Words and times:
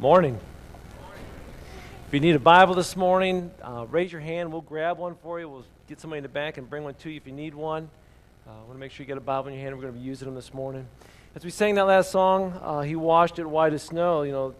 Morning. 0.00 0.40
If 2.06 2.14
you 2.14 2.20
need 2.20 2.34
a 2.34 2.38
Bible 2.38 2.74
this 2.74 2.96
morning, 2.96 3.50
uh, 3.60 3.84
raise 3.90 4.10
your 4.10 4.22
hand. 4.22 4.50
We'll 4.50 4.62
grab 4.62 4.96
one 4.96 5.14
for 5.16 5.38
you. 5.38 5.46
We'll 5.46 5.66
get 5.90 6.00
somebody 6.00 6.20
in 6.20 6.22
the 6.22 6.30
back 6.30 6.56
and 6.56 6.70
bring 6.70 6.84
one 6.84 6.94
to 6.94 7.10
you 7.10 7.18
if 7.18 7.26
you 7.26 7.34
need 7.34 7.54
one. 7.54 7.90
I 8.46 8.50
uh, 8.50 8.54
want 8.60 8.72
to 8.72 8.78
make 8.78 8.92
sure 8.92 9.04
you 9.04 9.06
get 9.06 9.18
a 9.18 9.20
Bible 9.20 9.48
in 9.48 9.56
your 9.56 9.62
hand. 9.62 9.76
We're 9.76 9.82
going 9.82 9.92
to 9.92 10.00
be 10.00 10.06
using 10.06 10.24
them 10.24 10.34
this 10.34 10.54
morning. 10.54 10.88
As 11.34 11.44
we 11.44 11.50
sang 11.50 11.74
that 11.74 11.84
last 11.84 12.10
song, 12.10 12.58
uh, 12.62 12.80
He 12.80 12.96
washed 12.96 13.38
it 13.38 13.44
white 13.44 13.74
as 13.74 13.82
snow. 13.82 14.22
You 14.22 14.32
know, 14.32 14.54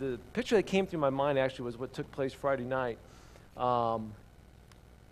the 0.00 0.18
picture 0.32 0.56
that 0.56 0.64
came 0.64 0.88
through 0.88 0.98
my 0.98 1.10
mind 1.10 1.38
actually 1.38 1.66
was 1.66 1.78
what 1.78 1.92
took 1.92 2.10
place 2.10 2.32
Friday 2.32 2.64
night. 2.64 2.98
Um, 3.56 4.14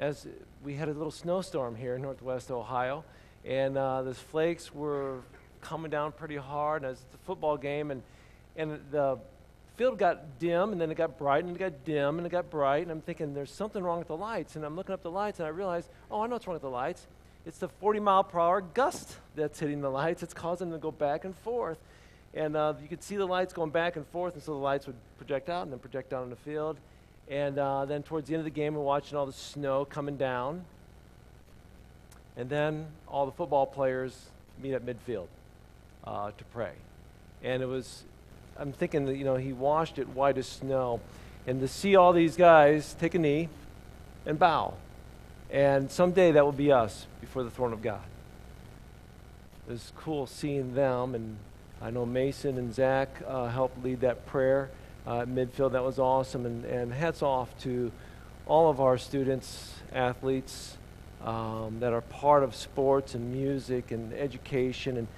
as 0.01 0.27
we 0.65 0.75
had 0.75 0.89
a 0.89 0.93
little 0.93 1.13
snowstorm 1.13 1.77
here 1.77 1.95
in 1.95 2.03
northwest 2.03 2.51
Ohio, 2.51 3.05
and 3.45 3.79
uh, 3.79 4.03
the 4.03 4.15
flakes 4.15 4.75
were 4.75 5.21
coming 5.61 5.93
down 5.93 6.11
pretty 6.11 6.39
hard. 6.39 6.83
And 6.83 6.91
it's 6.91 7.05
a 7.15 7.25
football 7.25 7.57
game, 7.57 7.93
and, 7.93 8.03
and 8.57 8.79
the 8.91 9.19
field 9.77 9.99
got 9.99 10.39
dim, 10.39 10.73
and 10.73 10.81
then 10.81 10.91
it 10.91 10.97
got 10.97 11.19
bright, 11.19 11.45
and 11.45 11.55
it 11.55 11.59
got 11.59 11.85
dim, 11.85 12.19
and 12.19 12.27
it 12.27 12.31
got 12.31 12.51
bright. 12.51 12.83
And 12.83 12.91
I'm 12.91 13.01
thinking, 13.01 13.35
there's 13.35 13.53
something 13.53 13.83
wrong 13.83 13.99
with 13.99 14.09
the 14.09 14.17
lights. 14.17 14.57
And 14.57 14.65
I'm 14.65 14.77
looking 14.77 14.93
up 14.93 15.03
the 15.03 15.11
lights, 15.11 15.39
and 15.39 15.47
I 15.47 15.51
realize, 15.51 15.89
oh, 16.11 16.21
I 16.21 16.27
know 16.27 16.35
what's 16.35 16.47
wrong 16.47 16.55
with 16.55 16.63
the 16.63 16.71
lights. 16.71 17.07
It's 17.45 17.59
the 17.59 17.69
40 17.69 18.01
mile 18.01 18.25
per 18.25 18.39
hour 18.39 18.61
gust 18.61 19.17
that's 19.35 19.59
hitting 19.59 19.81
the 19.81 19.91
lights. 19.91 20.23
It's 20.23 20.35
causing 20.35 20.71
them 20.71 20.79
to 20.79 20.83
go 20.83 20.93
back 20.93 21.25
and 21.25 21.35
forth. 21.35 21.79
And 22.35 22.57
uh, 22.57 22.75
you 22.81 22.89
could 22.89 23.03
see 23.03 23.17
the 23.17 23.27
lights 23.27 23.53
going 23.53 23.71
back 23.71 23.97
and 23.97 24.07
forth, 24.07 24.35
and 24.35 24.43
so 24.43 24.53
the 24.53 24.59
lights 24.59 24.87
would 24.87 24.97
project 25.19 25.51
out 25.51 25.65
and 25.65 25.73
then 25.73 25.79
project 25.79 26.11
down 26.11 26.23
in 26.25 26.31
the 26.31 26.37
field. 26.37 26.79
And 27.29 27.59
uh, 27.59 27.85
then 27.85 28.03
towards 28.03 28.29
the 28.29 28.35
end 28.35 28.41
of 28.41 28.45
the 28.45 28.51
game, 28.51 28.75
we're 28.75 28.83
watching 28.83 29.19
all 29.19 29.27
the 29.27 29.33
snow 29.33 29.85
coming 29.85 30.17
down. 30.17 30.65
And 32.37 32.49
then 32.49 32.87
all 33.07 33.27
the 33.27 33.33
football 33.33 33.67
players 33.67 34.31
meet 34.63 34.73
at 34.73 34.85
midfield 34.85 35.27
uh, 36.05 36.31
to 36.31 36.45
pray. 36.47 36.73
And 37.43 37.63
it 37.63 37.67
was, 37.67 38.05
I'm 38.59 38.73
thinking 38.73 39.07
that, 39.07 39.17
you 39.17 39.25
know, 39.25 39.37
he 39.37 39.53
washed 39.53 39.99
it 39.99 40.09
white 40.09 40.39
as 40.39 40.47
snow. 40.47 41.01
And 41.47 41.61
to 41.61 41.69
see 41.69 41.97
all 41.97 42.13
these 42.13 42.37
guys 42.37 42.95
take 43.01 43.15
a 43.15 43.19
knee 43.19 43.49
and 44.27 44.39
bow. 44.39 44.75
And 45.51 45.91
someday 45.91 46.33
that 46.33 46.45
will 46.45 46.53
be 46.53 46.73
us 46.73 47.07
before 47.21 47.43
the 47.43 47.51
throne 47.51 47.73
of 47.73 47.83
God. 47.83 48.03
It 49.69 49.73
was 49.73 49.93
cool 49.97 50.27
seeing 50.27 50.75
them. 50.75 51.15
And 51.15 51.37
I 51.81 51.91
know 51.91 52.07
Mason 52.07 52.59
and 52.59 52.73
Zach 52.73 53.09
uh, 53.27 53.49
helped 53.49 53.83
lead 53.83 54.01
that 54.01 54.27
prayer 54.27 54.71
uh, 55.07 55.21
at 55.21 55.29
midfield. 55.29 55.73
That 55.73 55.85
was 55.85 55.99
awesome. 55.99 56.47
And, 56.47 56.65
and 56.65 56.93
hats 56.93 57.23
off 57.23 57.57
to 57.63 57.91
all 58.47 58.71
of 58.71 58.81
our 58.81 58.99
students, 58.99 59.75
athletes 59.93 60.77
um, 61.25 61.79
that 61.81 61.93
are 61.93 62.01
part 62.01 62.43
of 62.43 62.55
sports 62.55 63.15
and 63.15 63.33
music 63.33 63.91
and 63.91 64.13
education. 64.13 64.97
And 64.97 65.09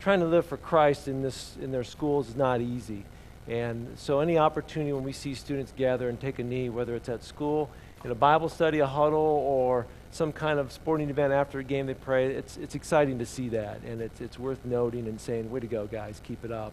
trying 0.00 0.20
to 0.20 0.26
live 0.26 0.46
for 0.46 0.56
Christ 0.56 1.08
in, 1.08 1.22
this, 1.22 1.56
in 1.60 1.72
their 1.72 1.84
schools 1.84 2.28
is 2.28 2.36
not 2.36 2.60
easy. 2.60 3.04
And 3.48 3.98
so, 3.98 4.20
any 4.20 4.36
opportunity 4.36 4.92
when 4.92 5.04
we 5.04 5.12
see 5.12 5.34
students 5.34 5.72
gather 5.76 6.08
and 6.08 6.20
take 6.20 6.38
a 6.38 6.44
knee, 6.44 6.68
whether 6.68 6.94
it's 6.94 7.08
at 7.08 7.24
school, 7.24 7.70
in 8.04 8.10
a 8.10 8.14
Bible 8.14 8.48
study, 8.48 8.80
a 8.80 8.86
huddle, 8.86 9.18
or 9.18 9.86
some 10.10 10.32
kind 10.32 10.58
of 10.58 10.70
sporting 10.70 11.10
event 11.10 11.32
after 11.32 11.58
a 11.58 11.64
game 11.64 11.86
they 11.86 11.94
pray, 11.94 12.26
it's, 12.26 12.56
it's 12.58 12.74
exciting 12.74 13.18
to 13.18 13.26
see 13.26 13.48
that. 13.50 13.80
And 13.82 14.00
it's, 14.00 14.20
it's 14.20 14.38
worth 14.38 14.64
noting 14.64 15.06
and 15.06 15.20
saying, 15.20 15.50
way 15.50 15.60
to 15.60 15.66
go, 15.66 15.86
guys, 15.86 16.20
keep 16.22 16.44
it 16.44 16.52
up. 16.52 16.72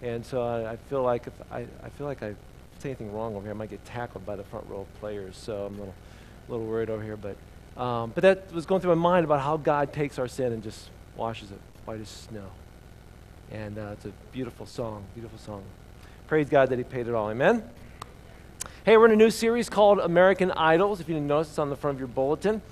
And 0.00 0.24
so 0.24 0.42
I, 0.42 0.72
I 0.72 0.76
feel 0.76 1.02
like 1.02 1.26
if 1.26 1.32
I, 1.50 1.66
I 1.82 1.88
feel 1.90 2.06
like 2.06 2.22
I 2.22 2.34
say 2.78 2.90
anything 2.90 3.12
wrong 3.12 3.34
over 3.34 3.44
here, 3.44 3.52
I 3.52 3.56
might 3.56 3.70
get 3.70 3.84
tackled 3.84 4.24
by 4.24 4.36
the 4.36 4.44
front 4.44 4.66
row 4.68 4.80
of 4.80 5.00
players. 5.00 5.36
So 5.36 5.66
I'm 5.66 5.74
a 5.74 5.78
little, 5.78 5.94
a 6.48 6.50
little 6.50 6.66
worried 6.66 6.90
over 6.90 7.02
here. 7.02 7.16
But, 7.16 7.80
um, 7.80 8.12
but 8.14 8.22
that 8.22 8.52
was 8.52 8.66
going 8.66 8.80
through 8.80 8.94
my 8.94 9.02
mind 9.10 9.24
about 9.24 9.40
how 9.40 9.56
God 9.56 9.92
takes 9.92 10.18
our 10.18 10.28
sin 10.28 10.52
and 10.52 10.62
just 10.62 10.88
washes 11.16 11.50
it 11.50 11.58
white 11.84 12.00
as 12.00 12.08
snow. 12.08 12.46
And 13.52 13.76
uh, 13.78 13.90
it's 13.92 14.06
a 14.06 14.12
beautiful 14.32 14.64
song, 14.64 15.04
beautiful 15.12 15.38
song. 15.38 15.62
Praise 16.26 16.48
God 16.48 16.70
that 16.70 16.78
He 16.78 16.84
paid 16.84 17.06
it 17.06 17.14
all. 17.14 17.30
Amen? 17.30 17.62
Hey, 18.86 18.96
we're 18.96 19.04
in 19.04 19.12
a 19.12 19.16
new 19.16 19.30
series 19.30 19.68
called 19.68 19.98
American 19.98 20.50
Idols. 20.52 21.00
If 21.00 21.08
you 21.08 21.14
didn't 21.14 21.26
notice, 21.26 21.50
it's 21.50 21.58
on 21.58 21.68
the 21.68 21.76
front 21.76 21.96
of 21.96 21.98
your 21.98 22.08
bulletin. 22.08 22.62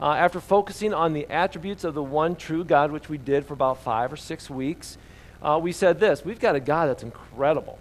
Uh, 0.00 0.12
after 0.12 0.40
focusing 0.40 0.94
on 0.94 1.12
the 1.12 1.26
attributes 1.26 1.84
of 1.84 1.92
the 1.92 2.02
one 2.02 2.36
true 2.36 2.64
God, 2.64 2.90
which 2.90 3.10
we 3.10 3.18
did 3.18 3.44
for 3.44 3.52
about 3.52 3.82
five 3.82 4.10
or 4.10 4.16
six 4.16 4.48
weeks, 4.48 4.96
uh, 5.42 5.60
we 5.62 5.72
said 5.72 6.00
this 6.00 6.24
We've 6.24 6.40
got 6.40 6.56
a 6.56 6.60
God 6.60 6.88
that's 6.88 7.02
incredible. 7.02 7.78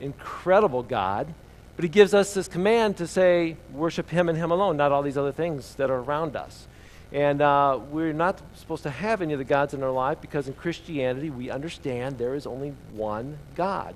Incredible 0.00 0.82
God. 0.82 1.32
But 1.76 1.82
He 1.82 1.88
gives 1.88 2.12
us 2.12 2.34
this 2.34 2.46
command 2.46 2.98
to 2.98 3.06
say, 3.06 3.56
worship 3.72 4.10
Him 4.10 4.28
and 4.28 4.36
Him 4.36 4.50
alone, 4.50 4.76
not 4.76 4.92
all 4.92 5.02
these 5.02 5.16
other 5.16 5.32
things 5.32 5.76
that 5.76 5.88
are 5.88 6.00
around 6.00 6.36
us. 6.36 6.68
And 7.14 7.40
uh, 7.40 7.78
we're 7.92 8.12
not 8.12 8.42
supposed 8.56 8.82
to 8.82 8.90
have 8.90 9.22
any 9.22 9.32
of 9.32 9.38
the 9.38 9.44
gods 9.44 9.72
in 9.72 9.84
our 9.84 9.92
life 9.92 10.20
because 10.20 10.48
in 10.48 10.54
Christianity 10.54 11.30
we 11.30 11.48
understand 11.48 12.18
there 12.18 12.34
is 12.34 12.44
only 12.44 12.74
one 12.92 13.38
God, 13.54 13.94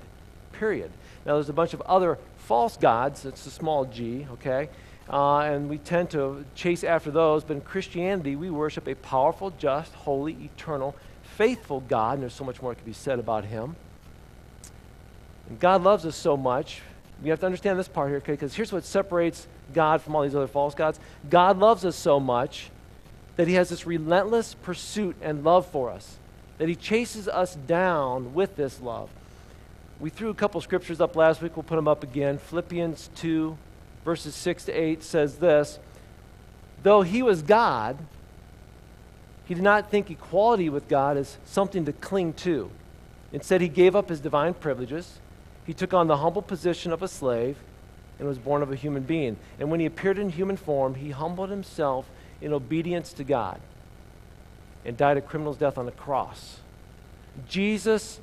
period. 0.53 0.93
Now, 1.27 1.35
there's 1.35 1.49
a 1.49 1.53
bunch 1.53 1.75
of 1.75 1.81
other 1.81 2.17
false 2.37 2.77
gods, 2.77 3.25
it's 3.25 3.45
a 3.45 3.51
small 3.51 3.87
g, 3.87 4.25
okay? 4.35 4.69
Uh, 5.11 5.41
and 5.41 5.69
we 5.69 5.79
tend 5.79 6.11
to 6.11 6.45
chase 6.55 6.85
after 6.85 7.11
those, 7.11 7.43
but 7.43 7.55
in 7.55 7.61
Christianity 7.61 8.37
we 8.37 8.51
worship 8.51 8.87
a 8.87 8.95
powerful, 8.95 9.51
just, 9.59 9.93
holy, 9.95 10.35
eternal, 10.35 10.95
faithful 11.25 11.81
God, 11.81 12.15
and 12.15 12.23
there's 12.23 12.35
so 12.35 12.45
much 12.45 12.63
more 12.63 12.71
that 12.71 12.77
can 12.77 12.87
be 12.87 12.93
said 12.93 13.19
about 13.19 13.45
him. 13.45 13.75
And 15.49 15.59
God 15.59 15.83
loves 15.83 16.07
us 16.07 16.15
so 16.15 16.37
much. 16.37 16.83
We 17.21 17.31
have 17.31 17.41
to 17.41 17.47
understand 17.47 17.81
this 17.81 17.89
part 17.89 18.11
here, 18.11 18.19
okay? 18.19 18.35
Because 18.35 18.55
here's 18.55 18.73
what 18.73 18.85
separates 18.85 19.49
God 19.75 20.03
from 20.03 20.15
all 20.15 20.23
these 20.23 20.37
other 20.37 20.47
false 20.47 20.77
gods 20.77 21.01
God 21.29 21.59
loves 21.59 21.85
us 21.85 21.97
so 21.97 22.21
much 22.21 22.71
that 23.39 23.47
he 23.47 23.55
has 23.55 23.69
this 23.69 23.87
relentless 23.87 24.55
pursuit 24.55 25.15
and 25.23 25.45
love 25.45 25.65
for 25.65 25.91
us, 25.91 26.17
that 26.59 26.69
he 26.69 26.75
chases 26.75 27.29
us 27.29 27.55
down 27.55 28.35
with 28.35 28.57
this 28.57 28.81
love. 28.81 29.09
We 30.01 30.11
threw 30.11 30.31
a 30.31 30.35
couple 30.35 30.61
scriptures 30.61 31.01
up 31.01 31.15
last 31.15 31.41
week. 31.41 31.57
We'll 31.57 31.63
put 31.63 31.77
them 31.77 31.87
up 31.87 32.03
again. 32.03 32.39
Philippians 32.39 33.11
2, 33.15 33.57
verses 34.05 34.35
6 34.35 34.65
to 34.65 34.73
8 34.73 35.05
says 35.05 35.37
this 35.37 35.79
Though 36.83 37.03
he 37.03 37.23
was 37.23 37.43
God, 37.43 37.99
he 39.47 39.55
did 39.55 39.63
not 39.63 39.89
think 39.89 40.11
equality 40.11 40.69
with 40.69 40.89
God 40.89 41.17
as 41.17 41.37
something 41.45 41.85
to 41.85 41.93
cling 41.93 42.33
to. 42.35 42.73
Instead, 43.33 43.61
he 43.61 43.69
gave 43.69 43.95
up 43.95 44.09
his 44.09 44.19
divine 44.19 44.55
privileges. 44.55 45.21
He 45.65 45.75
took 45.75 45.95
on 45.95 46.09
the 46.09 46.17
humble 46.17 46.43
position 46.43 46.91
of 46.93 47.05
a 47.05 47.09
slave 47.09 47.57
and 48.19 48.27
was 48.27 48.39
born 48.39 48.63
of 48.65 48.73
a 48.73 48.77
human 48.77 49.05
being. 49.05 49.37
And 49.61 49.71
when 49.71 49.79
he 49.79 49.87
appeared 49.87 50.19
in 50.19 50.31
human 50.31 50.57
form, 50.57 50.97
he 50.97 51.11
humbled 51.11 51.51
himself 51.51 52.11
in 52.41 52.53
obedience 52.53 53.13
to 53.15 53.25
God 53.25 53.61
and 54.85 54.97
died 54.97 55.17
a 55.17 55.21
criminal's 55.21 55.57
death 55.57 55.77
on 55.79 55.87
the 55.87 55.93
cross. 55.93 56.61
Jesus 57.49 58.21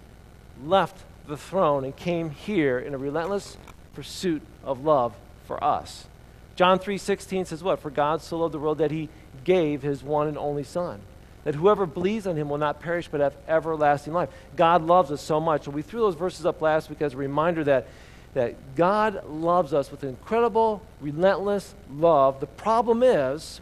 left 0.63 1.03
the 1.27 1.37
throne 1.37 1.83
and 1.83 1.95
came 1.95 2.29
here 2.29 2.79
in 2.79 2.93
a 2.93 2.97
relentless 2.97 3.57
pursuit 3.93 4.41
of 4.63 4.83
love 4.83 5.15
for 5.45 5.63
us. 5.63 6.07
John 6.55 6.79
3:16 6.79 7.45
says 7.45 7.63
what? 7.63 7.79
For 7.79 7.89
God 7.89 8.21
so 8.21 8.37
loved 8.37 8.53
the 8.53 8.59
world 8.59 8.77
that 8.77 8.91
he 8.91 9.09
gave 9.43 9.81
his 9.81 10.03
one 10.03 10.27
and 10.27 10.37
only 10.37 10.63
son. 10.63 11.01
That 11.43 11.55
whoever 11.55 11.85
believes 11.85 12.25
on 12.25 12.37
him 12.37 12.49
will 12.49 12.57
not 12.57 12.79
perish 12.79 13.07
but 13.09 13.19
have 13.19 13.35
everlasting 13.47 14.13
life. 14.13 14.29
God 14.55 14.81
loves 14.81 15.11
us 15.11 15.21
so 15.21 15.39
much. 15.39 15.67
We 15.67 15.81
threw 15.81 15.99
those 15.99 16.15
verses 16.15 16.45
up 16.45 16.61
last 16.61 16.89
week 16.89 17.01
as 17.01 17.13
a 17.13 17.17
reminder 17.17 17.63
that, 17.65 17.87
that 18.33 18.75
God 18.75 19.23
loves 19.27 19.73
us 19.73 19.91
with 19.91 20.03
incredible, 20.03 20.81
relentless 21.01 21.75
love. 21.91 22.39
The 22.39 22.47
problem 22.47 23.03
is 23.03 23.61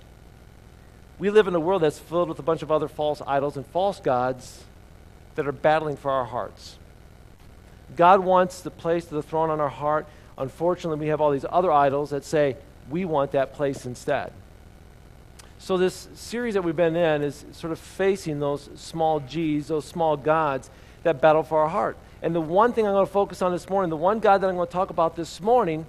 we 1.23 1.29
live 1.29 1.47
in 1.47 1.55
a 1.55 1.59
world 1.59 1.81
that's 1.81 1.99
filled 1.99 2.27
with 2.27 2.37
a 2.39 2.43
bunch 2.43 2.63
of 2.63 2.69
other 2.69 2.89
false 2.89 3.21
idols 3.25 3.55
and 3.55 3.65
false 3.67 3.97
gods 4.01 4.65
that 5.35 5.47
are 5.47 5.53
battling 5.53 5.95
for 5.95 6.11
our 6.11 6.25
hearts. 6.25 6.77
God 7.95 8.19
wants 8.19 8.59
the 8.59 8.69
place 8.69 9.05
to 9.05 9.15
the 9.15 9.23
throne 9.23 9.49
on 9.49 9.61
our 9.61 9.69
heart. 9.69 10.05
Unfortunately, 10.37 10.99
we 10.99 11.07
have 11.07 11.21
all 11.21 11.31
these 11.31 11.45
other 11.49 11.71
idols 11.71 12.09
that 12.09 12.25
say 12.25 12.57
we 12.89 13.05
want 13.05 13.31
that 13.31 13.53
place 13.53 13.85
instead. 13.85 14.33
So, 15.59 15.77
this 15.77 16.09
series 16.13 16.55
that 16.55 16.61
we've 16.61 16.75
been 16.75 16.97
in 16.97 17.21
is 17.21 17.45
sort 17.53 17.71
of 17.71 17.79
facing 17.79 18.41
those 18.41 18.69
small 18.75 19.21
G's, 19.21 19.67
those 19.69 19.85
small 19.85 20.17
gods 20.17 20.69
that 21.03 21.21
battle 21.21 21.43
for 21.43 21.61
our 21.61 21.69
heart. 21.69 21.95
And 22.21 22.35
the 22.35 22.41
one 22.41 22.73
thing 22.73 22.85
I'm 22.85 22.91
going 22.91 23.05
to 23.05 23.11
focus 23.13 23.41
on 23.41 23.53
this 23.53 23.69
morning, 23.69 23.89
the 23.89 23.95
one 23.95 24.19
God 24.19 24.41
that 24.41 24.49
I'm 24.49 24.55
going 24.55 24.67
to 24.67 24.73
talk 24.73 24.89
about 24.89 25.15
this 25.15 25.39
morning, 25.39 25.85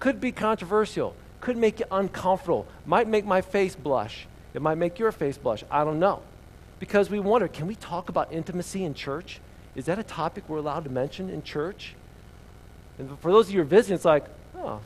could 0.00 0.20
be 0.20 0.32
controversial, 0.32 1.14
could 1.40 1.56
make 1.56 1.78
you 1.78 1.86
uncomfortable, 1.92 2.66
might 2.84 3.06
make 3.06 3.24
my 3.24 3.42
face 3.42 3.76
blush. 3.76 4.26
It 4.54 4.62
might 4.62 4.76
make 4.76 4.98
your 4.98 5.12
face 5.12 5.38
blush. 5.38 5.64
I 5.70 5.84
don't 5.84 5.98
know. 5.98 6.22
Because 6.78 7.08
we 7.08 7.20
wonder 7.20 7.48
can 7.48 7.66
we 7.66 7.74
talk 7.74 8.08
about 8.08 8.32
intimacy 8.32 8.84
in 8.84 8.94
church? 8.94 9.40
Is 9.74 9.86
that 9.86 9.98
a 9.98 10.02
topic 10.02 10.48
we're 10.48 10.58
allowed 10.58 10.84
to 10.84 10.90
mention 10.90 11.30
in 11.30 11.42
church? 11.42 11.94
And 12.98 13.18
for 13.20 13.32
those 13.32 13.46
of 13.46 13.52
you 13.52 13.60
who 13.60 13.62
are 13.62 13.68
visiting, 13.68 13.94
it's 13.94 14.04
like, 14.04 14.26
oh, 14.56 14.80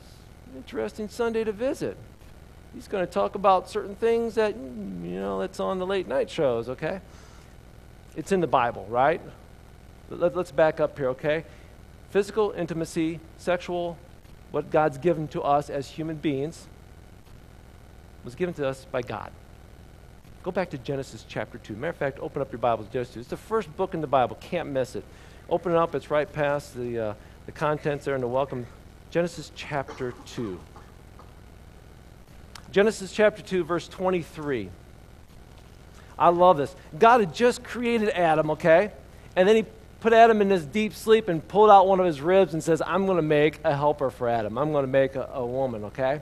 interesting 0.56 1.08
Sunday 1.08 1.42
to 1.44 1.52
visit. 1.52 1.96
He's 2.74 2.88
going 2.88 3.04
to 3.04 3.10
talk 3.10 3.34
about 3.34 3.68
certain 3.68 3.96
things 3.96 4.34
that, 4.34 4.54
you 4.54 5.18
know, 5.18 5.40
that's 5.40 5.58
on 5.60 5.78
the 5.78 5.86
late 5.86 6.06
night 6.06 6.30
shows, 6.30 6.68
okay? 6.68 7.00
It's 8.14 8.32
in 8.32 8.40
the 8.40 8.46
Bible, 8.46 8.86
right? 8.88 9.20
Let, 10.10 10.36
us 10.36 10.50
back 10.52 10.78
up 10.78 10.96
here, 10.98 11.08
okay? 11.08 11.44
Physical 12.10 12.52
intimacy, 12.52 13.20
sexual, 13.38 13.98
what 14.50 14.70
God's 14.70 14.98
given 14.98 15.26
to 15.28 15.42
us 15.42 15.70
as 15.70 15.88
human 15.88 16.16
beings, 16.16 16.68
was 18.24 18.34
given 18.34 18.54
to 18.54 18.68
us 18.68 18.86
by 18.90 19.02
God. 19.02 19.32
Go 20.46 20.52
back 20.52 20.70
to 20.70 20.78
Genesis 20.78 21.24
chapter 21.28 21.58
2. 21.58 21.74
Matter 21.74 21.88
of 21.88 21.96
fact, 21.96 22.20
open 22.20 22.40
up 22.40 22.52
your 22.52 22.60
Bibles, 22.60 22.86
Genesis 22.92 23.14
2. 23.14 23.20
It's 23.20 23.30
the 23.30 23.36
first 23.36 23.76
book 23.76 23.94
in 23.94 24.00
the 24.00 24.06
Bible. 24.06 24.38
Can't 24.40 24.68
miss 24.68 24.94
it. 24.94 25.02
open 25.50 25.72
it 25.72 25.76
up. 25.76 25.92
It's 25.96 26.08
right 26.08 26.32
past 26.32 26.76
the, 26.76 26.98
uh, 27.00 27.14
the 27.46 27.50
contents 27.50 28.04
there 28.04 28.14
in 28.14 28.20
the 28.20 28.28
welcome. 28.28 28.64
Genesis 29.10 29.50
chapter 29.56 30.14
2. 30.26 30.60
Genesis 32.70 33.10
chapter 33.10 33.42
2, 33.42 33.64
verse 33.64 33.88
23. 33.88 34.70
I 36.16 36.28
love 36.28 36.58
this. 36.58 36.76
God 36.96 37.18
had 37.18 37.34
just 37.34 37.64
created 37.64 38.10
Adam, 38.10 38.52
okay? 38.52 38.92
And 39.34 39.48
then 39.48 39.56
he 39.56 39.64
put 39.98 40.12
Adam 40.12 40.40
in 40.40 40.48
this 40.48 40.62
deep 40.62 40.94
sleep 40.94 41.26
and 41.26 41.46
pulled 41.48 41.70
out 41.70 41.88
one 41.88 41.98
of 41.98 42.06
his 42.06 42.20
ribs 42.20 42.54
and 42.54 42.62
says, 42.62 42.80
I'm 42.86 43.06
going 43.06 43.16
to 43.16 43.22
make 43.22 43.58
a 43.64 43.74
helper 43.74 44.10
for 44.10 44.28
Adam. 44.28 44.58
I'm 44.58 44.70
going 44.70 44.84
to 44.84 44.92
make 44.92 45.16
a, 45.16 45.28
a 45.32 45.44
woman, 45.44 45.86
okay? 45.86 46.20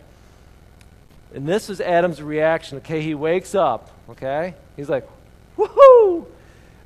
And 1.35 1.49
this 1.49 1.69
is 1.69 1.81
Adam's 1.81 2.23
reaction, 2.23 2.79
okay? 2.79 3.03
He 3.03 3.15
wakes 3.15 3.55
up, 3.55 3.91
okay? 4.09 4.55
He's 4.77 4.89
like, 4.89 5.07
woohoo! 5.59 6.27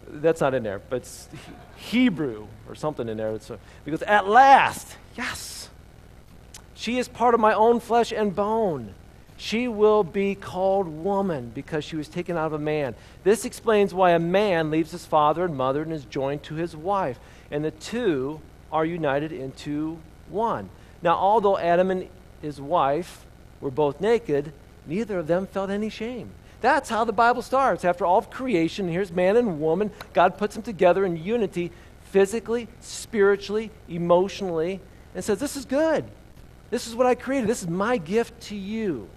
That's 0.09 0.41
not 0.41 0.55
in 0.55 0.63
there, 0.63 0.81
but 0.89 0.97
it's 0.97 1.29
Hebrew 1.77 2.47
or 2.67 2.75
something 2.75 3.09
in 3.09 3.19
there. 3.19 3.33
It's 3.33 3.51
a, 3.51 3.59
because 3.85 4.03
at 4.03 4.27
last, 4.27 4.97
yes, 5.17 5.69
she 6.75 6.99
is 6.99 7.09
part 7.09 7.35
of 7.35 7.41
my 7.41 7.53
own 7.53 7.79
flesh 7.79 8.11
and 8.11 8.35
bone. 8.35 8.95
She 9.37 9.69
will 9.69 10.03
be 10.03 10.35
called 10.35 10.89
woman 10.89 11.53
because 11.55 11.85
she 11.85 11.97
was 11.97 12.09
taken 12.09 12.37
out 12.37 12.47
of 12.47 12.55
a 12.55 12.59
man. 12.59 12.95
This 13.23 13.45
explains 13.45 13.93
why 13.93 14.13
a 14.13 14.19
man 14.19 14.71
leaves 14.71 14.93
his 14.93 15.05
father 15.05 15.45
and 15.45 15.57
mother 15.57 15.83
and 15.83 15.93
is 15.93 16.07
joined 16.07 16.43
to 16.45 16.55
his 16.55 16.75
wife, 16.75 17.21
and 17.51 17.63
the 17.63 17.71
two 17.71 18.41
are 18.73 18.85
united 18.85 19.31
into 19.31 19.99
one. 20.31 20.71
Now, 21.03 21.17
although 21.17 21.59
Adam 21.59 21.91
and 21.91 22.09
his 22.41 22.61
wife 22.61 23.27
were 23.61 23.71
both 23.71 24.01
naked, 24.01 24.53
neither 24.87 25.19
of 25.19 25.27
them 25.27 25.47
felt 25.47 25.71
any 25.71 25.89
shame. 25.89 26.31
That's 26.61 26.89
how 26.89 27.05
the 27.05 27.13
Bible 27.13 27.43
starts. 27.43 27.85
After 27.85 28.05
all 28.05 28.19
of 28.19 28.31
creation, 28.31 28.89
here's 28.89 29.13
man 29.13 29.37
and 29.37 29.61
woman. 29.61 29.91
God 30.13 30.39
puts 30.39 30.55
them 30.55 30.63
together 30.63 31.05
in 31.05 31.17
unity, 31.17 31.71
physically, 32.11 32.69
spiritually, 32.81 33.71
emotionally, 33.89 34.81
and 35.15 35.25
says, 35.25 35.39
This 35.39 35.57
is 35.57 35.65
good. 35.65 36.05
This 36.71 36.87
is 36.87 36.95
what 36.95 37.07
I 37.07 37.15
created. 37.15 37.49
This 37.49 37.63
is 37.63 37.69
my 37.69 37.97
gift 37.97 38.41
to 38.43 38.57
you. 38.57 39.09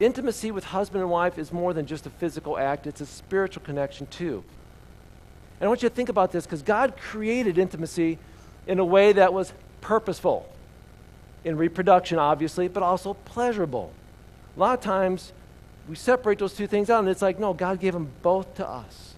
Intimacy 0.00 0.50
with 0.50 0.64
husband 0.64 1.02
and 1.02 1.10
wife 1.10 1.38
is 1.38 1.52
more 1.52 1.74
than 1.74 1.86
just 1.86 2.06
a 2.06 2.10
physical 2.10 2.56
act, 2.56 2.86
it's 2.86 3.00
a 3.00 3.06
spiritual 3.06 3.62
connection 3.62 4.06
too. 4.06 4.44
And 5.60 5.66
I 5.66 5.68
want 5.68 5.82
you 5.82 5.88
to 5.88 5.94
think 5.94 6.08
about 6.08 6.30
this 6.30 6.46
because 6.46 6.62
God 6.62 6.96
created 6.96 7.58
intimacy 7.58 8.18
in 8.66 8.78
a 8.78 8.84
way 8.84 9.12
that 9.12 9.34
was 9.34 9.52
purposeful 9.80 10.48
in 11.48 11.56
reproduction, 11.56 12.18
obviously, 12.18 12.68
but 12.68 12.82
also 12.82 13.14
pleasurable. 13.14 13.90
A 14.56 14.60
lot 14.60 14.78
of 14.78 14.84
times 14.84 15.32
we 15.88 15.96
separate 15.96 16.38
those 16.38 16.52
two 16.52 16.66
things 16.66 16.90
out, 16.90 17.00
and 17.00 17.08
it's 17.08 17.22
like, 17.22 17.38
no, 17.38 17.54
God 17.54 17.80
gave 17.80 17.94
them 17.94 18.10
both 18.22 18.54
to 18.56 18.68
us. 18.68 19.14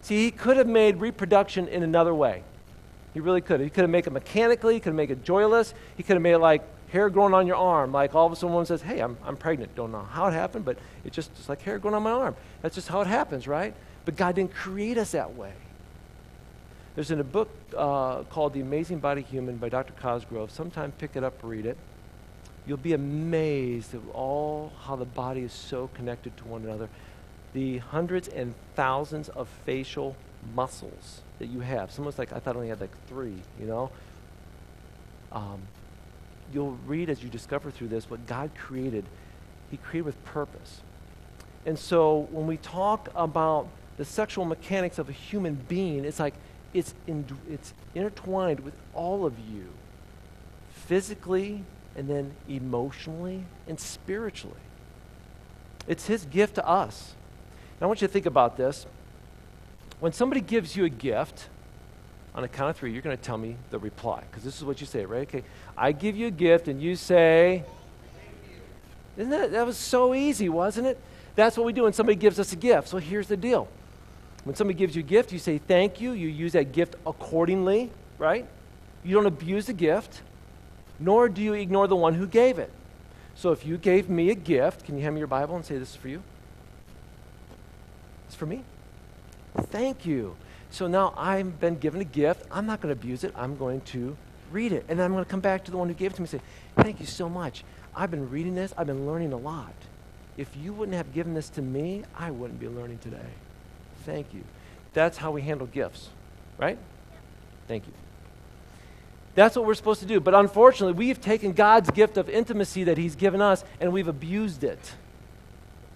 See, 0.00 0.24
He 0.24 0.30
could 0.30 0.56
have 0.56 0.66
made 0.66 0.96
reproduction 0.96 1.68
in 1.68 1.82
another 1.82 2.14
way. 2.14 2.42
He 3.12 3.20
really 3.20 3.42
could. 3.42 3.60
He 3.60 3.68
could 3.68 3.82
have 3.82 3.90
made 3.90 4.06
it 4.06 4.12
mechanically, 4.12 4.74
he 4.74 4.80
could 4.80 4.90
have 4.90 4.96
made 4.96 5.10
it 5.10 5.22
joyless, 5.22 5.74
he 5.96 6.02
could 6.02 6.14
have 6.14 6.22
made 6.22 6.32
it 6.32 6.38
like 6.38 6.62
hair 6.90 7.10
growing 7.10 7.34
on 7.34 7.46
your 7.46 7.56
arm, 7.56 7.92
like 7.92 8.14
all 8.14 8.26
of 8.26 8.32
a 8.32 8.36
sudden 8.36 8.54
one 8.54 8.66
says, 8.66 8.82
Hey, 8.82 9.00
I'm, 9.00 9.16
I'm 9.24 9.36
pregnant. 9.36 9.74
Don't 9.74 9.92
know 9.92 10.06
how 10.10 10.26
it 10.26 10.32
happened, 10.32 10.64
but 10.64 10.78
it's 11.04 11.14
just, 11.14 11.34
just 11.36 11.48
like 11.48 11.60
hair 11.62 11.78
growing 11.78 11.94
on 11.94 12.02
my 12.02 12.10
arm. 12.10 12.36
That's 12.62 12.74
just 12.74 12.88
how 12.88 13.00
it 13.00 13.06
happens, 13.06 13.46
right? 13.46 13.74
But 14.04 14.16
God 14.16 14.34
didn't 14.34 14.54
create 14.54 14.96
us 14.96 15.12
that 15.12 15.34
way. 15.36 15.52
There's 17.00 17.10
in 17.10 17.20
a 17.20 17.24
book 17.24 17.48
uh, 17.74 18.24
called 18.24 18.52
The 18.52 18.60
Amazing 18.60 18.98
Body 18.98 19.22
Human 19.22 19.56
by 19.56 19.70
Dr. 19.70 19.94
Cosgrove. 19.94 20.50
Sometime 20.50 20.92
pick 20.98 21.16
it 21.16 21.24
up, 21.24 21.32
read 21.42 21.64
it. 21.64 21.78
You'll 22.66 22.76
be 22.76 22.92
amazed 22.92 23.94
at 23.94 24.02
all 24.12 24.70
how 24.82 24.96
the 24.96 25.06
body 25.06 25.40
is 25.40 25.52
so 25.54 25.88
connected 25.94 26.36
to 26.36 26.44
one 26.44 26.62
another. 26.62 26.90
The 27.54 27.78
hundreds 27.78 28.28
and 28.28 28.54
thousands 28.76 29.30
of 29.30 29.48
facial 29.64 30.14
muscles 30.54 31.22
that 31.38 31.46
you 31.46 31.60
have. 31.60 31.90
Someone's 31.90 32.18
like, 32.18 32.34
I 32.34 32.38
thought 32.38 32.54
I 32.54 32.58
only 32.58 32.68
had 32.68 32.82
like 32.82 32.94
three, 33.06 33.38
you 33.58 33.64
know? 33.64 33.90
Um, 35.32 35.62
you'll 36.52 36.76
read 36.86 37.08
as 37.08 37.22
you 37.22 37.30
discover 37.30 37.70
through 37.70 37.88
this 37.88 38.10
what 38.10 38.26
God 38.26 38.50
created, 38.54 39.06
He 39.70 39.78
created 39.78 40.04
with 40.04 40.22
purpose. 40.26 40.82
And 41.64 41.78
so 41.78 42.28
when 42.30 42.46
we 42.46 42.58
talk 42.58 43.08
about 43.14 43.68
the 43.96 44.04
sexual 44.04 44.44
mechanics 44.44 44.98
of 44.98 45.08
a 45.08 45.12
human 45.12 45.54
being, 45.66 46.04
it's 46.04 46.20
like 46.20 46.34
it's, 46.72 46.94
in, 47.06 47.24
it's 47.48 47.74
intertwined 47.94 48.60
with 48.60 48.74
all 48.94 49.26
of 49.26 49.38
you, 49.38 49.68
physically 50.86 51.64
and 51.96 52.08
then 52.08 52.32
emotionally 52.48 53.44
and 53.68 53.78
spiritually. 53.78 54.56
It's 55.88 56.06
His 56.06 56.24
gift 56.26 56.54
to 56.56 56.66
us. 56.66 57.14
And 57.76 57.84
I 57.84 57.86
want 57.86 58.00
you 58.00 58.06
to 58.06 58.12
think 58.12 58.26
about 58.26 58.56
this. 58.56 58.86
When 59.98 60.12
somebody 60.12 60.40
gives 60.40 60.76
you 60.76 60.84
a 60.84 60.88
gift, 60.88 61.48
on 62.34 62.44
a 62.44 62.48
count 62.48 62.70
of 62.70 62.76
three, 62.76 62.92
you're 62.92 63.02
going 63.02 63.16
to 63.16 63.22
tell 63.22 63.36
me 63.36 63.56
the 63.70 63.78
reply 63.78 64.22
because 64.30 64.44
this 64.44 64.56
is 64.56 64.64
what 64.64 64.80
you 64.80 64.86
say, 64.86 65.04
right? 65.04 65.22
Okay, 65.22 65.42
I 65.76 65.92
give 65.92 66.16
you 66.16 66.28
a 66.28 66.30
gift 66.30 66.68
and 66.68 66.80
you 66.80 66.94
say, 66.94 67.64
isn't 69.16 69.30
that, 69.30 69.50
that 69.52 69.66
was 69.66 69.76
so 69.76 70.14
easy, 70.14 70.48
wasn't 70.48 70.86
it? 70.86 70.98
That's 71.34 71.56
what 71.56 71.66
we 71.66 71.72
do 71.72 71.82
when 71.82 71.92
somebody 71.92 72.16
gives 72.16 72.38
us 72.38 72.52
a 72.52 72.56
gift. 72.56 72.88
So 72.88 72.98
here's 72.98 73.26
the 73.26 73.36
deal. 73.36 73.68
When 74.44 74.54
somebody 74.54 74.78
gives 74.78 74.96
you 74.96 75.00
a 75.00 75.06
gift, 75.06 75.32
you 75.32 75.38
say 75.38 75.58
thank 75.58 76.00
you. 76.00 76.12
You 76.12 76.28
use 76.28 76.52
that 76.52 76.72
gift 76.72 76.96
accordingly, 77.06 77.90
right? 78.18 78.46
You 79.04 79.14
don't 79.14 79.26
abuse 79.26 79.66
the 79.66 79.72
gift, 79.72 80.22
nor 80.98 81.28
do 81.28 81.42
you 81.42 81.52
ignore 81.54 81.86
the 81.86 81.96
one 81.96 82.14
who 82.14 82.26
gave 82.26 82.58
it. 82.58 82.70
So 83.34 83.52
if 83.52 83.64
you 83.64 83.78
gave 83.78 84.08
me 84.08 84.30
a 84.30 84.34
gift, 84.34 84.84
can 84.84 84.96
you 84.96 85.02
hand 85.02 85.14
me 85.14 85.20
your 85.20 85.28
Bible 85.28 85.56
and 85.56 85.64
say 85.64 85.78
this 85.78 85.90
is 85.90 85.96
for 85.96 86.08
you? 86.08 86.22
It's 88.26 88.34
for 88.34 88.46
me. 88.46 88.64
Thank 89.56 90.06
you. 90.06 90.36
So 90.70 90.86
now 90.86 91.12
I've 91.16 91.58
been 91.58 91.76
given 91.76 92.00
a 92.00 92.04
gift. 92.04 92.46
I'm 92.50 92.66
not 92.66 92.80
going 92.80 92.94
to 92.94 93.00
abuse 93.00 93.24
it. 93.24 93.32
I'm 93.34 93.56
going 93.56 93.80
to 93.82 94.16
read 94.52 94.72
it. 94.72 94.84
And 94.88 95.00
I'm 95.02 95.12
going 95.12 95.24
to 95.24 95.30
come 95.30 95.40
back 95.40 95.64
to 95.64 95.70
the 95.70 95.76
one 95.76 95.88
who 95.88 95.94
gave 95.94 96.12
it 96.12 96.14
to 96.16 96.22
me 96.22 96.28
and 96.30 96.40
say, 96.40 96.40
Thank 96.76 97.00
you 97.00 97.06
so 97.06 97.28
much. 97.28 97.64
I've 97.94 98.10
been 98.10 98.30
reading 98.30 98.54
this. 98.54 98.72
I've 98.78 98.86
been 98.86 99.06
learning 99.06 99.32
a 99.32 99.36
lot. 99.36 99.74
If 100.36 100.56
you 100.56 100.72
wouldn't 100.72 100.96
have 100.96 101.12
given 101.12 101.34
this 101.34 101.48
to 101.50 101.62
me, 101.62 102.04
I 102.16 102.30
wouldn't 102.30 102.60
be 102.60 102.68
learning 102.68 102.98
today. 102.98 103.18
Thank 104.04 104.32
you. 104.34 104.42
That's 104.92 105.18
how 105.18 105.30
we 105.30 105.42
handle 105.42 105.66
gifts, 105.66 106.08
right? 106.58 106.78
Thank 107.68 107.86
you. 107.86 107.92
That's 109.34 109.54
what 109.56 109.64
we're 109.64 109.74
supposed 109.74 110.00
to 110.00 110.06
do. 110.06 110.20
But 110.20 110.34
unfortunately, 110.34 110.94
we've 110.94 111.20
taken 111.20 111.52
God's 111.52 111.90
gift 111.90 112.16
of 112.16 112.28
intimacy 112.28 112.84
that 112.84 112.98
He's 112.98 113.14
given 113.14 113.40
us 113.40 113.64
and 113.80 113.92
we've 113.92 114.08
abused 114.08 114.64
it. 114.64 114.94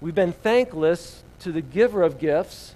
We've 0.01 0.15
been 0.15 0.33
thankless 0.33 1.25
to 1.41 1.51
the 1.51 1.61
giver 1.61 2.03
of 2.03 2.19
gifts 2.19 2.75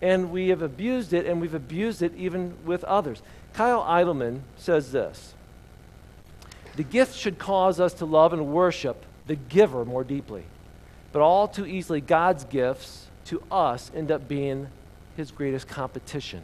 and 0.00 0.30
we 0.30 0.48
have 0.48 0.62
abused 0.62 1.12
it, 1.12 1.26
and 1.26 1.40
we've 1.40 1.54
abused 1.54 2.02
it 2.02 2.14
even 2.16 2.54
with 2.64 2.84
others. 2.84 3.20
Kyle 3.52 3.82
Idleman 3.82 4.42
says 4.56 4.92
this 4.92 5.34
The 6.76 6.84
gift 6.84 7.16
should 7.16 7.38
cause 7.38 7.80
us 7.80 7.94
to 7.94 8.04
love 8.04 8.32
and 8.32 8.46
worship 8.48 9.04
the 9.26 9.34
giver 9.36 9.84
more 9.84 10.04
deeply. 10.04 10.44
But 11.12 11.22
all 11.22 11.48
too 11.48 11.66
easily, 11.66 12.00
God's 12.00 12.44
gifts 12.44 13.07
to 13.28 13.42
us 13.50 13.90
end 13.94 14.10
up 14.10 14.26
being 14.26 14.68
his 15.16 15.30
greatest 15.30 15.68
competition. 15.68 16.42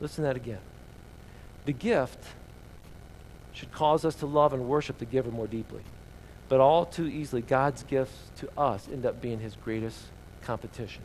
Listen 0.00 0.24
to 0.24 0.28
that 0.28 0.36
again. 0.36 0.58
The 1.64 1.72
gift 1.72 2.18
should 3.52 3.70
cause 3.70 4.04
us 4.04 4.16
to 4.16 4.26
love 4.26 4.52
and 4.52 4.68
worship 4.68 4.98
the 4.98 5.04
giver 5.04 5.30
more 5.30 5.46
deeply. 5.46 5.82
But 6.48 6.60
all 6.60 6.84
too 6.84 7.06
easily, 7.06 7.42
God's 7.42 7.84
gifts 7.84 8.30
to 8.38 8.50
us 8.58 8.88
end 8.92 9.06
up 9.06 9.20
being 9.20 9.38
his 9.38 9.54
greatest 9.54 9.98
competition. 10.42 11.02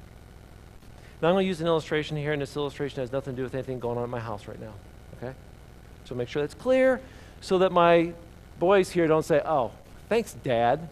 Now, 1.22 1.30
I'm 1.30 1.36
going 1.36 1.44
to 1.44 1.48
use 1.48 1.62
an 1.62 1.68
illustration 1.68 2.18
here, 2.18 2.34
and 2.34 2.42
this 2.42 2.56
illustration 2.56 3.02
has 3.02 3.12
nothing 3.12 3.34
to 3.34 3.38
do 3.38 3.44
with 3.44 3.54
anything 3.54 3.80
going 3.80 3.98
on 3.98 4.04
at 4.04 4.10
my 4.10 4.20
house 4.20 4.48
right 4.48 4.60
now. 4.60 4.74
Okay? 5.18 5.36
So 6.06 6.16
make 6.16 6.30
sure 6.30 6.42
that's 6.42 6.54
clear 6.54 7.00
so 7.42 7.60
that 7.60 7.72
my 7.72 8.14
boys 8.60 8.90
here 8.90 9.08
don't 9.08 9.26
say, 9.26 9.42
oh, 9.46 9.72
thanks, 10.10 10.34
Dad. 10.34 10.90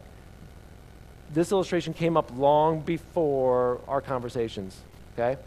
This 1.34 1.52
illustration 1.52 1.94
came 1.94 2.18
up 2.18 2.32
long 2.38 2.82
before 2.82 3.82
our 3.88 4.02
conversations. 4.02 4.78
Okay? 5.14 5.40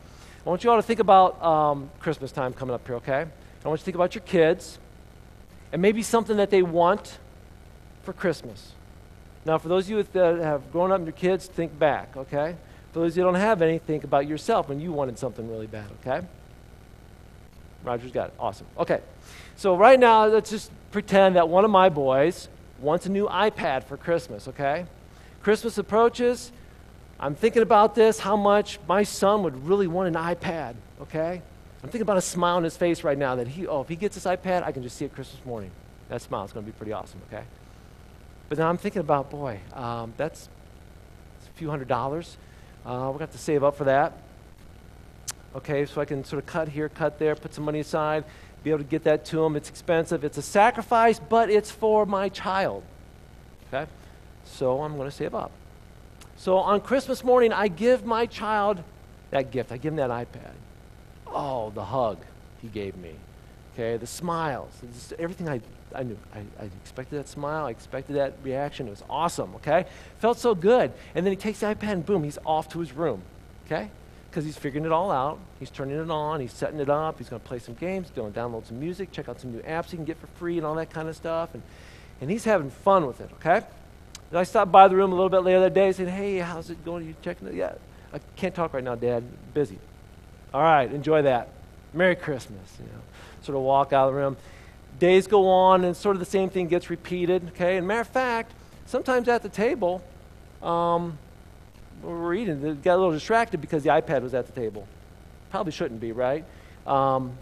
I 0.46 0.48
want 0.48 0.64
you 0.64 0.70
all 0.70 0.76
to 0.76 0.82
think 0.82 1.00
about 1.00 1.42
um, 1.42 1.90
Christmas 2.00 2.32
time 2.32 2.52
coming 2.52 2.74
up 2.74 2.86
here, 2.86 2.96
okay? 2.96 3.26
I 3.64 3.68
want 3.68 3.78
you 3.78 3.82
to 3.82 3.84
think 3.84 3.94
about 3.96 4.14
your 4.14 4.22
kids 4.22 4.78
and 5.72 5.82
maybe 5.82 6.02
something 6.02 6.36
that 6.38 6.50
they 6.50 6.62
want 6.62 7.18
for 8.02 8.12
Christmas. 8.12 8.72
Now, 9.44 9.58
for 9.58 9.68
those 9.68 9.84
of 9.84 9.90
you 9.90 10.02
that 10.02 10.38
have 10.38 10.72
grown 10.72 10.90
up 10.90 10.98
and 10.98 11.06
your 11.06 11.12
kids, 11.12 11.46
think 11.46 11.78
back, 11.78 12.16
okay? 12.16 12.56
For 12.92 13.00
those 13.00 13.12
of 13.12 13.18
you 13.18 13.22
who 13.24 13.32
don't 13.32 13.40
have 13.40 13.60
any, 13.60 13.78
think 13.78 14.04
about 14.04 14.26
yourself 14.26 14.68
when 14.68 14.80
you 14.80 14.92
wanted 14.92 15.18
something 15.18 15.48
really 15.50 15.66
bad, 15.66 15.90
okay? 16.00 16.26
Roger's 17.84 18.12
got 18.12 18.28
it. 18.28 18.34
Awesome. 18.38 18.66
Okay. 18.78 19.00
So 19.56 19.76
right 19.76 19.98
now, 19.98 20.26
let's 20.26 20.50
just 20.50 20.70
pretend 20.92 21.36
that 21.36 21.48
one 21.48 21.64
of 21.64 21.70
my 21.70 21.88
boys 21.88 22.48
wants 22.80 23.06
a 23.06 23.10
new 23.10 23.26
iPad 23.26 23.84
for 23.84 23.96
Christmas, 23.96 24.48
okay? 24.48 24.86
Christmas 25.42 25.78
approaches. 25.78 26.52
I'm 27.20 27.34
thinking 27.34 27.62
about 27.62 27.94
this, 27.94 28.18
how 28.20 28.36
much 28.36 28.78
my 28.86 29.02
son 29.02 29.42
would 29.42 29.66
really 29.66 29.86
want 29.86 30.14
an 30.14 30.22
iPad, 30.22 30.74
okay? 31.02 31.42
I'm 31.82 31.88
thinking 31.88 32.02
about 32.02 32.16
a 32.16 32.22
smile 32.22 32.56
on 32.56 32.64
his 32.64 32.76
face 32.76 33.02
right 33.04 33.18
now 33.18 33.34
that 33.36 33.48
he, 33.48 33.66
oh, 33.66 33.80
if 33.80 33.88
he 33.88 33.96
gets 33.96 34.14
this 34.14 34.24
iPad, 34.24 34.62
I 34.64 34.72
can 34.72 34.82
just 34.82 34.96
see 34.96 35.04
it 35.04 35.14
Christmas 35.14 35.44
morning. 35.44 35.70
That 36.08 36.22
smile 36.22 36.44
is 36.44 36.52
going 36.52 36.64
to 36.64 36.72
be 36.72 36.76
pretty 36.76 36.92
awesome, 36.92 37.20
okay? 37.32 37.44
But 38.48 38.58
then 38.58 38.66
I'm 38.66 38.78
thinking 38.78 39.00
about, 39.00 39.30
boy, 39.30 39.60
um, 39.74 40.14
that's 40.16 40.48
a 41.46 41.58
few 41.58 41.70
hundred 41.70 41.88
dollars. 41.88 42.36
Uh, 42.86 42.90
we're 42.90 42.98
going 42.98 43.18
to 43.18 43.24
have 43.24 43.32
to 43.32 43.38
save 43.38 43.62
up 43.64 43.76
for 43.76 43.84
that. 43.84 44.12
okay? 45.56 45.86
So 45.86 46.00
I 46.00 46.04
can 46.04 46.24
sort 46.24 46.42
of 46.42 46.46
cut 46.46 46.68
here, 46.68 46.88
cut 46.88 47.18
there, 47.18 47.34
put 47.34 47.54
some 47.54 47.64
money 47.64 47.80
aside, 47.80 48.24
be 48.62 48.70
able 48.70 48.78
to 48.78 48.84
get 48.84 49.04
that 49.04 49.24
to 49.26 49.44
him. 49.44 49.56
It's 49.56 49.68
expensive, 49.68 50.24
it's 50.24 50.38
a 50.38 50.42
sacrifice, 50.42 51.18
but 51.18 51.50
it's 51.50 51.70
for 51.70 52.06
my 52.06 52.28
child, 52.28 52.82
okay? 53.72 53.90
So 54.48 54.82
I'm 54.82 54.96
going 54.96 55.08
to 55.08 55.14
save 55.14 55.34
up. 55.34 55.50
So 56.36 56.56
on 56.56 56.80
Christmas 56.80 57.24
morning, 57.24 57.52
I 57.52 57.68
give 57.68 58.04
my 58.04 58.26
child 58.26 58.82
that 59.30 59.50
gift. 59.50 59.72
I 59.72 59.76
give 59.76 59.92
him 59.92 59.96
that 59.96 60.10
iPad. 60.10 60.52
Oh, 61.26 61.70
the 61.70 61.84
hug 61.84 62.18
he 62.62 62.68
gave 62.68 62.96
me. 62.96 63.14
Okay, 63.74 63.96
the 63.96 64.06
smiles, 64.06 64.72
everything 65.20 65.48
I, 65.48 65.60
I 65.94 66.02
knew. 66.02 66.18
I, 66.34 66.38
I, 66.60 66.64
expected 66.82 67.16
that 67.16 67.28
smile. 67.28 67.66
I 67.66 67.70
expected 67.70 68.16
that 68.16 68.34
reaction. 68.42 68.88
It 68.88 68.90
was 68.90 69.04
awesome. 69.08 69.54
Okay, 69.56 69.84
felt 70.18 70.38
so 70.38 70.54
good. 70.54 70.92
And 71.14 71.24
then 71.24 71.32
he 71.32 71.36
takes 71.36 71.60
the 71.60 71.66
iPad 71.66 71.92
and 71.92 72.06
boom, 72.06 72.24
he's 72.24 72.38
off 72.44 72.68
to 72.70 72.80
his 72.80 72.92
room. 72.92 73.22
Okay, 73.66 73.88
because 74.30 74.44
he's 74.44 74.56
figuring 74.56 74.84
it 74.84 74.90
all 74.90 75.12
out. 75.12 75.38
He's 75.60 75.70
turning 75.70 75.96
it 75.96 76.10
on. 76.10 76.40
He's 76.40 76.52
setting 76.52 76.80
it 76.80 76.90
up. 76.90 77.18
He's 77.18 77.28
going 77.28 77.40
to 77.40 77.46
play 77.46 77.60
some 77.60 77.74
games. 77.74 78.10
Going 78.10 78.32
to 78.32 78.40
download 78.40 78.66
some 78.66 78.80
music. 78.80 79.12
Check 79.12 79.28
out 79.28 79.40
some 79.40 79.52
new 79.52 79.60
apps 79.60 79.90
he 79.90 79.96
can 79.96 80.04
get 80.04 80.18
for 80.18 80.26
free 80.38 80.56
and 80.56 80.66
all 80.66 80.74
that 80.74 80.90
kind 80.90 81.08
of 81.08 81.14
stuff. 81.14 81.54
And 81.54 81.62
and 82.20 82.30
he's 82.30 82.44
having 82.44 82.70
fun 82.70 83.06
with 83.06 83.20
it. 83.20 83.30
Okay. 83.34 83.64
I 84.32 84.44
stopped 84.44 84.70
by 84.70 84.88
the 84.88 84.96
room 84.96 85.12
a 85.12 85.14
little 85.14 85.30
bit 85.30 85.38
later 85.38 85.60
that 85.60 85.74
day. 85.74 85.86
and 85.86 85.96
said, 85.96 86.08
"Hey, 86.08 86.38
how's 86.38 86.70
it 86.70 86.84
going? 86.84 87.04
Are 87.04 87.08
you 87.08 87.14
checking 87.22 87.48
it? 87.48 87.54
Yeah, 87.54 87.72
I 88.12 88.20
can't 88.36 88.54
talk 88.54 88.74
right 88.74 88.84
now, 88.84 88.94
Dad. 88.94 89.24
Busy. 89.54 89.78
All 90.52 90.62
right, 90.62 90.92
enjoy 90.92 91.22
that. 91.22 91.48
Merry 91.94 92.16
Christmas. 92.16 92.76
You 92.78 92.86
know, 92.86 93.00
sort 93.42 93.56
of 93.56 93.62
walk 93.62 93.92
out 93.92 94.08
of 94.08 94.14
the 94.14 94.20
room. 94.20 94.36
Days 94.98 95.26
go 95.26 95.48
on, 95.48 95.84
and 95.84 95.96
sort 95.96 96.16
of 96.16 96.20
the 96.20 96.26
same 96.26 96.50
thing 96.50 96.68
gets 96.68 96.90
repeated. 96.90 97.48
Okay, 97.48 97.76
and 97.76 97.86
matter 97.86 98.00
of 98.00 98.08
fact, 98.08 98.52
sometimes 98.86 99.28
at 99.28 99.42
the 99.42 99.48
table, 99.48 100.02
um, 100.62 101.18
we're 102.02 102.34
eating, 102.34 102.60
they 102.60 102.72
got 102.72 102.94
a 102.94 102.98
little 102.98 103.12
distracted 103.12 103.60
because 103.60 103.82
the 103.82 103.90
iPad 103.90 104.22
was 104.22 104.34
at 104.34 104.46
the 104.46 104.52
table. 104.52 104.86
Probably 105.50 105.72
shouldn't 105.72 106.00
be, 106.00 106.12
right? 106.12 106.44
Um, 106.86 107.32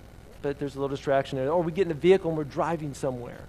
but 0.43 0.59
there's 0.59 0.77
a 0.77 0.81
little 0.81 0.95
distraction 0.95 1.39
there. 1.39 1.51
Or 1.51 1.63
we 1.63 1.73
get 1.73 1.87
in 1.87 1.91
a 1.91 1.95
vehicle 1.95 2.31
and 2.31 2.39
we're 2.39 2.45
driving 2.45 2.95
somewhere. 2.95 3.41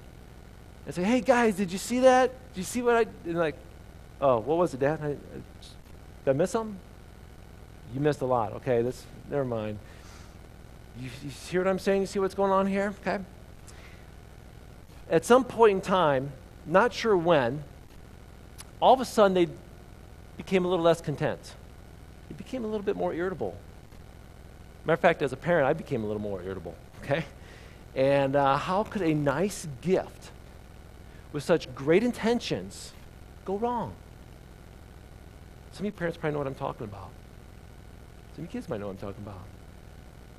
And 0.88 0.96
say, 0.96 1.04
hey 1.04 1.20
guys, 1.20 1.56
did 1.56 1.70
you 1.70 1.78
see 1.78 2.00
that? 2.00 2.32
Did 2.54 2.62
you 2.62 2.64
see 2.64 2.82
what 2.82 2.96
I? 2.96 3.06
And 3.26 3.38
like, 3.38 3.58
oh, 4.22 4.38
what 4.40 4.58
was 4.58 4.74
it, 4.74 4.80
Dad? 4.80 5.00
I, 5.04 5.08
I, 5.08 5.12
did 5.12 6.30
I 6.30 6.32
miss 6.32 6.52
something? 6.52 6.80
You 7.94 8.00
missed 8.00 8.22
a 8.22 8.26
lot. 8.26 8.54
Okay, 8.54 8.82
that's 8.82 9.04
never 9.30 9.44
mind. 9.44 9.80
You, 10.98 11.10
you 11.26 11.30
hear 11.50 11.60
what 11.60 11.70
I'm 11.70 11.78
saying? 11.78 12.02
You 12.02 12.08
see 12.08 12.20
what's 12.20 12.34
going 12.34 12.54
on 12.54 12.68
here? 12.68 12.94
Okay. 13.02 13.22
At 15.10 15.26
some 15.26 15.44
point 15.44 15.74
in 15.74 15.82
time, 15.82 16.32
not 16.66 16.94
sure 16.94 17.18
when, 17.18 17.66
all 18.80 18.94
of 18.94 19.02
a 19.02 19.06
sudden 19.06 19.34
they 19.34 19.50
became 20.38 20.64
a 20.64 20.70
little 20.70 20.86
less 20.86 21.02
content. 21.02 21.54
They 22.30 22.36
became 22.36 22.64
a 22.64 22.68
little 22.68 22.86
bit 22.86 22.96
more 22.96 23.14
irritable. 23.14 23.58
Matter 24.86 24.94
of 24.94 25.00
fact, 25.02 25.22
as 25.22 25.34
a 25.34 25.38
parent, 25.38 25.68
I 25.68 25.74
became 25.74 26.06
a 26.06 26.08
little 26.08 26.22
more 26.22 26.42
irritable. 26.42 26.76
Okay. 27.04 27.26
And 27.94 28.38
uh, 28.38 28.56
how 28.56 28.84
could 28.84 29.02
a 29.02 29.14
nice 29.14 29.68
gift 29.82 30.32
with 31.34 31.44
such 31.44 31.74
great 31.76 32.04
intentions 32.04 32.94
go 33.46 33.58
wrong? 33.58 33.94
Some 35.72 35.86
of 35.86 35.86
you 35.86 35.92
parents 35.92 36.18
probably 36.18 36.34
know 36.34 36.40
what 36.40 36.48
I'm 36.48 36.56
talking 36.56 36.86
about. 36.86 37.10
Some 38.36 38.44
of 38.44 38.50
you 38.50 38.60
kids 38.60 38.70
might 38.70 38.80
know 38.80 38.88
what 38.88 38.94
I'm 38.94 38.98
talking 38.98 39.24
about. 39.24 39.44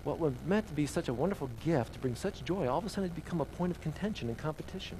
What 0.04 0.18
was 0.18 0.32
meant 0.46 0.66
to 0.68 0.72
be 0.72 0.86
such 0.86 1.08
a 1.08 1.14
wonderful 1.14 1.50
gift 1.64 1.92
to 1.92 1.98
bring 1.98 2.14
such 2.14 2.44
joy, 2.44 2.66
all 2.66 2.78
of 2.78 2.86
a 2.86 2.88
sudden 2.88 3.10
it 3.10 3.14
become 3.14 3.40
a 3.40 3.44
point 3.44 3.70
of 3.70 3.80
contention 3.80 4.28
and 4.28 4.38
competition. 4.38 4.98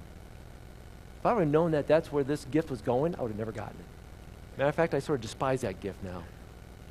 If 1.20 1.26
I 1.26 1.32
would 1.32 1.40
have 1.40 1.48
known 1.48 1.72
that 1.72 1.86
that's 1.86 2.12
where 2.12 2.22
this 2.22 2.44
gift 2.44 2.70
was 2.70 2.80
going, 2.80 3.14
I 3.16 3.22
would 3.22 3.30
have 3.30 3.38
never 3.38 3.52
gotten 3.52 3.78
it. 3.78 4.58
Matter 4.58 4.68
of 4.68 4.74
fact, 4.74 4.94
I 4.94 4.98
sort 4.98 5.16
of 5.16 5.22
despise 5.22 5.60
that 5.62 5.80
gift 5.80 6.02
now. 6.02 6.22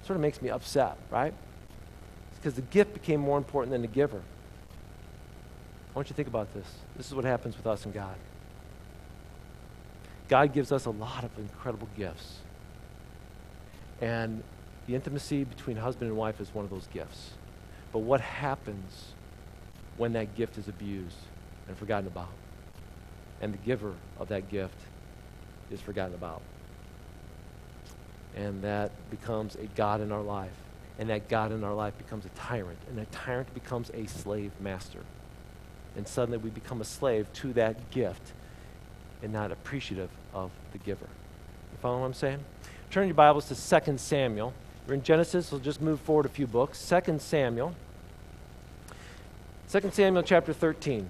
It 0.01 0.05
sort 0.05 0.15
of 0.15 0.21
makes 0.21 0.41
me 0.41 0.49
upset, 0.49 0.97
right? 1.11 1.33
Because 2.35 2.53
the 2.53 2.61
gift 2.61 2.93
became 2.93 3.19
more 3.19 3.37
important 3.37 3.71
than 3.71 3.81
the 3.81 3.87
giver. 3.87 4.19
I 4.19 5.93
want 5.93 6.07
you 6.07 6.13
to 6.13 6.15
think 6.15 6.27
about 6.27 6.53
this. 6.53 6.67
This 6.95 7.07
is 7.07 7.15
what 7.15 7.25
happens 7.25 7.57
with 7.57 7.67
us 7.67 7.85
and 7.85 7.93
God. 7.93 8.15
God 10.27 10.53
gives 10.53 10.71
us 10.71 10.85
a 10.85 10.89
lot 10.89 11.23
of 11.23 11.37
incredible 11.37 11.87
gifts. 11.95 12.39
And 14.01 14.43
the 14.85 14.95
intimacy 14.95 15.43
between 15.43 15.77
husband 15.77 16.09
and 16.09 16.17
wife 16.17 16.39
is 16.39 16.53
one 16.53 16.65
of 16.65 16.71
those 16.71 16.87
gifts. 16.87 17.31
But 17.91 17.99
what 17.99 18.21
happens 18.21 19.13
when 19.97 20.13
that 20.13 20.35
gift 20.35 20.57
is 20.57 20.67
abused 20.67 21.17
and 21.67 21.77
forgotten 21.77 22.07
about? 22.07 22.29
And 23.41 23.53
the 23.53 23.57
giver 23.57 23.93
of 24.19 24.27
that 24.29 24.49
gift 24.49 24.79
is 25.71 25.79
forgotten 25.81 26.13
about. 26.13 26.41
And 28.35 28.61
that 28.63 28.91
becomes 29.09 29.55
a 29.55 29.65
God 29.75 30.01
in 30.01 30.11
our 30.11 30.21
life. 30.21 30.51
And 30.99 31.09
that 31.09 31.27
God 31.29 31.51
in 31.51 31.63
our 31.63 31.73
life 31.73 31.97
becomes 31.97 32.25
a 32.25 32.29
tyrant. 32.29 32.79
And 32.89 32.97
that 32.97 33.11
tyrant 33.11 33.53
becomes 33.53 33.91
a 33.93 34.05
slave 34.07 34.51
master. 34.59 34.99
And 35.95 36.07
suddenly 36.07 36.37
we 36.37 36.49
become 36.49 36.81
a 36.81 36.85
slave 36.85 37.31
to 37.33 37.53
that 37.53 37.91
gift 37.91 38.33
and 39.23 39.33
not 39.33 39.51
appreciative 39.51 40.09
of 40.33 40.51
the 40.71 40.77
giver. 40.77 41.07
You 41.71 41.77
follow 41.81 41.99
what 41.99 42.05
I'm 42.05 42.13
saying? 42.13 42.39
Turn 42.91 43.07
your 43.07 43.15
Bibles 43.15 43.47
to 43.49 43.81
2 43.81 43.97
Samuel. 43.97 44.53
We're 44.87 44.93
in 44.93 45.03
Genesis, 45.03 45.51
we'll 45.51 45.59
just 45.59 45.81
move 45.81 45.99
forward 45.99 46.25
a 46.25 46.29
few 46.29 46.47
books. 46.47 46.87
2 46.87 47.19
Samuel. 47.19 47.75
2 49.69 49.89
Samuel 49.91 50.23
chapter 50.23 50.53
13. 50.53 51.07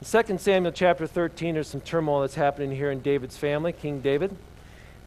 In 0.00 0.24
2 0.24 0.38
Samuel 0.38 0.72
chapter 0.72 1.06
13, 1.06 1.54
there's 1.54 1.66
some 1.66 1.80
turmoil 1.80 2.20
that's 2.20 2.36
happening 2.36 2.70
here 2.70 2.90
in 2.90 3.00
David's 3.00 3.36
family, 3.36 3.72
King 3.72 4.00
David. 4.00 4.36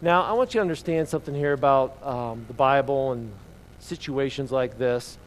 Now, 0.01 0.24
I 0.24 0.34
want 0.34 0.53
you 0.53 0.60
to 0.60 0.62
understand 0.62 1.08
something 1.08 1.34
here 1.34 1.53
about 1.53 2.03
um, 2.06 2.46
the 2.48 2.53
Bible 2.53 3.13
and 3.13 3.32
situations 3.79 4.51
like 4.51 4.77
this. 4.77 5.17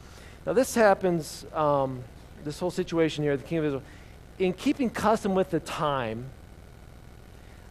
Now, 0.46 0.52
this 0.52 0.74
happens, 0.74 1.46
um, 1.54 2.02
this 2.44 2.58
whole 2.58 2.70
situation 2.70 3.24
here, 3.24 3.36
the 3.36 3.42
king 3.42 3.58
of 3.58 3.64
Israel, 3.64 3.82
in 4.40 4.54
keeping 4.54 4.88
custom 4.88 5.34
with 5.34 5.50
the 5.50 5.60
time, 5.60 6.24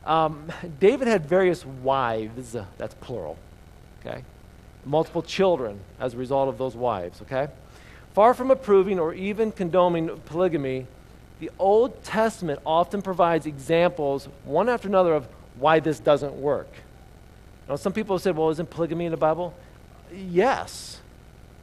um, 0.05 0.51
David 0.79 1.07
had 1.07 1.25
various 1.25 1.65
wives, 1.65 2.55
that's 2.77 2.93
plural, 2.95 3.37
okay? 3.99 4.23
Multiple 4.85 5.23
children 5.23 5.79
as 5.99 6.13
a 6.13 6.17
result 6.17 6.47
of 6.47 6.57
those 6.57 6.75
wives, 6.75 7.21
okay? 7.23 7.47
Far 8.13 8.33
from 8.33 8.51
approving 8.51 8.99
or 8.99 9.13
even 9.13 9.51
condoning 9.51 10.09
polygamy, 10.25 10.85
the 11.39 11.49
Old 11.57 12.03
Testament 12.03 12.59
often 12.65 13.01
provides 13.01 13.45
examples, 13.45 14.27
one 14.45 14.69
after 14.69 14.87
another, 14.87 15.13
of 15.13 15.27
why 15.57 15.79
this 15.79 15.99
doesn't 15.99 16.33
work. 16.33 16.69
Now, 17.67 17.75
some 17.75 17.93
people 17.93 18.15
have 18.15 18.21
said, 18.23 18.37
well, 18.37 18.49
isn't 18.49 18.69
polygamy 18.69 19.05
in 19.05 19.11
the 19.11 19.17
Bible? 19.17 19.53
Yes. 20.13 20.99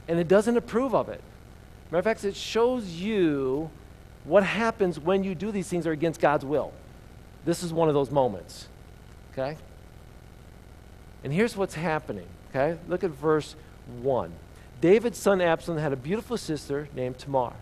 And 0.08 0.18
it 0.18 0.28
doesn't 0.28 0.56
approve 0.56 0.94
of 0.94 1.08
it. 1.08 1.20
Matter 1.90 1.98
of 1.98 2.04
fact, 2.04 2.24
it 2.24 2.36
shows 2.36 2.88
you 2.88 3.70
what 4.26 4.42
happens 4.42 4.98
when 4.98 5.24
you 5.24 5.34
do 5.34 5.52
these 5.52 5.68
things 5.68 5.86
are 5.86 5.92
against 5.92 6.20
God's 6.20 6.44
will. 6.44 6.72
This 7.44 7.62
is 7.62 7.72
one 7.72 7.88
of 7.88 7.94
those 7.94 8.10
moments. 8.10 8.68
Okay? 9.32 9.56
And 11.22 11.32
here's 11.32 11.56
what's 11.56 11.74
happening. 11.74 12.26
Okay? 12.50 12.78
Look 12.88 13.04
at 13.04 13.10
verse 13.10 13.54
1. 14.02 14.32
David's 14.80 15.18
son 15.18 15.40
Absalom 15.40 15.78
had 15.78 15.92
a 15.92 15.96
beautiful 15.96 16.36
sister 16.36 16.88
named 16.94 17.18
Tamar. 17.18 17.54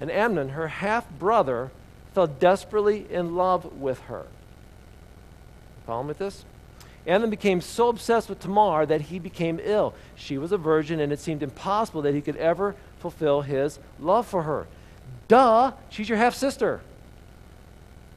And 0.00 0.10
Amnon, 0.10 0.50
her 0.50 0.68
half 0.68 1.08
brother, 1.10 1.70
fell 2.12 2.26
desperately 2.26 3.06
in 3.10 3.36
love 3.36 3.64
with 3.78 4.00
her. 4.02 4.26
Me 5.88 5.94
with 6.04 6.18
this? 6.18 6.44
Amnon 7.06 7.30
became 7.30 7.60
so 7.60 7.88
obsessed 7.88 8.28
with 8.28 8.40
Tamar 8.40 8.86
that 8.86 9.02
he 9.02 9.18
became 9.18 9.60
ill. 9.62 9.94
She 10.14 10.38
was 10.38 10.52
a 10.52 10.56
virgin, 10.56 11.00
and 11.00 11.12
it 11.12 11.20
seemed 11.20 11.42
impossible 11.42 12.02
that 12.02 12.14
he 12.14 12.20
could 12.20 12.36
ever 12.36 12.74
fulfill 12.98 13.42
his 13.42 13.78
love 14.00 14.26
for 14.26 14.42
her. 14.42 14.66
Duh, 15.28 15.72
she's 15.88 16.08
your 16.08 16.18
half 16.18 16.34
sister. 16.34 16.80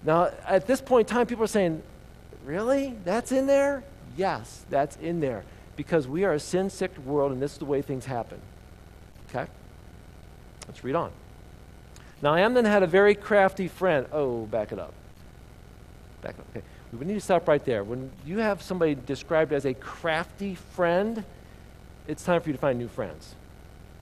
Now, 0.03 0.31
at 0.45 0.67
this 0.67 0.81
point 0.81 1.09
in 1.09 1.15
time, 1.15 1.27
people 1.27 1.43
are 1.43 1.47
saying, 1.47 1.81
Really? 2.47 2.95
That's 3.03 3.33
in 3.33 3.45
there? 3.45 3.83
Yes, 4.15 4.65
that's 4.69 4.95
in 4.97 5.19
there. 5.19 5.43
Because 5.75 6.07
we 6.07 6.23
are 6.23 6.33
a 6.33 6.39
sin 6.39 6.69
sick 6.69 6.97
world, 6.99 7.33
and 7.33 7.41
this 7.41 7.51
is 7.51 7.57
the 7.57 7.65
way 7.65 7.81
things 7.81 8.05
happen. 8.05 8.39
Okay? 9.29 9.51
Let's 10.65 10.81
read 10.81 10.95
on. 10.95 11.11
Now, 12.21 12.35
Amnon 12.35 12.63
had 12.63 12.83
a 12.83 12.87
very 12.87 13.15
crafty 13.15 13.67
friend. 13.67 14.07
Oh, 14.13 14.45
back 14.45 14.71
it 14.71 14.79
up. 14.79 14.93
Back 16.21 16.35
it 16.35 16.39
up. 16.39 16.47
Okay. 16.55 16.65
We 16.93 17.05
need 17.05 17.15
to 17.15 17.21
stop 17.21 17.49
right 17.49 17.63
there. 17.63 17.83
When 17.83 18.11
you 18.25 18.37
have 18.39 18.61
somebody 18.61 18.95
described 18.95 19.51
as 19.51 19.65
a 19.65 19.73
crafty 19.73 20.55
friend, 20.55 21.25
it's 22.07 22.23
time 22.23 22.39
for 22.39 22.47
you 22.47 22.53
to 22.53 22.59
find 22.59 22.79
new 22.79 22.87
friends. 22.87 23.35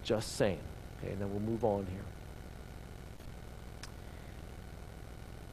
Just 0.03 0.35
saying. 0.35 0.59
Okay, 0.99 1.13
and 1.13 1.19
then 1.19 1.31
we'll 1.31 1.39
move 1.39 1.65
on 1.65 1.87
here. 1.87 2.03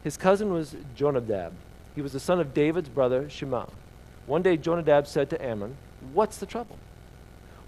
His 0.02 0.16
cousin 0.16 0.52
was 0.52 0.76
Jonadab. 0.94 1.52
He 1.94 2.02
was 2.02 2.12
the 2.12 2.21
son 2.21 2.40
of 2.40 2.54
David's 2.54 2.88
brother, 2.88 3.28
Shema. 3.28 3.66
One 4.26 4.42
day, 4.42 4.56
Jonadab 4.56 5.06
said 5.06 5.30
to 5.30 5.44
Amnon, 5.44 5.76
What's 6.12 6.38
the 6.38 6.47
trouble? 6.47 6.78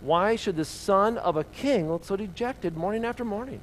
Why 0.01 0.37
should 0.37 0.57
the 0.57 0.65
son 0.65 1.19
of 1.19 1.37
a 1.37 1.45
king 1.45 1.91
look 1.91 2.05
so 2.05 2.17
dejected 2.17 2.77
morning 2.77 3.05
after 3.05 3.25
morning? 3.25 3.61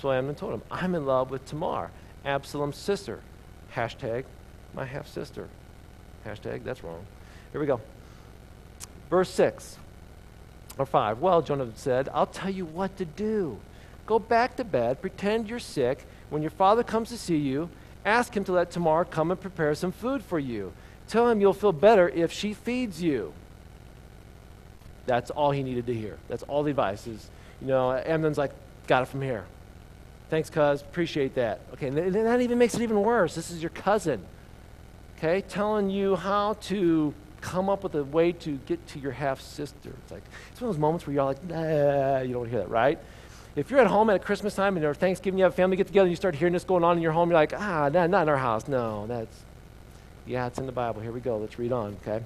So 0.00 0.12
Amnon 0.12 0.34
told 0.34 0.54
him, 0.54 0.62
I'm 0.70 0.94
in 0.94 1.06
love 1.06 1.30
with 1.30 1.44
Tamar, 1.46 1.90
Absalom's 2.24 2.76
sister. 2.76 3.20
Hashtag, 3.74 4.24
my 4.74 4.84
half 4.84 5.06
sister. 5.08 5.48
Hashtag, 6.24 6.64
that's 6.64 6.82
wrong. 6.82 7.04
Here 7.52 7.60
we 7.60 7.66
go. 7.66 7.80
Verse 9.10 9.30
6 9.30 9.78
or 10.78 10.86
5. 10.86 11.20
Well, 11.20 11.42
Jonah 11.42 11.68
said, 11.74 12.08
I'll 12.12 12.26
tell 12.26 12.50
you 12.50 12.64
what 12.64 12.96
to 12.96 13.04
do. 13.04 13.58
Go 14.06 14.18
back 14.18 14.56
to 14.56 14.64
bed, 14.64 15.00
pretend 15.00 15.48
you're 15.48 15.58
sick. 15.58 16.06
When 16.30 16.42
your 16.42 16.50
father 16.50 16.82
comes 16.82 17.08
to 17.10 17.18
see 17.18 17.36
you, 17.36 17.68
ask 18.06 18.34
him 18.34 18.44
to 18.44 18.52
let 18.52 18.70
Tamar 18.70 19.04
come 19.04 19.30
and 19.30 19.38
prepare 19.38 19.74
some 19.74 19.92
food 19.92 20.22
for 20.22 20.38
you. 20.38 20.72
Tell 21.08 21.28
him 21.28 21.40
you'll 21.40 21.52
feel 21.52 21.72
better 21.72 22.08
if 22.08 22.32
she 22.32 22.54
feeds 22.54 23.02
you. 23.02 23.32
That's 25.04 25.30
all 25.30 25.50
he 25.50 25.62
needed 25.62 25.86
to 25.86 25.94
hear. 25.94 26.18
That's 26.28 26.42
all 26.44 26.62
the 26.62 26.70
advice 26.70 27.06
is. 27.06 27.28
You 27.60 27.68
know, 27.68 27.92
Amnon's 27.92 28.38
like, 28.38 28.52
got 28.86 29.02
it 29.02 29.06
from 29.06 29.22
here. 29.22 29.44
Thanks, 30.30 30.50
cuz. 30.50 30.80
Appreciate 30.80 31.34
that. 31.34 31.60
Okay, 31.74 31.88
and 31.88 32.14
that 32.14 32.40
even 32.40 32.58
makes 32.58 32.74
it 32.74 32.82
even 32.82 33.02
worse. 33.02 33.34
This 33.34 33.50
is 33.50 33.62
your 33.62 33.70
cousin, 33.70 34.24
okay, 35.16 35.42
telling 35.42 35.90
you 35.90 36.16
how 36.16 36.54
to 36.62 37.14
come 37.40 37.68
up 37.68 37.84
with 37.84 37.94
a 37.94 38.02
way 38.02 38.32
to 38.32 38.58
get 38.66 38.84
to 38.88 38.98
your 38.98 39.12
half 39.12 39.40
sister. 39.40 39.90
It's 40.02 40.10
like, 40.10 40.22
it's 40.50 40.60
one 40.60 40.70
of 40.70 40.74
those 40.74 40.80
moments 40.80 41.06
where 41.06 41.14
you're 41.14 41.24
like, 41.24 41.44
nah, 41.44 42.20
you 42.20 42.32
don't 42.34 42.48
hear 42.48 42.58
that, 42.60 42.70
right? 42.70 42.98
If 43.56 43.70
you're 43.70 43.80
at 43.80 43.86
home 43.86 44.10
at 44.10 44.22
Christmas 44.22 44.54
time 44.54 44.76
and 44.76 44.84
or 44.84 44.92
Thanksgiving, 44.92 45.38
you 45.38 45.44
have 45.44 45.54
a 45.54 45.56
family 45.56 45.78
get 45.78 45.86
together 45.86 46.04
and 46.04 46.12
you 46.12 46.16
start 46.16 46.34
hearing 46.34 46.52
this 46.52 46.64
going 46.64 46.84
on 46.84 46.98
in 46.98 47.02
your 47.02 47.12
home, 47.12 47.30
you're 47.30 47.38
like, 47.38 47.54
ah, 47.54 47.88
not 47.88 48.04
in 48.04 48.28
our 48.28 48.36
house. 48.36 48.68
No, 48.68 49.06
that's, 49.06 49.44
yeah, 50.26 50.46
it's 50.46 50.58
in 50.58 50.66
the 50.66 50.72
Bible. 50.72 51.00
Here 51.00 51.10
we 51.10 51.20
go. 51.20 51.38
Let's 51.38 51.58
read 51.58 51.72
on, 51.72 51.96
okay? 52.02 52.22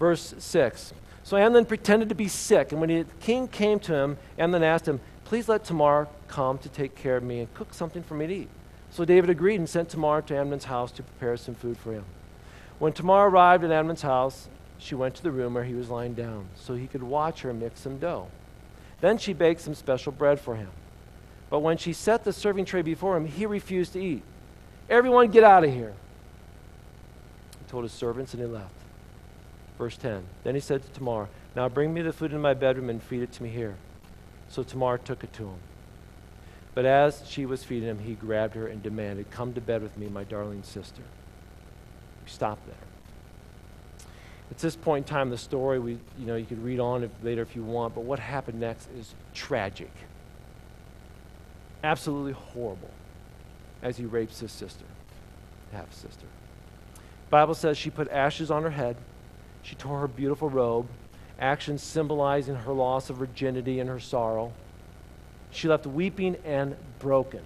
Verse 0.00 0.34
6. 0.36 0.92
So 1.22 1.36
Amnon 1.36 1.64
pretended 1.64 2.08
to 2.08 2.16
be 2.16 2.26
sick, 2.26 2.72
and 2.72 2.80
when 2.80 2.90
the 2.90 3.06
king 3.20 3.46
came 3.46 3.78
to 3.80 3.94
him, 3.94 4.18
Amnon 4.36 4.64
asked 4.64 4.88
him, 4.88 5.00
Please 5.24 5.48
let 5.48 5.64
Tamar 5.64 6.08
come 6.26 6.58
to 6.58 6.68
take 6.68 6.96
care 6.96 7.16
of 7.16 7.22
me 7.22 7.38
and 7.38 7.54
cook 7.54 7.72
something 7.72 8.02
for 8.02 8.14
me 8.14 8.26
to 8.26 8.34
eat. 8.34 8.48
So 8.90 9.04
David 9.04 9.30
agreed 9.30 9.60
and 9.60 9.68
sent 9.68 9.88
Tamar 9.88 10.22
to 10.22 10.36
Amnon's 10.36 10.64
house 10.64 10.90
to 10.92 11.04
prepare 11.04 11.36
some 11.36 11.54
food 11.54 11.78
for 11.78 11.92
him. 11.92 12.04
When 12.80 12.92
Tamar 12.92 13.28
arrived 13.28 13.62
at 13.62 13.70
Amnon's 13.70 14.02
house, 14.02 14.48
she 14.76 14.96
went 14.96 15.14
to 15.14 15.22
the 15.22 15.30
room 15.30 15.54
where 15.54 15.64
he 15.64 15.74
was 15.74 15.88
lying 15.88 16.14
down 16.14 16.48
so 16.56 16.74
he 16.74 16.88
could 16.88 17.04
watch 17.04 17.42
her 17.42 17.54
mix 17.54 17.80
some 17.80 17.98
dough. 17.98 18.26
Then 19.02 19.18
she 19.18 19.32
baked 19.34 19.60
some 19.60 19.74
special 19.74 20.12
bread 20.12 20.40
for 20.40 20.54
him. 20.54 20.70
But 21.50 21.58
when 21.58 21.76
she 21.76 21.92
set 21.92 22.24
the 22.24 22.32
serving 22.32 22.64
tray 22.64 22.82
before 22.82 23.16
him, 23.16 23.26
he 23.26 23.44
refused 23.44 23.92
to 23.92 24.02
eat. 24.02 24.22
Everyone, 24.88 25.30
get 25.30 25.44
out 25.44 25.64
of 25.64 25.70
here. 25.70 25.92
He 27.58 27.70
told 27.70 27.82
his 27.82 27.92
servants 27.92 28.32
and 28.32 28.42
he 28.42 28.48
left. 28.48 28.72
Verse 29.76 29.96
10 29.96 30.22
Then 30.44 30.54
he 30.54 30.60
said 30.60 30.82
to 30.82 30.88
Tamar, 30.92 31.28
Now 31.56 31.68
bring 31.68 31.92
me 31.92 32.00
the 32.00 32.12
food 32.12 32.32
in 32.32 32.40
my 32.40 32.54
bedroom 32.54 32.88
and 32.88 33.02
feed 33.02 33.22
it 33.22 33.32
to 33.32 33.42
me 33.42 33.50
here. 33.50 33.74
So 34.48 34.62
Tamar 34.62 34.98
took 34.98 35.24
it 35.24 35.32
to 35.34 35.48
him. 35.48 35.58
But 36.74 36.84
as 36.86 37.24
she 37.26 37.44
was 37.44 37.64
feeding 37.64 37.88
him, 37.88 37.98
he 37.98 38.14
grabbed 38.14 38.54
her 38.54 38.68
and 38.68 38.82
demanded, 38.82 39.30
Come 39.32 39.52
to 39.54 39.60
bed 39.60 39.82
with 39.82 39.98
me, 39.98 40.08
my 40.08 40.24
darling 40.24 40.62
sister. 40.62 41.02
We 42.24 42.30
stop 42.30 42.64
there. 42.66 42.76
At 44.50 44.58
this 44.58 44.76
point 44.76 45.08
in 45.08 45.14
time, 45.14 45.30
the 45.30 45.38
story, 45.38 45.78
we, 45.78 45.92
you 46.18 46.26
know, 46.26 46.36
you 46.36 46.44
could 46.44 46.62
read 46.62 46.78
on 46.78 47.08
later 47.22 47.42
if 47.42 47.56
you 47.56 47.62
want, 47.62 47.94
but 47.94 48.04
what 48.04 48.18
happened 48.18 48.60
next 48.60 48.88
is 48.98 49.14
tragic. 49.32 49.90
Absolutely 51.82 52.32
horrible 52.32 52.90
as 53.82 53.96
he 53.96 54.04
rapes 54.04 54.40
his 54.40 54.52
sister, 54.52 54.84
half 55.72 55.92
sister. 55.92 56.26
Bible 57.30 57.54
says 57.54 57.78
she 57.78 57.88
put 57.88 58.10
ashes 58.10 58.50
on 58.50 58.62
her 58.62 58.70
head 58.70 58.96
she 59.62 59.76
tore 59.76 60.00
her 60.00 60.08
beautiful 60.08 60.50
robe, 60.50 60.88
actions 61.38 61.82
symbolizing 61.82 62.56
her 62.56 62.72
loss 62.72 63.10
of 63.10 63.16
virginity 63.16 63.80
and 63.80 63.88
her 63.88 64.00
sorrow. 64.00 64.52
She 65.50 65.68
left 65.68 65.86
weeping 65.86 66.36
and 66.44 66.76
broken. 66.98 67.42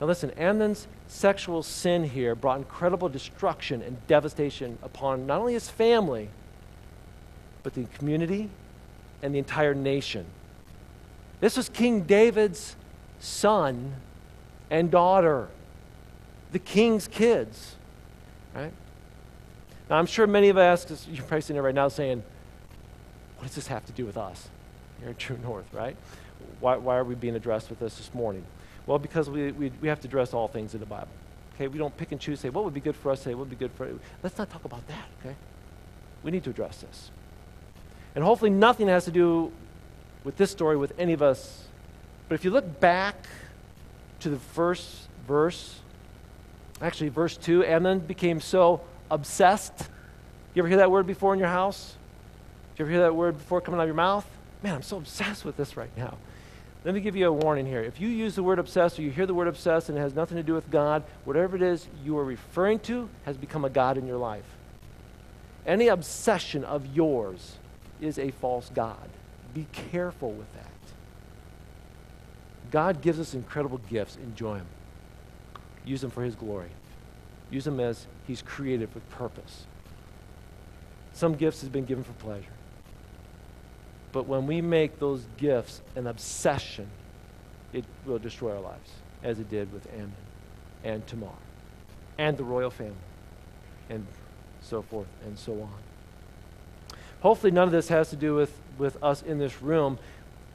Now, 0.00 0.06
listen, 0.06 0.30
Amnon's 0.32 0.88
sexual 1.06 1.62
sin 1.62 2.04
here 2.04 2.34
brought 2.34 2.58
incredible 2.58 3.08
destruction 3.08 3.82
and 3.82 4.04
devastation 4.06 4.78
upon 4.82 5.26
not 5.26 5.40
only 5.40 5.52
his 5.52 5.68
family, 5.68 6.28
but 7.62 7.74
the 7.74 7.84
community 7.84 8.50
and 9.22 9.34
the 9.34 9.38
entire 9.38 9.74
nation. 9.74 10.26
This 11.40 11.56
was 11.56 11.68
King 11.68 12.02
David's 12.02 12.76
son 13.20 13.94
and 14.70 14.90
daughter, 14.90 15.48
the 16.52 16.58
king's 16.58 17.08
kids, 17.08 17.76
right? 18.54 18.72
Now, 19.90 19.96
I'm 19.96 20.06
sure 20.06 20.26
many 20.26 20.48
of 20.48 20.56
us, 20.56 21.06
you're 21.10 21.22
probably 21.24 21.42
sitting 21.42 21.54
there 21.54 21.62
right 21.62 21.74
now 21.74 21.88
saying, 21.88 22.22
what 23.36 23.46
does 23.46 23.56
this 23.56 23.66
have 23.66 23.84
to 23.86 23.92
do 23.92 24.06
with 24.06 24.16
us 24.16 24.48
here 25.00 25.10
at 25.10 25.18
True 25.18 25.38
North, 25.42 25.66
right? 25.72 25.96
Why, 26.60 26.76
why 26.76 26.96
are 26.96 27.04
we 27.04 27.14
being 27.14 27.34
addressed 27.34 27.68
with 27.68 27.80
this 27.80 27.96
this 27.96 28.14
morning? 28.14 28.44
Well, 28.86 28.98
because 28.98 29.30
we, 29.30 29.52
we, 29.52 29.72
we 29.80 29.88
have 29.88 30.00
to 30.00 30.08
address 30.08 30.34
all 30.34 30.48
things 30.48 30.74
in 30.74 30.80
the 30.80 30.86
Bible. 30.86 31.08
Okay, 31.54 31.68
we 31.68 31.78
don't 31.78 31.96
pick 31.96 32.12
and 32.12 32.20
choose, 32.20 32.40
say, 32.40 32.50
what 32.50 32.64
would 32.64 32.74
be 32.74 32.80
good 32.80 32.96
for 32.96 33.12
us, 33.12 33.22
say, 33.22 33.34
what 33.34 33.40
would 33.40 33.50
be 33.50 33.56
good 33.56 33.72
for 33.72 33.88
Let's 34.22 34.36
not 34.36 34.50
talk 34.50 34.64
about 34.64 34.86
that, 34.88 35.04
okay? 35.20 35.36
We 36.22 36.30
need 36.30 36.44
to 36.44 36.50
address 36.50 36.78
this. 36.78 37.10
And 38.14 38.24
hopefully 38.24 38.50
nothing 38.50 38.88
has 38.88 39.04
to 39.04 39.10
do 39.10 39.52
with 40.24 40.36
this 40.36 40.50
story 40.50 40.76
with 40.76 40.92
any 40.98 41.12
of 41.12 41.22
us. 41.22 41.64
But 42.28 42.36
if 42.36 42.44
you 42.44 42.50
look 42.50 42.80
back 42.80 43.26
to 44.20 44.30
the 44.30 44.38
first 44.38 45.08
verse, 45.26 45.80
actually 46.80 47.10
verse 47.10 47.36
2, 47.36 47.64
Amnon 47.64 48.00
became 48.00 48.40
so 48.40 48.80
obsessed. 49.10 49.88
You 50.54 50.60
ever 50.60 50.68
hear 50.68 50.78
that 50.78 50.90
word 50.90 51.06
before 51.06 51.34
in 51.34 51.38
your 51.38 51.48
house? 51.48 51.96
Did 52.72 52.80
you 52.80 52.84
ever 52.86 52.90
hear 52.90 53.00
that 53.02 53.14
word 53.14 53.38
before 53.38 53.60
coming 53.60 53.78
out 53.78 53.84
of 53.84 53.88
your 53.88 53.94
mouth? 53.94 54.26
Man, 54.62 54.74
I'm 54.74 54.82
so 54.82 54.96
obsessed 54.96 55.44
with 55.44 55.56
this 55.56 55.76
right 55.76 55.94
now. 55.96 56.16
Let 56.84 56.94
me 56.94 57.00
give 57.00 57.16
you 57.16 57.26
a 57.26 57.32
warning 57.32 57.64
here. 57.64 57.82
If 57.82 57.98
you 57.98 58.08
use 58.08 58.34
the 58.34 58.42
word 58.42 58.58
obsessed 58.58 58.98
or 58.98 59.02
you 59.02 59.10
hear 59.10 59.24
the 59.24 59.34
word 59.34 59.48
obsessed 59.48 59.88
and 59.88 59.96
it 59.96 60.02
has 60.02 60.14
nothing 60.14 60.36
to 60.36 60.42
do 60.42 60.52
with 60.52 60.70
God, 60.70 61.02
whatever 61.24 61.56
it 61.56 61.62
is 61.62 61.86
you 62.04 62.18
are 62.18 62.24
referring 62.24 62.78
to 62.80 63.08
has 63.24 63.38
become 63.38 63.64
a 63.64 63.70
God 63.70 63.96
in 63.96 64.06
your 64.06 64.18
life. 64.18 64.44
Any 65.66 65.88
obsession 65.88 66.62
of 66.62 66.86
yours 66.94 67.56
is 68.02 68.18
a 68.18 68.30
false 68.32 68.70
God. 68.74 69.08
Be 69.54 69.66
careful 69.72 70.32
with 70.32 70.52
that. 70.54 70.66
God 72.70 73.00
gives 73.00 73.18
us 73.18 73.32
incredible 73.32 73.78
gifts. 73.78 74.16
Enjoy 74.16 74.58
them. 74.58 74.66
Use 75.86 76.02
them 76.02 76.10
for 76.10 76.22
His 76.22 76.34
glory. 76.34 76.70
Use 77.50 77.64
them 77.64 77.80
as 77.80 78.06
He's 78.26 78.42
created 78.42 78.92
with 78.94 79.08
purpose. 79.10 79.64
Some 81.14 81.34
gifts 81.34 81.60
has 81.60 81.70
been 81.70 81.84
given 81.84 82.04
for 82.04 82.12
pleasure. 82.14 82.50
But 84.14 84.28
when 84.28 84.46
we 84.46 84.60
make 84.60 85.00
those 85.00 85.26
gifts 85.38 85.82
an 85.96 86.06
obsession, 86.06 86.86
it 87.72 87.84
will 88.06 88.20
destroy 88.20 88.54
our 88.54 88.60
lives, 88.60 88.90
as 89.24 89.40
it 89.40 89.50
did 89.50 89.72
with 89.72 89.92
Amnon 89.92 90.12
and 90.84 91.04
Tamar 91.08 91.28
and 92.16 92.36
the 92.36 92.44
royal 92.44 92.70
family 92.70 92.94
and 93.90 94.06
so 94.62 94.82
forth 94.82 95.08
and 95.26 95.36
so 95.36 95.54
on. 95.60 96.98
Hopefully, 97.22 97.50
none 97.50 97.66
of 97.66 97.72
this 97.72 97.88
has 97.88 98.10
to 98.10 98.16
do 98.16 98.36
with, 98.36 98.56
with 98.78 99.02
us 99.02 99.20
in 99.22 99.38
this 99.38 99.60
room, 99.60 99.98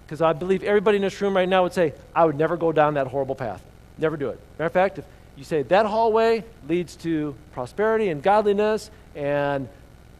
because 0.06 0.22
I 0.22 0.32
believe 0.32 0.63
everybody 0.63 0.95
in 0.95 1.02
this 1.02 1.19
room 1.19 1.36
right 1.36 1.50
now 1.50 1.63
would 1.63 1.74
say, 1.74 1.93
I 2.15 2.24
would 2.24 2.38
never 2.38 2.56
go 2.56 2.72
down 2.72 2.93
that 2.93 3.08
horrible 3.08 3.36
path. 3.36 3.62
Never 3.98 4.15
do 4.15 4.30
it. 4.30 4.39
Matter 4.58 4.67
of 4.67 4.72
fact, 4.72 5.00
if, 5.00 5.06
you 5.36 5.43
say 5.43 5.63
that 5.63 5.86
hallway 5.86 6.45
leads 6.67 6.95
to 6.98 7.36
prosperity 7.52 8.08
and 8.08 8.24
godliness 8.24 8.89
and 9.15 9.67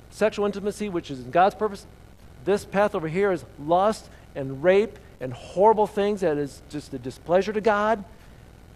sexual 0.10 0.46
intimacy, 0.46 0.90
which 0.90 1.10
is 1.10 1.22
in 1.22 1.32
God's 1.32 1.56
purpose. 1.56 1.86
This 2.46 2.66
path 2.66 2.96
over 2.96 3.08
here 3.08 3.32
is 3.32 3.46
lust 3.60 4.10
and 4.36 4.64
rape 4.64 4.98
and 5.20 5.34
horrible 5.34 5.88
things 5.88 6.22
that 6.22 6.38
is 6.38 6.62
just 6.70 6.94
a 6.94 7.00
displeasure 7.00 7.54
to 7.54 7.62
God. 7.62 8.04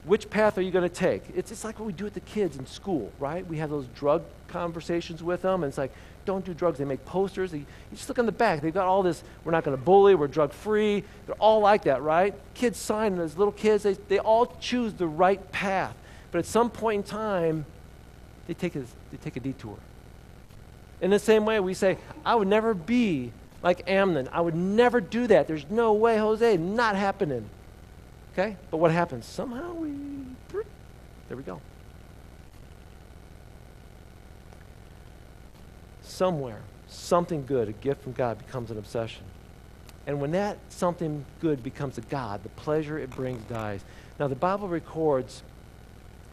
Which 0.06 0.30
path 0.30 0.58
are 0.58 0.62
you 0.62 0.72
going 0.72 0.88
to 0.88 0.94
take? 0.94 1.24
It's, 1.34 1.52
it's 1.52 1.64
like 1.64 1.80
what 1.80 1.86
we 1.86 1.94
do 1.94 2.04
with 2.04 2.14
the 2.14 2.20
kids 2.20 2.58
in 2.58 2.66
school, 2.66 3.12
right? 3.20 3.48
We 3.48 3.58
have 3.58 3.70
those 3.70 3.86
drug 3.96 4.24
conversations 4.50 5.24
with 5.24 5.44
them, 5.44 5.64
and 5.64 5.70
it's 5.70 5.78
like, 5.78 5.94
don't 6.26 6.44
do 6.44 6.54
drugs. 6.54 6.78
They 6.78 6.86
make 6.86 7.06
posters. 7.06 7.52
They, 7.52 7.60
you 7.60 7.66
just 7.94 8.10
look 8.10 8.20
on 8.20 8.26
the 8.26 8.34
back. 8.34 8.62
They've 8.62 8.74
got 8.74 8.86
all 8.86 9.02
this, 9.02 9.24
we're 9.46 9.54
not 9.54 9.64
going 9.64 9.78
to 9.78 9.82
bully, 9.82 10.16
we're 10.16 10.28
drug 10.28 10.52
free. 10.52 11.04
They're 11.26 11.36
all 11.36 11.62
like 11.62 11.84
that, 11.84 12.02
right? 12.02 12.34
Kids 12.54 12.78
sign, 12.78 13.18
as 13.20 13.38
little 13.38 13.54
kids, 13.54 13.84
they, 13.84 13.94
they 13.94 14.20
all 14.20 14.48
choose 14.60 14.94
the 14.94 15.08
right 15.08 15.52
path. 15.54 15.96
But 16.32 16.40
at 16.40 16.46
some 16.46 16.70
point 16.70 16.98
in 16.98 17.04
time, 17.04 17.66
they 18.48 18.54
take 18.54 18.76
a, 18.76 18.80
they 18.80 19.18
take 19.22 19.38
a 19.38 19.40
detour. 19.40 19.78
In 21.00 21.12
the 21.12 21.20
same 21.20 21.46
way, 21.46 21.60
we 21.60 21.74
say, 21.74 21.98
I 22.26 22.36
would 22.36 22.48
never 22.48 22.74
be 22.74 23.32
like 23.64 23.90
Amnon. 23.90 24.30
I 24.32 24.42
would 24.42 24.56
never 24.56 25.02
do 25.02 25.26
that. 25.28 25.48
There's 25.48 25.66
no 25.70 25.94
way, 25.94 26.18
Jose, 26.18 26.58
not 26.58 26.96
happening. 26.96 27.50
Okay? 28.34 28.58
But 28.70 28.78
what 28.78 28.92
happens? 28.92 29.26
Somehow 29.26 29.74
we, 29.74 29.94
there 31.30 31.38
we 31.38 31.44
go. 31.44 31.62
Somewhere, 36.02 36.60
something 36.88 37.46
good, 37.46 37.70
a 37.70 37.72
gift 37.72 38.04
from 38.04 38.12
God, 38.12 38.38
becomes 38.38 38.70
an 38.70 38.78
obsession. 38.78 39.24
And 40.06 40.20
when 40.20 40.32
that 40.32 40.58
something 40.70 41.26
good 41.40 41.64
becomes 41.64 41.98
a 41.98 42.02
God, 42.02 42.44
the 42.44 42.50
pleasure 42.50 43.00
it 43.00 43.10
brings 43.10 43.42
dies. 43.46 43.84
Now, 44.20 44.28
the 44.28 44.36
Bible 44.36 44.68
records 44.68 45.42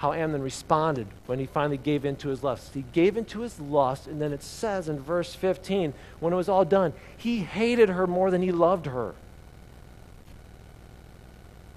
how 0.00 0.14
Amnon 0.14 0.40
responded 0.40 1.06
when 1.26 1.38
he 1.38 1.44
finally 1.44 1.76
gave 1.76 2.06
in 2.06 2.16
to 2.16 2.30
his 2.30 2.42
lust. 2.42 2.72
He 2.72 2.86
gave 2.94 3.18
in 3.18 3.26
to 3.26 3.40
his 3.40 3.60
lust, 3.60 4.06
and 4.06 4.18
then 4.18 4.32
it 4.32 4.42
says 4.42 4.88
in 4.88 4.98
verse 4.98 5.34
15, 5.34 5.92
when 6.20 6.32
it 6.32 6.36
was 6.36 6.48
all 6.48 6.64
done, 6.64 6.94
he 7.18 7.40
hated 7.40 7.90
her 7.90 8.06
more 8.06 8.30
than 8.30 8.40
he 8.40 8.50
loved 8.50 8.86
her. 8.86 9.14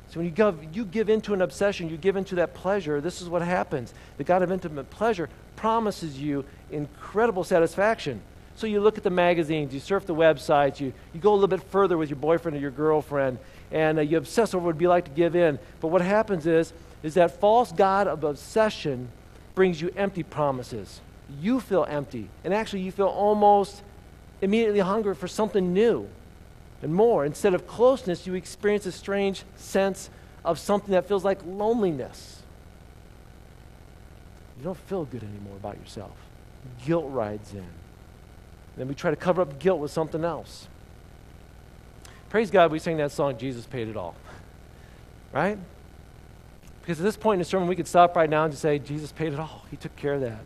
So 0.09 0.21
when 0.21 0.25
you 0.25 0.31
give, 0.31 0.57
you 0.73 0.85
give 0.85 1.09
into 1.09 1.33
an 1.33 1.41
obsession, 1.41 1.89
you 1.89 1.97
give 1.97 2.15
into 2.15 2.35
that 2.35 2.53
pleasure, 2.53 3.01
this 3.01 3.21
is 3.21 3.27
what 3.27 3.41
happens. 3.41 3.93
The 4.15 4.23
God 4.23 4.41
of 4.41 4.53
intimate 4.53 4.89
pleasure 4.89 5.27
promises 5.57 6.17
you 6.17 6.45
incredible 6.71 7.43
satisfaction. 7.43 8.21
So 8.55 8.67
you 8.67 8.79
look 8.79 8.97
at 8.97 9.03
the 9.03 9.09
magazines, 9.09 9.73
you 9.73 9.81
surf 9.81 10.05
the 10.05 10.15
websites, 10.15 10.79
you, 10.79 10.93
you 11.13 11.19
go 11.19 11.33
a 11.33 11.35
little 11.35 11.49
bit 11.49 11.63
further 11.63 11.97
with 11.97 12.09
your 12.09 12.19
boyfriend 12.19 12.55
or 12.55 12.61
your 12.61 12.71
girlfriend, 12.71 13.37
and 13.69 13.97
uh, 13.97 14.01
you 14.01 14.15
obsess 14.15 14.53
over 14.53 14.63
what 14.63 14.69
it'd 14.69 14.79
be 14.79 14.87
like 14.87 15.03
to 15.03 15.11
give 15.11 15.35
in. 15.35 15.59
But 15.81 15.89
what 15.89 16.01
happens 16.01 16.47
is, 16.47 16.71
is 17.03 17.13
that 17.15 17.39
false 17.39 17.71
God 17.71 18.07
of 18.07 18.23
obsession 18.23 19.09
brings 19.53 19.81
you 19.81 19.91
empty 19.95 20.23
promises. 20.23 21.01
You 21.41 21.59
feel 21.59 21.85
empty, 21.87 22.29
and 22.43 22.53
actually 22.53 22.81
you 22.81 22.91
feel 22.91 23.07
almost 23.07 23.83
immediately 24.41 24.79
hungry 24.79 25.13
for 25.13 25.27
something 25.27 25.73
new 25.73 26.07
and 26.81 26.93
more. 26.93 27.25
Instead 27.25 27.53
of 27.53 27.67
closeness, 27.67 28.25
you 28.25 28.33
experience 28.33 28.85
a 28.85 28.91
strange 28.91 29.43
sense 29.55 30.09
of 30.43 30.59
something 30.59 30.91
that 30.91 31.07
feels 31.07 31.23
like 31.23 31.39
loneliness. 31.45 32.41
You 34.57 34.63
don't 34.63 34.77
feel 34.77 35.05
good 35.05 35.23
anymore 35.23 35.55
about 35.57 35.77
yourself. 35.77 36.15
Guilt 36.85 37.05
rides 37.09 37.53
in. 37.53 37.65
Then 38.77 38.87
we 38.87 38.95
try 38.95 39.11
to 39.11 39.17
cover 39.17 39.41
up 39.41 39.59
guilt 39.59 39.79
with 39.79 39.91
something 39.91 40.23
else. 40.23 40.67
Praise 42.29 42.49
God, 42.49 42.71
we 42.71 42.79
sang 42.79 42.97
that 42.97 43.11
song, 43.11 43.37
Jesus 43.37 43.65
Paid 43.65 43.89
It 43.89 43.97
All. 43.97 44.15
Right? 45.33 45.57
Because 46.83 46.99
at 46.99 47.03
this 47.05 47.15
point 47.15 47.35
in 47.35 47.39
the 47.39 47.45
sermon, 47.45 47.69
we 47.69 47.77
could 47.77 47.87
stop 47.87 48.13
right 48.13 48.29
now 48.29 48.43
and 48.43 48.51
just 48.51 48.61
say, 48.61 48.77
Jesus 48.77 49.13
paid 49.13 49.31
it 49.31 49.39
all. 49.39 49.63
He 49.71 49.77
took 49.77 49.95
care 49.95 50.15
of 50.15 50.21
that. 50.21 50.41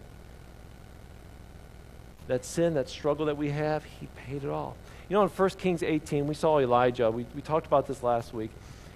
That 2.28 2.46
sin, 2.46 2.76
that 2.76 2.90
struggle 2.90 3.26
that 3.26 3.38
we 3.38 3.50
have, 3.50 3.84
He 3.84 4.08
paid 4.28 4.44
it 4.44 4.50
all. 4.50 4.78
You 5.10 5.16
know, 5.16 5.24
in 5.24 5.30
1 5.30 5.50
Kings 5.52 5.82
18, 5.82 6.28
we 6.28 6.36
saw 6.36 6.60
Elijah. 6.60 7.10
We, 7.10 7.26
we 7.34 7.42
talked 7.42 7.66
about 7.66 7.88
this 7.88 8.04
last 8.04 8.36
week. 8.36 8.52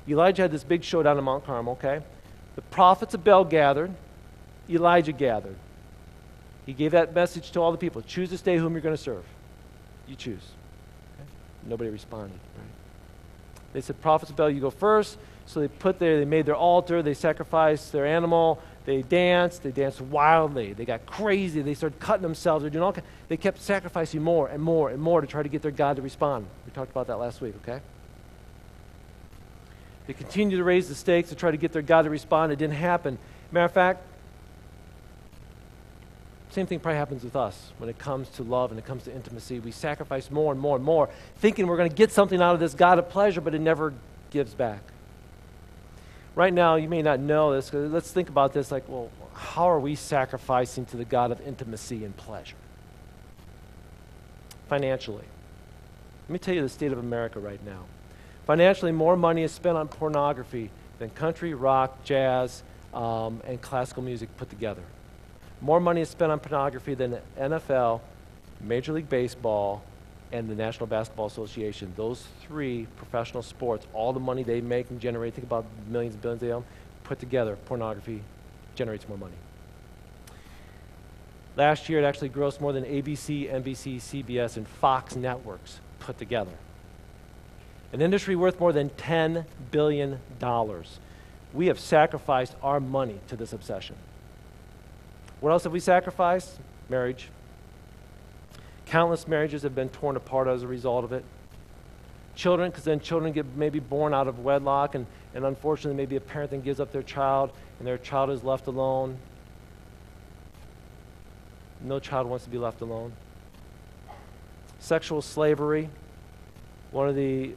Elijah 0.07 0.43
had 0.43 0.51
this 0.51 0.63
big 0.63 0.83
showdown 0.83 1.17
in 1.17 1.23
Mount 1.23 1.43
Carmel, 1.43 1.73
okay? 1.73 2.01
The 2.55 2.61
prophets 2.61 3.15
of 3.15 3.23
Baal 3.23 3.43
gathered, 3.43 3.91
Elijah 4.69 5.11
gathered. 5.11 5.55
He 6.67 6.73
gave 6.73 6.91
that 6.91 7.15
message 7.15 7.51
to 7.51 7.59
all 7.59 7.71
the 7.71 7.77
people 7.77 8.03
choose 8.03 8.29
this 8.29 8.41
day 8.41 8.57
whom 8.57 8.73
you're 8.73 8.81
going 8.81 8.95
to 8.95 9.01
serve. 9.01 9.23
You 10.07 10.15
choose. 10.15 10.43
Okay? 11.15 11.29
Nobody 11.65 11.89
responded, 11.89 12.39
right? 12.57 12.67
They 13.73 13.81
said, 13.81 13.99
Prophets 13.99 14.29
of 14.29 14.37
Baal, 14.37 14.49
you 14.49 14.61
go 14.61 14.69
first. 14.69 15.17
So 15.51 15.59
they 15.59 15.67
put 15.67 15.99
there, 15.99 16.17
they 16.17 16.23
made 16.23 16.45
their 16.45 16.55
altar, 16.55 17.01
they 17.01 17.13
sacrificed 17.13 17.91
their 17.91 18.05
animal, 18.05 18.61
they 18.85 19.01
danced, 19.01 19.63
they 19.63 19.71
danced 19.71 19.99
wildly, 19.99 20.71
they 20.71 20.85
got 20.85 21.05
crazy, 21.05 21.61
they 21.61 21.73
started 21.73 21.99
cutting 21.99 22.21
themselves, 22.21 22.63
they're 22.63 22.69
doing 22.69 22.83
all 22.83 22.95
they 23.27 23.35
kept 23.35 23.61
sacrificing 23.61 24.23
more 24.23 24.47
and 24.47 24.63
more 24.63 24.91
and 24.91 25.01
more 25.01 25.19
to 25.19 25.27
try 25.27 25.43
to 25.43 25.49
get 25.49 25.61
their 25.61 25.71
God 25.71 25.97
to 25.97 26.01
respond. 26.01 26.47
We 26.65 26.71
talked 26.71 26.89
about 26.89 27.07
that 27.07 27.17
last 27.17 27.41
week, 27.41 27.53
okay? 27.63 27.81
They 30.07 30.13
continued 30.13 30.55
to 30.55 30.63
raise 30.63 30.87
the 30.87 30.95
stakes 30.95 31.27
to 31.29 31.35
try 31.35 31.51
to 31.51 31.57
get 31.57 31.73
their 31.73 31.81
God 31.81 32.03
to 32.03 32.09
respond. 32.09 32.53
It 32.53 32.55
didn't 32.55 32.75
happen. 32.75 33.17
Matter 33.51 33.65
of 33.65 33.73
fact, 33.73 34.03
same 36.51 36.65
thing 36.65 36.79
probably 36.79 36.97
happens 36.97 37.25
with 37.25 37.35
us 37.35 37.73
when 37.77 37.89
it 37.89 37.99
comes 37.99 38.29
to 38.29 38.43
love 38.43 38.71
and 38.71 38.79
it 38.79 38.85
comes 38.85 39.03
to 39.03 39.13
intimacy. 39.13 39.59
We 39.59 39.71
sacrifice 39.71 40.31
more 40.31 40.53
and 40.53 40.61
more 40.61 40.77
and 40.77 40.85
more, 40.85 41.09
thinking 41.39 41.67
we're 41.67 41.75
going 41.75 41.89
to 41.89 41.95
get 41.95 42.13
something 42.13 42.41
out 42.41 42.53
of 42.53 42.61
this 42.61 42.73
God 42.73 42.99
of 42.99 43.09
pleasure, 43.09 43.41
but 43.41 43.53
it 43.53 43.59
never 43.59 43.93
gives 44.29 44.53
back. 44.53 44.81
Right 46.33 46.53
now, 46.53 46.75
you 46.75 46.87
may 46.87 47.01
not 47.01 47.19
know 47.19 47.53
this. 47.53 47.73
Let's 47.73 48.11
think 48.11 48.29
about 48.29 48.53
this 48.53 48.71
like, 48.71 48.87
well, 48.87 49.09
how 49.33 49.69
are 49.69 49.79
we 49.79 49.95
sacrificing 49.95 50.85
to 50.87 50.97
the 50.97 51.05
God 51.05 51.31
of 51.31 51.41
intimacy 51.41 52.05
and 52.05 52.15
pleasure? 52.15 52.55
Financially. 54.69 55.25
Let 56.27 56.33
me 56.33 56.39
tell 56.39 56.55
you 56.55 56.61
the 56.61 56.69
state 56.69 56.93
of 56.93 56.99
America 56.99 57.39
right 57.39 57.63
now. 57.65 57.83
Financially, 58.45 58.93
more 58.93 59.17
money 59.17 59.43
is 59.43 59.51
spent 59.51 59.77
on 59.77 59.87
pornography 59.89 60.69
than 60.99 61.09
country, 61.09 61.53
rock, 61.53 62.03
jazz, 62.05 62.63
um, 62.93 63.41
and 63.45 63.61
classical 63.61 64.01
music 64.01 64.35
put 64.37 64.49
together. 64.49 64.83
More 65.59 65.79
money 65.79 66.01
is 66.01 66.09
spent 66.09 66.31
on 66.31 66.39
pornography 66.39 66.93
than 66.93 67.19
NFL, 67.37 68.01
Major 68.61 68.93
League 68.93 69.09
Baseball, 69.09 69.83
and 70.31 70.49
the 70.49 70.55
National 70.55 70.87
Basketball 70.87 71.25
Association. 71.25 71.93
Those 71.95 72.25
three 72.41 72.87
professional 72.95 73.43
sports, 73.43 73.85
all 73.93 74.13
the 74.13 74.19
money 74.19 74.43
they 74.43 74.61
make 74.61 74.89
and 74.89 74.99
generate, 74.99 75.33
think 75.33 75.45
about 75.45 75.65
millions 75.87 76.13
and 76.15 76.21
billions 76.21 76.41
they 76.41 76.51
own, 76.51 76.63
put 77.03 77.19
together, 77.19 77.57
pornography 77.65 78.21
generates 78.75 79.07
more 79.07 79.17
money. 79.17 79.35
Last 81.57 81.89
year, 81.89 81.99
it 81.99 82.05
actually 82.05 82.29
grossed 82.29 82.61
more 82.61 82.71
than 82.71 82.85
ABC, 82.85 83.51
NBC, 83.51 83.97
CBS, 83.97 84.55
and 84.55 84.67
Fox 84.67 85.15
networks 85.15 85.79
put 85.99 86.17
together. 86.17 86.53
An 87.91 88.01
industry 88.01 88.37
worth 88.37 88.59
more 88.59 88.71
than 88.71 88.89
$10 88.91 89.45
billion. 89.69 90.19
We 91.53 91.67
have 91.67 91.79
sacrificed 91.79 92.55
our 92.63 92.79
money 92.79 93.19
to 93.27 93.35
this 93.35 93.51
obsession. 93.51 93.97
What 95.41 95.51
else 95.51 95.63
have 95.63 95.73
we 95.73 95.81
sacrificed? 95.81 96.57
Marriage. 96.87 97.29
Countless 98.91 99.25
marriages 99.25 99.63
have 99.63 99.73
been 99.73 99.87
torn 99.87 100.17
apart 100.17 100.49
as 100.49 100.63
a 100.63 100.67
result 100.67 101.05
of 101.05 101.13
it. 101.13 101.23
Children, 102.35 102.71
because 102.71 102.83
then 102.83 102.99
children 102.99 103.31
get 103.31 103.45
maybe 103.55 103.79
born 103.79 104.13
out 104.13 104.27
of 104.27 104.39
wedlock, 104.39 104.95
and, 104.95 105.05
and 105.33 105.45
unfortunately, 105.45 105.95
maybe 105.95 106.17
a 106.17 106.19
parent 106.19 106.51
then 106.51 106.59
gives 106.59 106.81
up 106.81 106.91
their 106.91 107.01
child, 107.01 107.53
and 107.79 107.87
their 107.87 107.97
child 107.97 108.29
is 108.31 108.43
left 108.43 108.67
alone. 108.67 109.17
No 111.79 111.99
child 111.99 112.27
wants 112.27 112.43
to 112.43 112.51
be 112.51 112.57
left 112.57 112.81
alone. 112.81 113.13
Sexual 114.79 115.21
slavery, 115.21 115.89
one 116.91 117.07
of 117.07 117.15
the 117.15 117.53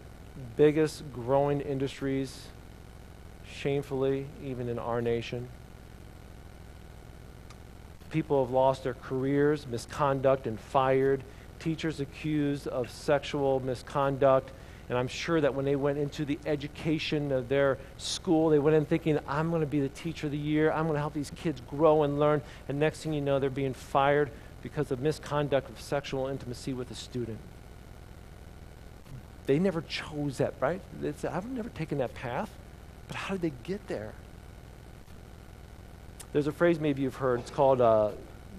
biggest 0.56 1.02
growing 1.12 1.60
industries, 1.62 2.46
shamefully, 3.44 4.28
even 4.40 4.68
in 4.68 4.78
our 4.78 5.02
nation 5.02 5.48
people 8.14 8.44
have 8.44 8.54
lost 8.54 8.84
their 8.84 8.94
careers, 8.94 9.66
misconduct, 9.66 10.46
and 10.46 10.58
fired. 10.58 11.24
Teachers 11.58 11.98
accused 11.98 12.68
of 12.68 12.88
sexual 12.88 13.58
misconduct. 13.58 14.52
And 14.88 14.96
I'm 14.96 15.08
sure 15.08 15.40
that 15.40 15.52
when 15.52 15.64
they 15.64 15.74
went 15.74 15.98
into 15.98 16.24
the 16.24 16.38
education 16.46 17.32
of 17.32 17.48
their 17.48 17.76
school, 17.96 18.50
they 18.50 18.60
went 18.60 18.76
in 18.76 18.86
thinking, 18.86 19.18
I'm 19.26 19.50
going 19.50 19.62
to 19.62 19.66
be 19.66 19.80
the 19.80 19.88
teacher 19.88 20.26
of 20.26 20.30
the 20.30 20.38
year. 20.38 20.70
I'm 20.70 20.84
going 20.84 20.94
to 20.94 21.00
help 21.00 21.12
these 21.12 21.32
kids 21.34 21.60
grow 21.68 22.04
and 22.04 22.20
learn. 22.20 22.40
And 22.68 22.78
next 22.78 23.02
thing 23.02 23.12
you 23.14 23.20
know, 23.20 23.40
they're 23.40 23.50
being 23.50 23.74
fired 23.74 24.30
because 24.62 24.92
of 24.92 25.00
misconduct 25.00 25.68
of 25.68 25.80
sexual 25.80 26.28
intimacy 26.28 26.72
with 26.72 26.92
a 26.92 26.94
student. 26.94 27.38
They 29.46 29.58
never 29.58 29.82
chose 29.82 30.38
that, 30.38 30.54
right? 30.60 30.80
It's, 31.02 31.24
I've 31.24 31.50
never 31.50 31.68
taken 31.70 31.98
that 31.98 32.14
path. 32.14 32.50
But 33.08 33.16
how 33.16 33.34
did 33.34 33.42
they 33.42 33.52
get 33.64 33.88
there? 33.88 34.12
There's 36.34 36.48
a 36.48 36.52
phrase 36.52 36.80
maybe 36.80 37.00
you've 37.00 37.14
heard. 37.14 37.38
It's 37.38 37.50
called 37.52 37.80
uh, 37.80 38.10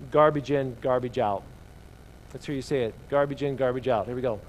garbage 0.10 0.50
in, 0.50 0.78
garbage 0.80 1.20
out. 1.20 1.44
Let's 2.34 2.46
hear 2.46 2.56
you 2.56 2.62
say 2.62 2.84
it. 2.84 2.96
Garbage 3.10 3.44
in, 3.44 3.58
garbage 3.58 3.90
out. 3.90 4.06
Here 4.06 4.16
we 4.16 4.22
go. 4.22 4.40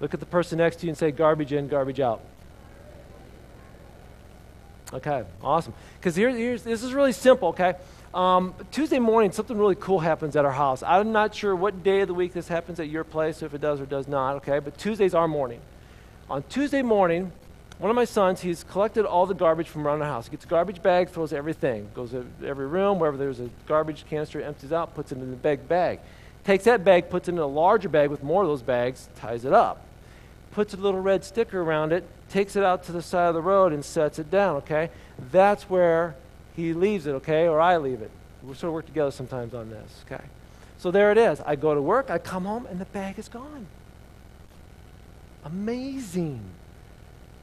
Look 0.00 0.12
at 0.12 0.18
the 0.18 0.26
person 0.26 0.58
next 0.58 0.76
to 0.80 0.86
you 0.86 0.90
and 0.90 0.98
say, 0.98 1.12
garbage 1.12 1.52
in, 1.52 1.68
garbage 1.68 2.00
out. 2.00 2.20
Okay, 4.92 5.22
awesome. 5.40 5.72
Because 6.00 6.16
here, 6.16 6.30
here's, 6.30 6.64
this 6.64 6.82
is 6.82 6.94
really 6.94 7.12
simple, 7.12 7.50
okay? 7.50 7.74
Um, 8.12 8.54
Tuesday 8.72 8.98
morning, 8.98 9.30
something 9.30 9.56
really 9.56 9.76
cool 9.76 10.00
happens 10.00 10.34
at 10.34 10.44
our 10.44 10.50
house. 10.50 10.82
I'm 10.82 11.12
not 11.12 11.32
sure 11.32 11.54
what 11.54 11.84
day 11.84 12.00
of 12.00 12.08
the 12.08 12.14
week 12.14 12.32
this 12.32 12.48
happens 12.48 12.80
at 12.80 12.88
your 12.88 13.04
place, 13.04 13.40
if 13.40 13.54
it 13.54 13.60
does 13.60 13.80
or 13.80 13.86
does 13.86 14.08
not, 14.08 14.34
okay? 14.38 14.58
But 14.58 14.78
Tuesday's 14.78 15.14
our 15.14 15.28
morning. 15.28 15.60
On 16.28 16.42
Tuesday 16.48 16.82
morning, 16.82 17.30
one 17.82 17.90
of 17.90 17.96
my 17.96 18.04
sons, 18.04 18.40
he's 18.40 18.62
collected 18.62 19.04
all 19.04 19.26
the 19.26 19.34
garbage 19.34 19.66
from 19.66 19.84
around 19.84 19.98
the 19.98 20.04
house. 20.04 20.26
He 20.26 20.30
gets 20.30 20.44
a 20.44 20.48
garbage 20.48 20.80
bag, 20.84 21.08
throws 21.08 21.32
everything, 21.32 21.90
goes 21.96 22.12
to 22.12 22.24
every 22.46 22.68
room, 22.68 23.00
wherever 23.00 23.16
there's 23.16 23.40
a 23.40 23.50
garbage 23.66 24.04
canister, 24.08 24.40
empties 24.40 24.72
out, 24.72 24.94
puts 24.94 25.10
it 25.10 25.18
in 25.18 25.30
the 25.32 25.36
big 25.36 25.66
bag. 25.66 25.98
Takes 26.44 26.62
that 26.62 26.84
bag, 26.84 27.10
puts 27.10 27.26
it 27.26 27.32
in 27.32 27.38
a 27.38 27.46
larger 27.46 27.88
bag 27.88 28.08
with 28.08 28.22
more 28.22 28.42
of 28.42 28.48
those 28.48 28.62
bags, 28.62 29.08
ties 29.16 29.44
it 29.44 29.52
up. 29.52 29.84
Puts 30.52 30.74
a 30.74 30.76
little 30.76 31.00
red 31.00 31.24
sticker 31.24 31.60
around 31.60 31.92
it, 31.92 32.04
takes 32.30 32.54
it 32.54 32.62
out 32.62 32.84
to 32.84 32.92
the 32.92 33.02
side 33.02 33.26
of 33.26 33.34
the 33.34 33.42
road 33.42 33.72
and 33.72 33.84
sets 33.84 34.20
it 34.20 34.30
down, 34.30 34.58
okay? 34.58 34.88
That's 35.32 35.68
where 35.68 36.14
he 36.54 36.74
leaves 36.74 37.08
it, 37.08 37.14
okay? 37.14 37.48
Or 37.48 37.60
I 37.60 37.78
leave 37.78 38.00
it. 38.00 38.12
We 38.44 38.54
sort 38.54 38.68
of 38.68 38.74
work 38.74 38.86
together 38.86 39.10
sometimes 39.10 39.54
on 39.54 39.70
this, 39.70 40.04
okay? 40.06 40.22
So 40.78 40.92
there 40.92 41.10
it 41.10 41.18
is. 41.18 41.40
I 41.40 41.56
go 41.56 41.74
to 41.74 41.82
work, 41.82 42.10
I 42.10 42.18
come 42.18 42.44
home, 42.44 42.64
and 42.66 42.80
the 42.80 42.84
bag 42.84 43.18
is 43.18 43.28
gone. 43.28 43.66
Amazing. 45.44 46.42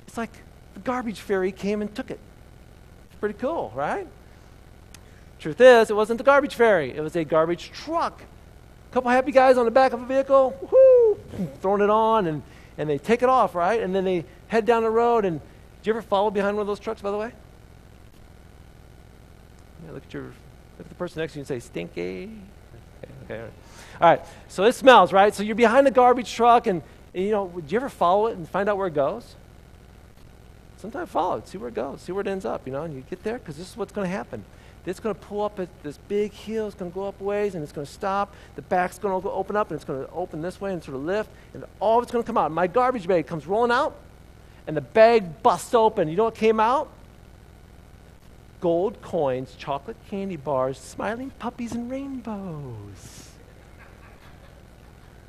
It's 0.09 0.17
like 0.17 0.31
the 0.73 0.79
garbage 0.79 1.19
fairy 1.19 1.51
came 1.51 1.83
and 1.83 1.95
took 1.95 2.09
it. 2.09 2.17
It's 3.05 3.19
pretty 3.19 3.37
cool, 3.37 3.71
right? 3.75 4.07
Truth 5.37 5.61
is, 5.61 5.91
it 5.91 5.95
wasn't 5.95 6.17
the 6.17 6.23
garbage 6.23 6.55
fairy, 6.55 6.89
it 6.89 7.01
was 7.01 7.15
a 7.15 7.23
garbage 7.23 7.69
truck. 7.71 8.23
A 8.89 8.93
couple 8.93 9.11
happy 9.11 9.31
guys 9.31 9.55
on 9.59 9.65
the 9.65 9.71
back 9.71 9.93
of 9.93 10.01
a 10.01 10.05
vehicle, 10.07 10.57
whoo, 10.71 11.47
throwing 11.61 11.83
it 11.83 11.91
on, 11.91 12.25
and, 12.25 12.41
and 12.79 12.89
they 12.89 12.97
take 12.97 13.21
it 13.21 13.29
off, 13.29 13.53
right? 13.53 13.83
And 13.83 13.93
then 13.93 14.03
they 14.03 14.25
head 14.47 14.65
down 14.65 14.81
the 14.81 14.89
road. 14.89 15.25
And 15.25 15.39
did 15.39 15.87
you 15.87 15.93
ever 15.93 16.01
follow 16.01 16.31
behind 16.31 16.57
one 16.57 16.61
of 16.61 16.67
those 16.67 16.79
trucks, 16.79 17.03
by 17.03 17.11
the 17.11 17.17
way? 17.17 17.31
Yeah, 19.85 19.91
look 19.91 20.05
at 20.07 20.11
your 20.11 20.23
look 20.23 20.33
at 20.79 20.89
the 20.89 20.95
person 20.95 21.21
next 21.21 21.33
to 21.33 21.37
you 21.37 21.41
and 21.41 21.47
say, 21.47 21.59
stinky. 21.59 22.31
Okay, 23.03 23.13
okay 23.25 23.41
all, 24.01 24.09
right. 24.09 24.21
So 24.47 24.63
it 24.63 24.73
smells, 24.73 25.13
right? 25.13 25.35
So 25.35 25.43
you're 25.43 25.53
behind 25.53 25.85
the 25.85 25.91
garbage 25.91 26.33
truck, 26.33 26.65
and, 26.65 26.81
and 27.13 27.23
you 27.23 27.29
know, 27.29 27.43
would 27.43 27.71
you 27.71 27.75
ever 27.75 27.89
follow 27.89 28.25
it 28.25 28.37
and 28.37 28.49
find 28.49 28.67
out 28.67 28.75
where 28.75 28.87
it 28.87 28.95
goes? 28.95 29.35
Sometimes 30.79 31.09
follow 31.09 31.37
it, 31.37 31.47
see 31.47 31.57
where 31.57 31.69
it 31.69 31.75
goes, 31.75 32.01
see 32.01 32.11
where 32.11 32.21
it 32.21 32.27
ends 32.27 32.45
up, 32.45 32.65
you 32.65 32.71
know, 32.71 32.83
and 32.83 32.93
you 32.93 33.03
get 33.09 33.23
there 33.23 33.37
because 33.37 33.57
this 33.57 33.69
is 33.69 33.77
what's 33.77 33.91
going 33.91 34.09
to 34.09 34.15
happen. 34.15 34.43
It's 34.85 34.99
going 34.99 35.13
to 35.13 35.21
pull 35.21 35.43
up 35.43 35.59
at 35.59 35.67
this 35.83 35.99
big 36.07 36.31
hill. 36.31 36.65
It's 36.65 36.75
going 36.75 36.89
to 36.89 36.95
go 36.95 37.07
up 37.07 37.21
ways 37.21 37.53
and 37.53 37.61
it's 37.61 37.71
going 37.71 37.85
to 37.85 37.93
stop. 37.93 38.33
The 38.55 38.63
back's 38.63 38.97
going 38.97 39.21
to 39.21 39.29
open 39.29 39.55
up 39.55 39.69
and 39.69 39.75
it's 39.75 39.85
going 39.85 40.03
to 40.03 40.11
open 40.11 40.41
this 40.41 40.59
way 40.59 40.73
and 40.73 40.83
sort 40.83 40.95
of 40.95 41.03
lift. 41.03 41.29
And 41.53 41.63
all 41.79 41.99
of 41.99 42.03
it's 42.03 42.11
going 42.11 42.23
to 42.23 42.25
come 42.25 42.39
out. 42.39 42.51
My 42.51 42.65
garbage 42.65 43.07
bag 43.07 43.27
comes 43.27 43.45
rolling 43.45 43.71
out 43.71 43.95
and 44.65 44.75
the 44.75 44.81
bag 44.81 45.43
busts 45.43 45.75
open. 45.75 46.07
You 46.07 46.15
know 46.15 46.23
what 46.23 46.33
came 46.33 46.59
out? 46.59 46.89
Gold 48.61 48.99
coins, 49.01 49.53
chocolate 49.59 49.97
candy 50.09 50.37
bars, 50.37 50.79
smiling 50.79 51.31
puppies, 51.37 51.73
and 51.73 51.91
rainbows. 51.91 53.29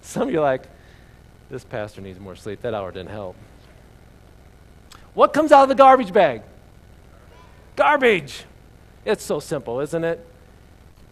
Some 0.00 0.28
of 0.28 0.30
you 0.32 0.38
are 0.38 0.42
like, 0.42 0.68
this 1.50 1.64
pastor 1.64 2.00
needs 2.00 2.18
more 2.18 2.34
sleep. 2.34 2.62
That 2.62 2.72
hour 2.72 2.90
didn't 2.92 3.10
help. 3.10 3.36
What 5.14 5.32
comes 5.32 5.52
out 5.52 5.64
of 5.64 5.68
the 5.68 5.74
garbage 5.74 6.12
bag? 6.12 6.42
Garbage. 7.76 8.44
It's 9.04 9.24
so 9.24 9.40
simple, 9.40 9.80
isn't 9.80 10.04
it? 10.04 10.26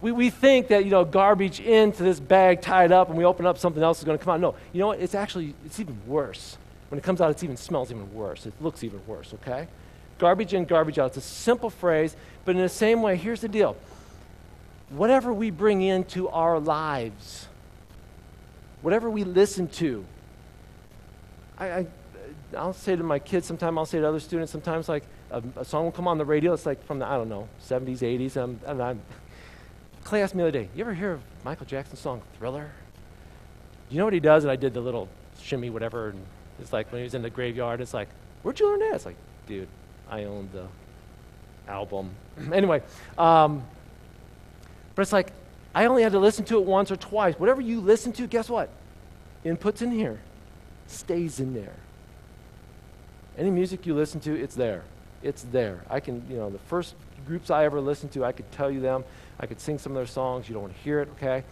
We, 0.00 0.12
we 0.12 0.30
think 0.30 0.68
that, 0.68 0.84
you 0.84 0.90
know, 0.90 1.04
garbage 1.04 1.58
into 1.58 2.04
this 2.04 2.20
bag 2.20 2.60
tied 2.60 2.92
up 2.92 3.08
and 3.08 3.18
we 3.18 3.24
open 3.24 3.46
up, 3.46 3.58
something 3.58 3.82
else 3.82 3.98
is 3.98 4.04
going 4.04 4.18
to 4.18 4.24
come 4.24 4.34
out. 4.34 4.40
No, 4.40 4.54
you 4.72 4.80
know 4.80 4.88
what? 4.88 5.00
It's 5.00 5.14
actually, 5.14 5.54
it's 5.64 5.80
even 5.80 5.98
worse. 6.06 6.56
When 6.88 6.98
it 6.98 7.02
comes 7.02 7.20
out, 7.20 7.30
it 7.30 7.42
even 7.42 7.56
smells 7.56 7.90
even 7.90 8.12
worse. 8.14 8.46
It 8.46 8.54
looks 8.60 8.84
even 8.84 9.00
worse, 9.06 9.34
okay? 9.34 9.66
Garbage 10.18 10.54
in, 10.54 10.64
garbage 10.64 10.98
out. 10.98 11.08
It's 11.08 11.16
a 11.16 11.20
simple 11.20 11.68
phrase, 11.68 12.16
but 12.44 12.54
in 12.54 12.62
the 12.62 12.68
same 12.68 13.02
way, 13.02 13.16
here's 13.16 13.40
the 13.40 13.48
deal. 13.48 13.76
Whatever 14.90 15.32
we 15.32 15.50
bring 15.50 15.82
into 15.82 16.28
our 16.28 16.58
lives, 16.58 17.48
whatever 18.82 19.10
we 19.10 19.24
listen 19.24 19.68
to, 19.68 20.04
I, 21.58 21.70
I, 21.70 21.86
I'll 22.56 22.72
say 22.72 22.96
to 22.96 23.02
my 23.02 23.18
kids 23.18 23.46
sometimes, 23.46 23.76
I'll 23.76 23.86
say 23.86 24.00
to 24.00 24.08
other 24.08 24.20
students 24.20 24.50
sometimes, 24.52 24.88
like, 24.88 25.04
a, 25.30 25.42
a, 25.56 25.64
song 25.64 25.84
will 25.84 25.92
come 25.92 26.08
on 26.08 26.18
the 26.18 26.24
radio. 26.24 26.52
It's 26.52 26.64
like 26.64 26.82
from 26.84 26.98
the, 26.98 27.06
I 27.06 27.16
don't 27.16 27.28
know, 27.28 27.48
70s, 27.62 27.98
80s. 27.98 28.36
Um, 28.36 28.58
and 28.66 28.82
I'm, 28.82 29.02
Clay 30.04 30.22
asked 30.22 30.34
me 30.34 30.42
the 30.42 30.48
other 30.48 30.58
day, 30.58 30.68
you 30.74 30.82
ever 30.82 30.94
hear 30.94 31.12
of 31.12 31.20
Michael 31.44 31.66
Jackson's 31.66 32.00
song 32.00 32.22
Thriller? 32.38 32.70
You 33.90 33.98
know 33.98 34.04
what 34.04 34.14
he 34.14 34.20
does? 34.20 34.44
And 34.44 34.50
I 34.50 34.56
did 34.56 34.74
the 34.74 34.80
little 34.80 35.08
shimmy, 35.40 35.70
whatever. 35.70 36.10
And 36.10 36.22
it's 36.60 36.72
like 36.72 36.90
when 36.90 37.00
he 37.00 37.04
was 37.04 37.14
in 37.14 37.22
the 37.22 37.30
graveyard, 37.30 37.80
it's 37.80 37.94
like, 37.94 38.08
where'd 38.42 38.58
you 38.58 38.68
learn 38.68 38.80
that? 38.80 38.94
It's 38.94 39.06
like, 39.06 39.16
dude, 39.46 39.68
I 40.10 40.24
owned 40.24 40.50
the 40.52 40.66
album. 41.70 42.10
anyway, 42.52 42.82
um, 43.18 43.62
but 44.94 45.02
it's 45.02 45.12
like, 45.12 45.32
I 45.74 45.84
only 45.84 46.02
had 46.02 46.12
to 46.12 46.18
listen 46.18 46.44
to 46.46 46.58
it 46.58 46.64
once 46.64 46.90
or 46.90 46.96
twice. 46.96 47.34
Whatever 47.38 47.60
you 47.60 47.80
listen 47.80 48.12
to, 48.14 48.26
guess 48.26 48.48
what? 48.48 48.70
Input's 49.44 49.82
in 49.82 49.92
here, 49.92 50.18
stays 50.86 51.40
in 51.40 51.54
there. 51.54 51.74
Any 53.38 53.50
music 53.50 53.86
you 53.86 53.94
listen 53.94 54.20
to, 54.20 54.34
it's 54.34 54.54
there 54.54 54.82
it's 55.22 55.42
there. 55.44 55.82
I 55.90 56.00
can, 56.00 56.24
you 56.30 56.36
know, 56.36 56.50
the 56.50 56.58
first 56.58 56.94
groups 57.26 57.50
I 57.50 57.64
ever 57.64 57.80
listened 57.80 58.12
to, 58.12 58.24
I 58.24 58.32
could 58.32 58.50
tell 58.52 58.70
you 58.70 58.80
them. 58.80 59.04
I 59.40 59.46
could 59.46 59.60
sing 59.60 59.78
some 59.78 59.92
of 59.92 59.96
their 59.96 60.06
songs. 60.06 60.48
You 60.48 60.54
don't 60.54 60.62
want 60.62 60.76
to 60.76 60.82
hear 60.82 61.00
it, 61.00 61.08
okay? 61.16 61.44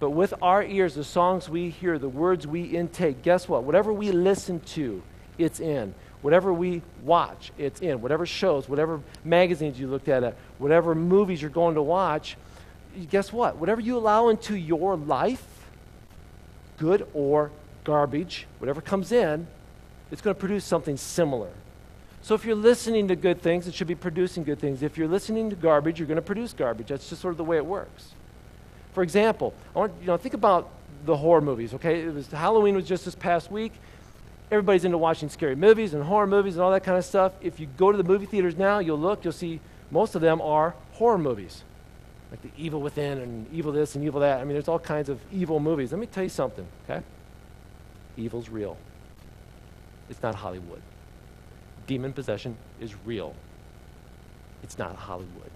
But 0.00 0.10
with 0.10 0.34
our 0.42 0.62
ears, 0.62 0.94
the 0.94 1.04
songs 1.04 1.48
we 1.48 1.70
hear, 1.70 1.98
the 1.98 2.08
words 2.08 2.46
we 2.46 2.62
intake, 2.62 3.22
guess 3.22 3.48
what? 3.48 3.64
Whatever 3.64 3.92
we 3.92 4.10
listen 4.10 4.60
to, 4.60 5.02
it's 5.38 5.60
in. 5.60 5.94
Whatever 6.22 6.52
we 6.52 6.82
watch, 7.04 7.52
it's 7.58 7.80
in. 7.80 8.00
Whatever 8.00 8.26
shows, 8.26 8.68
whatever 8.68 9.00
magazines 9.24 9.78
you 9.78 9.86
looked 9.86 10.08
at, 10.08 10.34
whatever 10.58 10.94
movies 10.94 11.40
you're 11.40 11.50
going 11.50 11.76
to 11.76 11.82
watch, 11.82 12.36
guess 13.10 13.32
what? 13.32 13.56
Whatever 13.56 13.80
you 13.80 13.96
allow 13.96 14.28
into 14.28 14.56
your 14.56 14.96
life, 14.96 15.46
good 16.78 17.06
or 17.14 17.50
garbage, 17.84 18.46
whatever 18.58 18.80
comes 18.80 19.12
in, 19.12 19.46
it's 20.12 20.20
going 20.20 20.34
to 20.34 20.38
produce 20.38 20.64
something 20.64 20.96
similar. 20.96 21.50
So 22.20 22.34
if 22.34 22.44
you're 22.44 22.54
listening 22.54 23.08
to 23.08 23.16
good 23.16 23.42
things, 23.42 23.66
it 23.66 23.74
should 23.74 23.88
be 23.88 23.96
producing 23.96 24.44
good 24.44 24.60
things. 24.60 24.82
If 24.82 24.96
you're 24.96 25.08
listening 25.08 25.50
to 25.50 25.56
garbage, 25.56 25.98
you're 25.98 26.06
going 26.06 26.16
to 26.16 26.22
produce 26.22 26.52
garbage. 26.52 26.88
That's 26.88 27.08
just 27.08 27.20
sort 27.20 27.32
of 27.32 27.38
the 27.38 27.44
way 27.44 27.56
it 27.56 27.66
works. 27.66 28.12
For 28.92 29.02
example, 29.02 29.54
I 29.74 29.80
want 29.80 29.92
you 30.00 30.06
know 30.06 30.16
think 30.18 30.34
about 30.34 30.68
the 31.04 31.16
horror 31.16 31.40
movies. 31.40 31.74
Okay, 31.74 32.02
it 32.02 32.14
was 32.14 32.30
Halloween 32.30 32.76
was 32.76 32.86
just 32.86 33.06
this 33.06 33.14
past 33.14 33.50
week. 33.50 33.72
Everybody's 34.50 34.84
into 34.84 34.98
watching 34.98 35.30
scary 35.30 35.56
movies 35.56 35.94
and 35.94 36.04
horror 36.04 36.26
movies 36.26 36.54
and 36.54 36.62
all 36.62 36.70
that 36.72 36.84
kind 36.84 36.98
of 36.98 37.06
stuff. 37.06 37.32
If 37.40 37.58
you 37.58 37.66
go 37.78 37.90
to 37.90 37.96
the 37.96 38.04
movie 38.04 38.26
theaters 38.26 38.56
now, 38.56 38.80
you'll 38.80 38.98
look, 38.98 39.24
you'll 39.24 39.32
see 39.32 39.60
most 39.90 40.14
of 40.14 40.20
them 40.20 40.42
are 40.42 40.74
horror 40.92 41.16
movies, 41.16 41.64
like 42.30 42.42
the 42.42 42.50
Evil 42.58 42.82
Within 42.82 43.18
and 43.18 43.52
Evil 43.52 43.72
this 43.72 43.94
and 43.94 44.04
Evil 44.04 44.20
that. 44.20 44.40
I 44.40 44.44
mean, 44.44 44.52
there's 44.52 44.68
all 44.68 44.78
kinds 44.78 45.08
of 45.08 45.18
evil 45.32 45.58
movies. 45.58 45.90
Let 45.90 46.00
me 46.00 46.06
tell 46.06 46.22
you 46.22 46.28
something. 46.28 46.66
Okay, 46.84 47.02
evil's 48.18 48.50
real. 48.50 48.76
It's 50.12 50.22
not 50.22 50.36
Hollywood 50.36 50.82
demon 51.86 52.12
possession 52.12 52.56
is 52.80 52.94
real. 53.04 53.34
It's 54.62 54.78
not 54.78 54.96
Hollywood. 54.96 55.50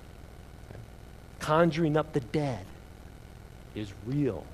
Conjuring 1.38 1.97
up 1.97 2.12
the 2.12 2.21
dead 2.21 2.66
is 3.75 3.92
real. 4.05 4.45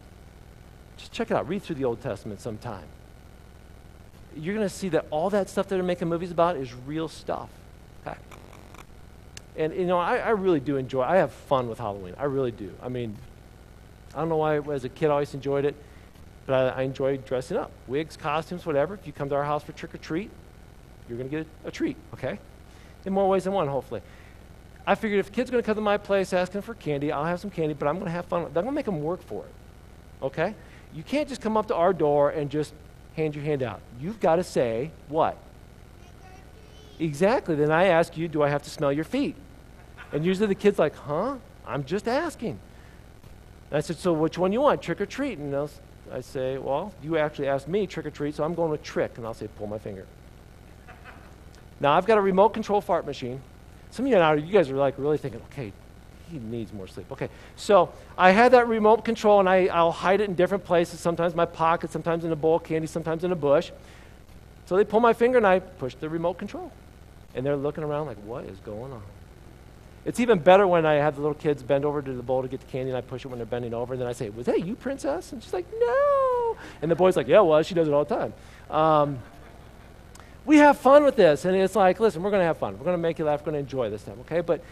Just 0.97 1.13
check 1.13 1.31
it 1.31 1.37
out. 1.37 1.49
Read 1.49 1.63
through 1.63 1.77
the 1.77 1.85
Old 1.85 2.01
Testament 2.03 2.41
sometime. 2.41 2.85
You're 4.37 4.55
going 4.55 4.67
to 4.67 4.75
see 4.75 4.89
that 4.91 5.07
all 5.11 5.31
that 5.31 5.49
stuff 5.49 5.69
that 5.69 5.75
they're 5.75 5.85
making 5.85 6.09
movies 6.09 6.31
about 6.31 6.57
is 6.57 6.73
real 6.75 7.09
stuff. 7.09 7.51
Okay? 8.07 8.17
And, 9.57 9.75
you 9.75 9.87
know, 9.87 9.99
I, 9.99 10.17
I 10.19 10.31
really 10.31 10.61
do 10.61 10.77
enjoy 10.77 11.03
I 11.03 11.17
have 11.17 11.33
fun 11.33 11.69
with 11.69 11.79
Halloween. 11.79 12.15
I 12.19 12.25
really 12.25 12.53
do. 12.53 12.73
I 12.83 12.89
mean, 12.89 13.17
I 14.15 14.21
don't 14.21 14.29
know 14.29 14.37
why 14.37 14.59
as 14.59 14.85
a 14.85 14.89
kid 14.89 15.09
I 15.09 15.13
always 15.13 15.35
enjoyed 15.35 15.65
it, 15.65 15.75
but 16.47 16.75
I, 16.75 16.81
I 16.81 16.83
enjoy 16.83 17.17
dressing 17.19 17.57
up. 17.57 17.71
Wigs, 17.87 18.17
costumes, 18.17 18.67
whatever. 18.67 18.95
If 18.95 19.07
you 19.07 19.13
come 19.13 19.29
to 19.29 19.35
our 19.35 19.45
house 19.45 19.63
for 19.63 19.73
trick 19.73 19.95
or 19.95 19.99
treat, 19.99 20.31
you're 21.09 21.19
going 21.19 21.31
to 21.31 21.37
get 21.37 21.47
a 21.65 21.71
treat, 21.71 21.97
okay? 22.15 22.39
In 23.05 23.13
more 23.13 23.29
ways 23.29 23.45
than 23.45 23.53
one, 23.53 23.69
hopefully. 23.69 24.03
I 24.87 24.95
figured 24.95 25.21
if 25.21 25.29
a 25.29 25.31
kid's 25.31 25.51
going 25.51 25.63
to 25.63 25.67
come 25.67 25.77
to 25.77 25.81
my 25.81 25.97
place 25.97 26.33
asking 26.33 26.63
for 26.63 26.75
candy, 26.75 27.13
I'll 27.13 27.25
have 27.25 27.41
some 27.41 27.51
candy, 27.51 27.75
but 27.75 27.87
I'm 27.87 27.97
going 27.97 28.07
to 28.07 28.13
have 28.13 28.27
fun. 28.27 28.45
I'm 28.45 28.53
going 28.53 28.67
to 28.67 28.73
make 28.73 28.87
them 28.87 29.03
work 29.03 29.23
for 29.23 29.45
it, 29.45 30.25
okay? 30.25 30.55
You 30.95 31.03
can't 31.03 31.29
just 31.29 31.41
come 31.41 31.57
up 31.57 31.69
to 31.69 31.75
our 31.75 31.93
door 31.93 32.31
and 32.31 32.51
just 32.51 32.75
hand 33.17 33.35
your 33.35 33.45
hand 33.45 33.63
out. 33.63 33.81
You've 34.01 34.21
got 34.21 34.37
to 34.37 34.45
say, 34.45 34.91
what? 35.09 35.37
Exactly. 36.99 37.55
Then 37.55 37.71
I 37.71 37.85
ask 37.87 38.17
you, 38.17 38.29
do 38.29 38.43
I 38.43 38.49
have 38.49 38.63
to 38.63 38.71
smell 38.71 38.93
your 38.93 39.05
feet? 39.05 39.37
And 40.13 40.25
usually 40.25 40.47
the 40.47 40.55
kid's 40.55 40.79
like, 40.79 40.95
huh? 40.95 41.37
I'm 41.67 41.85
just 41.85 42.09
asking. 42.09 42.59
And 43.71 43.79
I 43.79 43.81
said, 43.81 43.97
so 43.97 44.13
which 44.13 44.37
one 44.37 44.53
you 44.53 44.61
want, 44.61 44.83
trick 44.83 45.01
or 45.01 45.07
treat? 45.07 45.39
And 45.39 45.55
I 46.13 46.21
say, 46.21 46.59
well, 46.59 46.93
you 47.03 47.17
actually 47.17 47.49
asked 47.49 47.69
me 47.69 47.87
trick 47.87 48.07
or 48.07 48.11
treat, 48.11 48.35
so 48.35 48.45
I'm 48.45 48.55
going 48.55 48.71
with 48.71 48.83
trick. 48.83 49.17
And 49.17 49.27
I'll 49.27 49.35
say, 49.35 49.49
pull 49.57 49.67
my 49.67 49.79
finger. 49.79 50.07
Now 51.81 51.93
I've 51.93 52.07
got 52.07 52.19
a 52.19 52.21
remote 52.21 52.51
control 52.51 52.81
fart 52.81 53.07
machine. 53.07 53.41
Some 53.91 54.07
of 54.07 54.13
you 54.13 54.19
now, 54.19 54.33
you 54.33 54.53
guys 54.53 54.71
are 54.71 54.77
like 54.77 54.95
really 54.99 55.19
thinking, 55.19 55.41
okay, 55.53 55.73
he 56.31 56.39
needs 56.39 56.73
more 56.73 56.87
sleep. 56.87 57.11
Okay, 57.13 57.29
so 57.57 57.93
I 58.17 58.31
had 58.31 58.53
that 58.53 58.69
remote 58.69 59.05
control 59.05 59.41
and 59.41 59.49
I, 59.49 59.67
I'll 59.67 59.93
hide 59.93 60.21
it 60.21 60.29
in 60.29 60.35
different 60.35 60.65
places, 60.65 61.01
sometimes 61.01 61.33
in 61.33 61.37
my 61.37 61.45
pocket, 61.45 61.91
sometimes 61.91 62.25
in 62.25 62.33
a 62.33 62.37
bowl 62.37 62.57
of 62.57 62.65
candy, 62.65 62.87
sometimes 62.87 63.25
in 63.25 63.33
a 63.33 63.37
bush. 63.37 63.71
So 64.67 64.77
they 64.77 64.85
pull 64.85 65.01
my 65.01 65.13
finger 65.13 65.39
and 65.39 65.47
I 65.47 65.59
push 65.59 65.95
the 65.95 66.09
remote 66.09 66.35
control. 66.39 66.73
And 67.35 67.45
they're 67.45 67.57
looking 67.57 67.85
around 67.85 68.07
like, 68.07 68.19
what 68.19 68.45
is 68.45 68.59
going 68.61 68.93
on? 68.93 69.03
It's 70.05 70.19
even 70.19 70.39
better 70.41 70.67
when 70.67 70.85
I 70.85 70.95
have 70.95 71.15
the 71.15 71.23
little 71.23 71.35
kids 71.35 71.63
bend 71.63 71.85
over 71.85 72.03
to 72.03 72.13
the 72.13 72.23
bowl 72.23 72.43
to 72.43 72.49
get 72.49 72.61
the 72.61 72.67
candy 72.67 72.91
and 72.91 72.99
I 72.99 73.03
push 73.03 73.25
it 73.25 73.29
when 73.29 73.39
they're 73.39 73.47
bending 73.47 73.73
over. 73.73 73.95
And 73.95 74.01
then 74.01 74.09
I 74.09 74.13
say, 74.13 74.31
was 74.31 74.47
that 74.47 74.67
you, 74.67 74.75
princess? 74.75 75.33
And 75.33 75.43
she's 75.43 75.53
like, 75.53 75.67
no. 75.79 76.57
And 76.81 76.91
the 76.91 76.97
boy's 76.97 77.17
like, 77.17 77.29
yeah, 77.29 77.41
well, 77.41 77.63
she 77.63 77.75
does 77.75 77.87
it 77.87 77.95
all 77.95 78.05
the 78.05 78.15
time. 78.15 78.33
Um, 78.69 79.19
we 80.45 80.57
have 80.57 80.79
fun 80.79 81.05
with 81.05 81.15
this. 81.15 81.45
And 81.45 81.57
it's 81.57 81.77
like, 81.77 82.01
listen, 82.01 82.23
we're 82.23 82.31
going 82.31 82.41
to 82.41 82.47
have 82.47 82.59
fun. 82.59 82.77
We're 82.79 82.85
going 82.85 82.97
to 82.97 83.03
make 83.03 83.21
you 83.21 83.25
laugh. 83.25 83.41
We're 83.41 83.53
going 83.53 83.55
to 83.55 83.61
enjoy 83.61 83.91
this 83.91 84.03
time, 84.03 84.19
okay? 84.21 84.41
But 84.41 84.65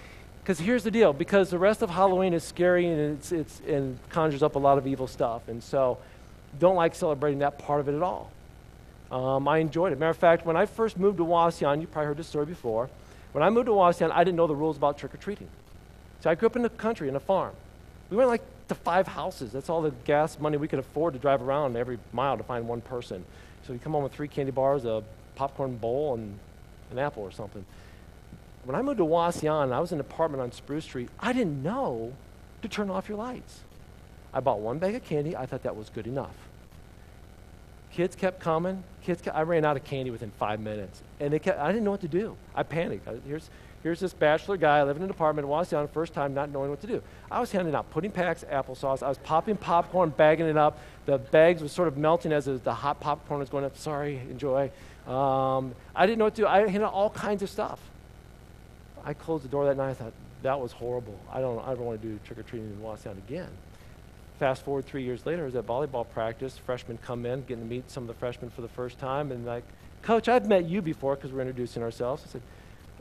because 0.43 0.59
here's 0.59 0.83
the 0.83 0.91
deal 0.91 1.13
because 1.13 1.51
the 1.51 1.59
rest 1.59 1.83
of 1.83 1.91
Halloween 1.91 2.33
is 2.33 2.43
scary 2.43 2.87
and, 2.87 3.19
it's, 3.19 3.31
it's, 3.31 3.61
and 3.69 3.99
conjures 4.09 4.43
up 4.43 4.57
a 4.57 4.59
lot 4.59 4.79
of 4.79 4.87
evil 4.87 5.07
stuff. 5.07 5.47
And 5.47 5.63
so 5.63 5.99
don't 6.59 6.75
like 6.75 6.97
celebrating 6.97 7.39
that 7.39 7.59
part 7.59 7.81
of 7.81 7.89
it 7.89 7.95
at 7.95 8.03
all. 8.03 8.33
Um, 9.13 9.47
I 9.47 9.59
enjoyed 9.59 9.93
it. 9.93 9.99
Matter 9.99 10.11
of 10.11 10.17
fact, 10.17 10.47
when 10.47 10.57
I 10.57 10.67
first 10.67 10.99
moved 10.99 11.19
to 11.19 11.25
Wauseon, 11.25 11.81
you 11.81 11.87
probably 11.87 12.07
heard 12.07 12.17
this 12.17 12.29
story 12.29 12.47
before. 12.47 12.89
When 13.33 13.43
I 13.43 13.51
moved 13.51 13.67
to 13.67 13.73
Wauseon, 13.73 14.11
I 14.13 14.25
didn't 14.25 14.37
know 14.37 14.47
the 14.47 14.55
rules 14.55 14.77
about 14.77 14.99
trick 14.99 15.15
or 15.15 15.19
treating. 15.19 15.49
So 16.21 16.31
I 16.31 16.35
grew 16.35 16.47
up 16.47 16.57
in 16.57 16.63
the 16.63 16.69
country, 16.69 17.09
in 17.09 17.17
a 17.17 17.21
farm. 17.21 17.55
We 18.11 18.17
went 18.17 18.29
like 18.29 18.43
to 18.69 18.75
five 18.75 19.07
houses. 19.07 19.53
That's 19.53 19.69
all 19.69 19.83
the 19.83 19.93
gas 20.05 20.39
money 20.39 20.57
we 20.57 20.69
could 20.69 20.79
afford 20.79 21.15
to 21.15 21.19
drive 21.21 21.43
around 21.43 21.77
every 21.77 21.99
mile 22.13 22.37
to 22.37 22.43
find 22.43 22.67
one 22.67 22.81
person. 22.81 23.25
So 23.67 23.73
we 23.73 23.79
come 23.79 23.93
home 23.93 24.03
with 24.03 24.13
three 24.13 24.29
candy 24.29 24.53
bars, 24.53 24.85
a 24.85 25.03
popcorn 25.37 25.77
bowl 25.77 26.15
and 26.15 26.39
an 26.91 26.99
apple 26.99 27.23
or 27.23 27.31
something. 27.31 27.65
When 28.65 28.77
I 28.77 28.83
moved 28.83 28.99
to 28.99 29.05
Wauseon, 29.05 29.73
I 29.73 29.81
was 29.81 29.93
in 29.93 29.97
an 29.97 30.01
apartment 30.01 30.43
on 30.43 30.53
Spruce 30.53 30.85
Street. 30.85 31.09
I 31.19 31.33
didn't 31.33 31.63
know 31.63 32.13
to 32.63 32.69
turn 32.69 32.91
off 32.91 33.09
your 33.09 33.17
lights. 33.17 33.61
I 34.35 34.41
bought 34.41 34.61
one 34.61 34.79
bag 34.79 34.95
of 34.95 35.05
candy. 35.05 35.37
I 35.37 35.47
thought 35.47 35.63
that 35.63 35.77
was 35.77 35.89
good 35.89 36.07
enough. 36.07 36.35
Kids 37.93 38.15
kept 38.15 38.41
coming. 38.41 38.83
Kids, 39.03 39.21
kept, 39.21 39.37
I 39.37 39.43
ran 39.43 39.65
out 39.65 39.77
of 39.77 39.85
candy 39.85 40.11
within 40.11 40.31
five 40.39 40.61
minutes, 40.61 41.03
and 41.19 41.33
they 41.33 41.39
kept. 41.39 41.59
I 41.59 41.69
didn't 41.69 41.85
know 41.85 41.91
what 41.91 42.03
to 42.03 42.09
do. 42.09 42.37
I 42.55 42.63
panicked. 42.63 43.09
I, 43.09 43.17
here's 43.27 43.51
here's 43.83 43.99
this 44.01 44.13
bachelor 44.13 44.57
guy 44.57 44.83
living 44.83 45.03
in 45.03 45.05
an 45.05 45.11
apartment 45.11 45.47
in 45.47 45.51
Wauseon, 45.51 45.89
first 45.91 46.13
time 46.13 46.35
not 46.35 46.51
knowing 46.51 46.71
what 46.71 46.81
to 46.83 46.87
do. 46.87 47.03
I 47.31 47.41
was 47.41 47.51
handing 47.51 47.75
out 47.75 47.91
pudding 47.91 48.11
packs, 48.11 48.45
applesauce. 48.51 49.03
I 49.03 49.09
was 49.09 49.19
popping 49.19 49.57
popcorn, 49.57 50.11
bagging 50.11 50.47
it 50.47 50.57
up. 50.57 50.79
The 51.07 51.19
bags 51.19 51.63
were 51.63 51.69
sort 51.69 51.89
of 51.89 51.97
melting 51.97 52.33
as 52.33 52.45
the 52.45 52.75
hot 52.75 53.01
popcorn 53.01 53.41
was 53.41 53.49
going 53.49 53.65
up. 53.65 53.77
Sorry, 53.77 54.19
enjoy. 54.31 54.71
Um, 55.07 55.75
I 55.97 56.07
didn't 56.07 56.19
know 56.19 56.27
what 56.27 56.35
to 56.37 56.43
do. 56.43 56.47
I 56.47 56.61
handed 56.61 56.83
out 56.83 56.93
all 56.93 57.11
kinds 57.11 57.43
of 57.43 57.51
stuff. 57.51 57.81
I 59.05 59.15
closed 59.15 59.45
the 59.45 59.49
door 59.49 59.65
that 59.65 59.77
night. 59.77 59.91
I 59.91 59.95
thought, 59.95 60.13
that 60.43 60.59
was 60.59 60.73
horrible. 60.73 61.19
I 61.31 61.41
don't, 61.41 61.61
I 61.67 61.75
don't 61.75 61.85
want 61.85 62.01
to 62.01 62.09
do 62.09 62.19
trick 62.25 62.39
or 62.39 62.43
treating 62.43 62.69
in 62.69 62.79
Wauseon 62.81 63.19
again. 63.19 63.49
Fast 64.41 64.65
forward 64.65 64.87
three 64.87 65.03
years 65.03 65.27
later, 65.27 65.43
I 65.43 65.45
was 65.45 65.55
at 65.55 65.67
volleyball 65.67 66.09
practice. 66.09 66.57
Freshmen 66.57 66.97
come 66.97 67.27
in, 67.27 67.43
getting 67.43 67.63
to 67.63 67.69
meet 67.69 67.91
some 67.91 68.05
of 68.05 68.09
the 68.09 68.15
freshmen 68.15 68.49
for 68.49 68.63
the 68.63 68.69
first 68.69 68.99
time, 68.99 69.33
and 69.33 69.45
like, 69.45 69.65
Coach, 70.01 70.31
I've 70.31 70.49
met 70.49 70.65
you 70.65 70.81
before 70.81 71.15
because 71.15 71.31
we're 71.31 71.43
introducing 71.43 71.83
ourselves. 71.83 72.23
I 72.27 72.33
said, 72.33 72.43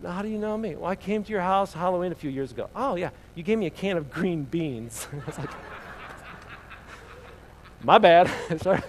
now, 0.03 0.11
how 0.11 0.21
do 0.21 0.27
you 0.27 0.37
know 0.37 0.57
me? 0.57 0.75
Well, 0.75 0.91
I 0.91 0.97
came 0.97 1.23
to 1.23 1.31
your 1.31 1.39
house 1.39 1.71
Halloween 1.71 2.11
a 2.11 2.15
few 2.15 2.29
years 2.29 2.51
ago. 2.51 2.69
Oh, 2.75 2.95
yeah, 2.95 3.11
you 3.35 3.43
gave 3.43 3.57
me 3.57 3.67
a 3.67 3.69
can 3.69 3.95
of 3.95 4.11
green 4.11 4.43
beans. 4.43 5.07
I 5.13 5.25
was 5.25 5.37
like, 5.37 5.49
my 7.83 7.97
bad. 7.99 8.29
Sorry. 8.61 8.81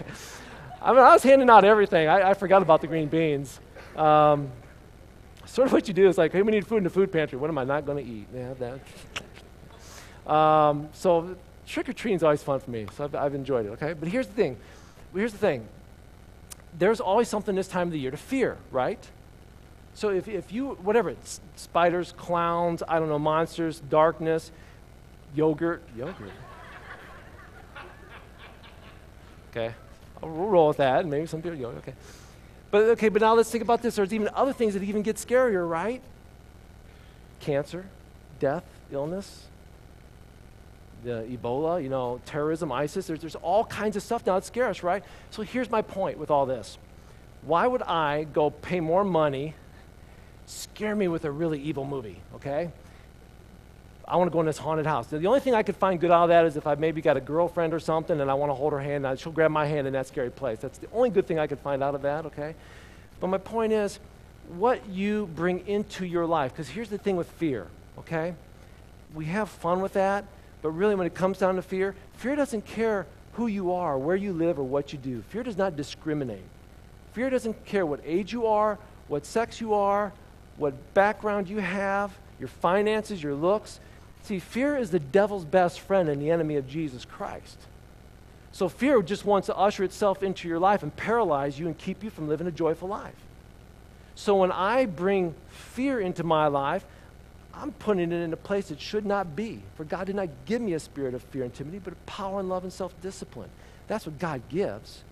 I 0.82 0.90
mean, 0.90 1.02
I 1.02 1.12
was 1.12 1.22
handing 1.22 1.48
out 1.48 1.64
everything. 1.64 2.08
I, 2.08 2.30
I 2.30 2.34
forgot 2.34 2.62
about 2.62 2.80
the 2.80 2.88
green 2.88 3.06
beans. 3.06 3.60
Um, 3.94 4.50
sort 5.46 5.66
of 5.66 5.72
what 5.72 5.86
you 5.86 5.94
do 5.94 6.08
is 6.08 6.18
like, 6.18 6.32
hey, 6.32 6.42
we 6.42 6.50
need 6.50 6.66
food 6.66 6.78
in 6.78 6.84
the 6.84 6.90
food 6.90 7.12
pantry. 7.12 7.38
What 7.38 7.48
am 7.48 7.58
I 7.58 7.64
not 7.64 7.86
going 7.86 8.04
to 8.04 8.12
eat? 8.12 8.26
Yeah, 8.34 8.54
that. 8.54 8.80
Um, 10.26 10.90
so 10.92 11.34
trick 11.70 11.88
or 11.88 11.92
treating 11.92 12.16
is 12.16 12.22
always 12.22 12.42
fun 12.42 12.60
for 12.60 12.70
me. 12.70 12.86
So 12.96 13.04
I've, 13.04 13.14
I've 13.14 13.34
enjoyed 13.34 13.66
it. 13.66 13.70
Okay, 13.70 13.92
but 13.92 14.08
here's 14.08 14.26
the 14.26 14.34
thing. 14.34 14.56
Here's 15.14 15.32
the 15.32 15.38
thing. 15.38 15.66
There's 16.78 17.00
always 17.00 17.28
something 17.28 17.54
this 17.54 17.68
time 17.68 17.88
of 17.88 17.92
the 17.92 17.98
year 17.98 18.10
to 18.10 18.16
fear, 18.16 18.56
right? 18.70 19.04
So 19.94 20.10
if, 20.10 20.28
if 20.28 20.52
you, 20.52 20.70
whatever, 20.82 21.14
spiders, 21.56 22.12
clowns, 22.12 22.82
I 22.86 22.98
don't 22.98 23.08
know, 23.08 23.18
monsters, 23.18 23.80
darkness, 23.80 24.52
yogurt, 25.34 25.82
yogurt. 25.96 26.30
Okay, 29.50 29.74
I'll 30.22 30.28
roll 30.28 30.68
with 30.68 30.76
that. 30.76 31.00
and 31.00 31.10
Maybe 31.10 31.26
some 31.26 31.42
people, 31.42 31.58
yogurt, 31.58 31.78
okay. 31.78 31.94
But 32.70 32.82
okay, 32.90 33.08
but 33.08 33.20
now 33.20 33.34
let's 33.34 33.50
think 33.50 33.64
about 33.64 33.82
this. 33.82 33.96
There's 33.96 34.14
even 34.14 34.28
other 34.32 34.52
things 34.52 34.74
that 34.74 34.82
even 34.84 35.02
get 35.02 35.16
scarier, 35.16 35.68
right? 35.68 36.00
Cancer, 37.40 37.86
death, 38.38 38.62
illness, 38.92 39.46
the 41.04 41.26
Ebola, 41.30 41.82
you 41.82 41.88
know, 41.88 42.20
terrorism, 42.26 42.72
ISIS. 42.72 43.06
There's, 43.06 43.20
there's 43.20 43.36
all 43.36 43.64
kinds 43.64 43.96
of 43.96 44.02
stuff 44.02 44.26
now 44.26 44.38
scares 44.40 44.78
us, 44.78 44.82
right? 44.82 45.02
So 45.30 45.42
here's 45.42 45.70
my 45.70 45.82
point 45.82 46.18
with 46.18 46.30
all 46.30 46.46
this. 46.46 46.78
Why 47.42 47.66
would 47.66 47.82
I 47.82 48.24
go 48.24 48.50
pay 48.50 48.80
more 48.80 49.04
money, 49.04 49.54
scare 50.46 50.94
me 50.94 51.08
with 51.08 51.24
a 51.24 51.30
really 51.30 51.60
evil 51.60 51.84
movie, 51.84 52.20
okay? 52.34 52.70
I 54.06 54.16
want 54.16 54.30
to 54.30 54.32
go 54.32 54.40
in 54.40 54.46
this 54.46 54.58
haunted 54.58 54.86
house. 54.86 55.06
The 55.06 55.24
only 55.26 55.40
thing 55.40 55.54
I 55.54 55.62
could 55.62 55.76
find 55.76 56.00
good 56.00 56.10
out 56.10 56.24
of 56.24 56.28
that 56.30 56.44
is 56.44 56.56
if 56.56 56.66
I 56.66 56.74
maybe 56.74 57.00
got 57.00 57.16
a 57.16 57.20
girlfriend 57.20 57.72
or 57.72 57.78
something 57.78 58.20
and 58.20 58.28
I 58.30 58.34
want 58.34 58.50
to 58.50 58.54
hold 58.54 58.72
her 58.72 58.80
hand 58.80 59.06
and 59.06 59.18
she'll 59.18 59.32
grab 59.32 59.52
my 59.52 59.66
hand 59.66 59.86
in 59.86 59.92
that 59.92 60.08
scary 60.08 60.30
place. 60.30 60.58
That's 60.58 60.78
the 60.78 60.88
only 60.92 61.10
good 61.10 61.26
thing 61.26 61.38
I 61.38 61.46
could 61.46 61.60
find 61.60 61.82
out 61.82 61.94
of 61.94 62.02
that, 62.02 62.26
okay? 62.26 62.56
But 63.20 63.28
my 63.28 63.38
point 63.38 63.72
is 63.72 64.00
what 64.48 64.86
you 64.88 65.30
bring 65.36 65.66
into 65.68 66.04
your 66.04 66.26
life. 66.26 66.52
Because 66.52 66.68
here's 66.68 66.90
the 66.90 66.98
thing 66.98 67.16
with 67.16 67.30
fear, 67.32 67.68
okay? 67.98 68.34
We 69.14 69.26
have 69.26 69.48
fun 69.48 69.80
with 69.80 69.92
that, 69.92 70.24
but 70.62 70.70
really 70.70 70.94
when 70.94 71.06
it 71.06 71.14
comes 71.14 71.38
down 71.38 71.56
to 71.56 71.62
fear, 71.62 71.94
fear 72.14 72.36
doesn't 72.36 72.66
care 72.66 73.06
who 73.34 73.46
you 73.46 73.72
are, 73.72 73.96
where 73.96 74.16
you 74.16 74.32
live, 74.32 74.58
or 74.58 74.64
what 74.64 74.92
you 74.92 74.98
do. 74.98 75.22
Fear 75.28 75.44
does 75.44 75.56
not 75.56 75.76
discriminate. 75.76 76.44
Fear 77.12 77.30
doesn't 77.30 77.64
care 77.64 77.86
what 77.86 78.00
age 78.04 78.32
you 78.32 78.46
are, 78.46 78.78
what 79.08 79.24
sex 79.24 79.60
you 79.60 79.74
are, 79.74 80.12
what 80.56 80.94
background 80.94 81.48
you 81.48 81.58
have, 81.58 82.16
your 82.38 82.48
finances, 82.48 83.22
your 83.22 83.34
looks. 83.34 83.80
See, 84.22 84.38
fear 84.38 84.76
is 84.76 84.90
the 84.90 85.00
devil's 85.00 85.44
best 85.44 85.80
friend 85.80 86.08
and 86.08 86.20
the 86.20 86.30
enemy 86.30 86.56
of 86.56 86.68
Jesus 86.68 87.04
Christ. 87.04 87.58
So 88.52 88.68
fear 88.68 89.00
just 89.02 89.24
wants 89.24 89.46
to 89.46 89.56
usher 89.56 89.84
itself 89.84 90.22
into 90.22 90.48
your 90.48 90.58
life 90.58 90.82
and 90.82 90.94
paralyze 90.94 91.58
you 91.58 91.66
and 91.66 91.78
keep 91.78 92.02
you 92.02 92.10
from 92.10 92.28
living 92.28 92.46
a 92.46 92.52
joyful 92.52 92.88
life. 92.88 93.14
So 94.14 94.36
when 94.36 94.52
I 94.52 94.86
bring 94.86 95.34
fear 95.48 96.00
into 96.00 96.24
my 96.24 96.48
life, 96.48 96.84
I'm 97.54 97.72
putting 97.72 98.12
it 98.12 98.14
in 98.14 98.32
a 98.32 98.36
place 98.36 98.70
it 98.70 98.80
should 98.80 99.04
not 99.04 99.34
be. 99.34 99.62
For 99.76 99.84
God 99.84 100.06
did 100.06 100.16
not 100.16 100.28
give 100.46 100.62
me 100.62 100.74
a 100.74 100.80
spirit 100.80 101.14
of 101.14 101.22
fear 101.24 101.44
and 101.44 101.52
timidity, 101.52 101.80
but 101.84 101.92
of 101.92 102.06
power 102.06 102.40
and 102.40 102.48
love 102.48 102.62
and 102.62 102.72
self 102.72 102.98
discipline. 103.00 103.50
That's 103.88 104.06
what 104.06 104.18
God 104.18 104.42
gives. 104.48 105.02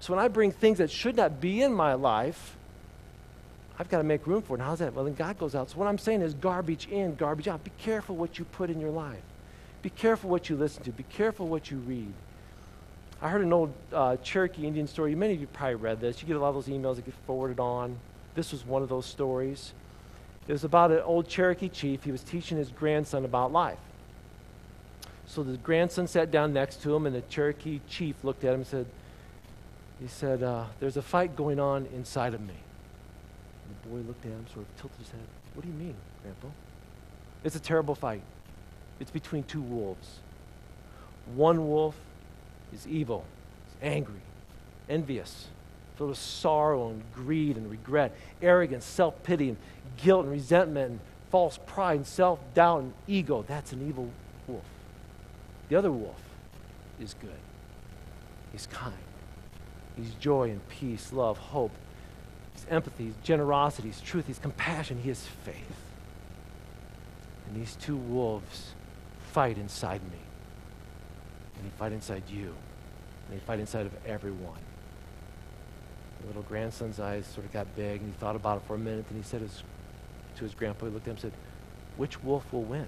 So 0.00 0.14
when 0.14 0.22
I 0.22 0.28
bring 0.28 0.52
things 0.52 0.78
that 0.78 0.90
should 0.90 1.16
not 1.16 1.40
be 1.40 1.62
in 1.62 1.72
my 1.72 1.94
life, 1.94 2.56
I've 3.78 3.88
got 3.88 3.98
to 3.98 4.04
make 4.04 4.26
room 4.26 4.42
for 4.42 4.54
it. 4.54 4.60
And 4.60 4.68
how's 4.68 4.80
that? 4.80 4.94
Well, 4.94 5.04
then 5.04 5.14
God 5.14 5.38
goes 5.38 5.54
out. 5.54 5.70
So 5.70 5.78
what 5.78 5.88
I'm 5.88 5.98
saying 5.98 6.20
is 6.20 6.34
garbage 6.34 6.86
in, 6.88 7.14
garbage 7.14 7.48
out. 7.48 7.64
Be 7.64 7.72
careful 7.78 8.14
what 8.14 8.38
you 8.38 8.44
put 8.44 8.70
in 8.70 8.80
your 8.80 8.90
life. 8.90 9.22
Be 9.82 9.90
careful 9.90 10.30
what 10.30 10.48
you 10.48 10.56
listen 10.56 10.82
to. 10.84 10.92
Be 10.92 11.02
careful 11.04 11.48
what 11.48 11.70
you 11.70 11.78
read. 11.78 12.12
I 13.20 13.30
heard 13.30 13.42
an 13.42 13.52
old 13.52 13.72
uh, 13.92 14.16
Cherokee 14.18 14.66
Indian 14.66 14.86
story. 14.86 15.14
Many 15.14 15.34
of 15.34 15.40
you 15.40 15.46
probably 15.46 15.76
read 15.76 16.00
this. 16.00 16.20
You 16.20 16.28
get 16.28 16.36
a 16.36 16.40
lot 16.40 16.50
of 16.50 16.54
those 16.54 16.68
emails 16.68 16.96
that 16.96 17.06
get 17.06 17.14
forwarded 17.26 17.58
on. 17.58 17.98
This 18.34 18.52
was 18.52 18.66
one 18.66 18.82
of 18.82 18.88
those 18.88 19.06
stories. 19.06 19.72
It 20.46 20.52
was 20.52 20.64
about 20.64 20.90
an 20.90 21.00
old 21.00 21.28
Cherokee 21.28 21.68
chief. 21.68 22.04
He 22.04 22.12
was 22.12 22.22
teaching 22.22 22.58
his 22.58 22.70
grandson 22.70 23.24
about 23.24 23.52
life. 23.52 23.78
So 25.26 25.42
the 25.42 25.56
grandson 25.56 26.06
sat 26.06 26.30
down 26.30 26.52
next 26.52 26.82
to 26.82 26.94
him, 26.94 27.06
and 27.06 27.14
the 27.14 27.22
Cherokee 27.22 27.80
chief 27.88 28.22
looked 28.22 28.44
at 28.44 28.50
him 28.50 28.60
and 28.60 28.66
said, 28.66 28.86
he 30.00 30.08
said, 30.08 30.42
uh, 30.42 30.64
there's 30.80 30.96
a 30.96 31.02
fight 31.02 31.34
going 31.34 31.58
on 31.58 31.86
inside 31.94 32.34
of 32.34 32.40
me. 32.40 32.54
And 32.54 33.76
the 33.82 33.88
boy 33.88 34.06
looked 34.06 34.24
at 34.26 34.32
him, 34.32 34.44
sort 34.52 34.66
of 34.66 34.80
tilted 34.80 34.98
his 34.98 35.10
head. 35.10 35.26
What 35.54 35.62
do 35.62 35.68
you 35.68 35.74
mean, 35.74 35.94
Grandpa? 36.22 36.48
It's 37.42 37.56
a 37.56 37.60
terrible 37.60 37.94
fight. 37.94 38.22
It's 39.00 39.10
between 39.10 39.44
two 39.44 39.62
wolves. 39.62 40.18
One 41.34 41.68
wolf 41.68 41.96
is 42.72 42.86
evil, 42.86 43.24
is 43.68 43.76
angry, 43.82 44.20
envious, 44.88 45.46
filled 45.96 46.10
with 46.10 46.18
sorrow 46.18 46.90
and 46.90 47.02
greed 47.14 47.56
and 47.56 47.70
regret, 47.70 48.14
arrogance, 48.42 48.84
self 48.84 49.22
pity, 49.22 49.48
and 49.48 49.58
guilt 49.96 50.24
and 50.24 50.32
resentment, 50.32 50.90
and 50.90 51.00
false 51.30 51.58
pride 51.66 51.96
and 51.96 52.06
self 52.06 52.38
doubt 52.54 52.80
and 52.80 52.92
ego. 53.06 53.44
That's 53.46 53.72
an 53.72 53.86
evil 53.86 54.10
wolf. 54.46 54.64
The 55.68 55.76
other 55.76 55.90
wolf 55.90 56.20
is 57.00 57.14
good, 57.14 57.30
he's 58.52 58.66
kind, 58.66 58.94
he's 59.96 60.14
joy 60.14 60.50
and 60.50 60.66
peace, 60.68 61.12
love, 61.12 61.38
hope, 61.38 61.72
he's 62.52 62.66
empathy, 62.70 63.06
he's 63.06 63.16
generosity, 63.22 63.88
he's 63.88 64.00
truth, 64.00 64.26
he's 64.26 64.38
compassion, 64.38 65.00
he 65.02 65.10
is 65.10 65.26
faith. 65.44 65.84
And 67.46 67.56
these 67.56 67.76
two 67.76 67.96
wolves 67.96 68.72
fight 69.32 69.58
inside 69.58 70.02
me. 70.02 70.18
And 71.56 71.66
they 71.66 71.76
fight 71.76 71.92
inside 71.92 72.22
you. 72.28 72.54
And 73.28 73.36
they 73.36 73.44
fight 73.44 73.60
inside 73.60 73.86
of 73.86 73.92
everyone. 74.06 74.60
The 76.20 76.28
little 76.28 76.42
grandson's 76.42 77.00
eyes 77.00 77.26
sort 77.26 77.46
of 77.46 77.52
got 77.52 77.74
big, 77.76 78.00
and 78.00 78.12
he 78.12 78.18
thought 78.18 78.36
about 78.36 78.58
it 78.58 78.66
for 78.66 78.74
a 78.74 78.78
minute, 78.78 79.04
and 79.10 79.22
he 79.22 79.28
said 79.28 79.40
his, 79.40 79.62
to 80.36 80.44
his 80.44 80.54
grandpa, 80.54 80.86
he 80.86 80.92
looked 80.92 81.06
at 81.06 81.10
him 81.10 81.16
and 81.16 81.20
said, 81.20 81.32
Which 81.96 82.22
wolf 82.22 82.52
will 82.52 82.62
win? 82.62 82.86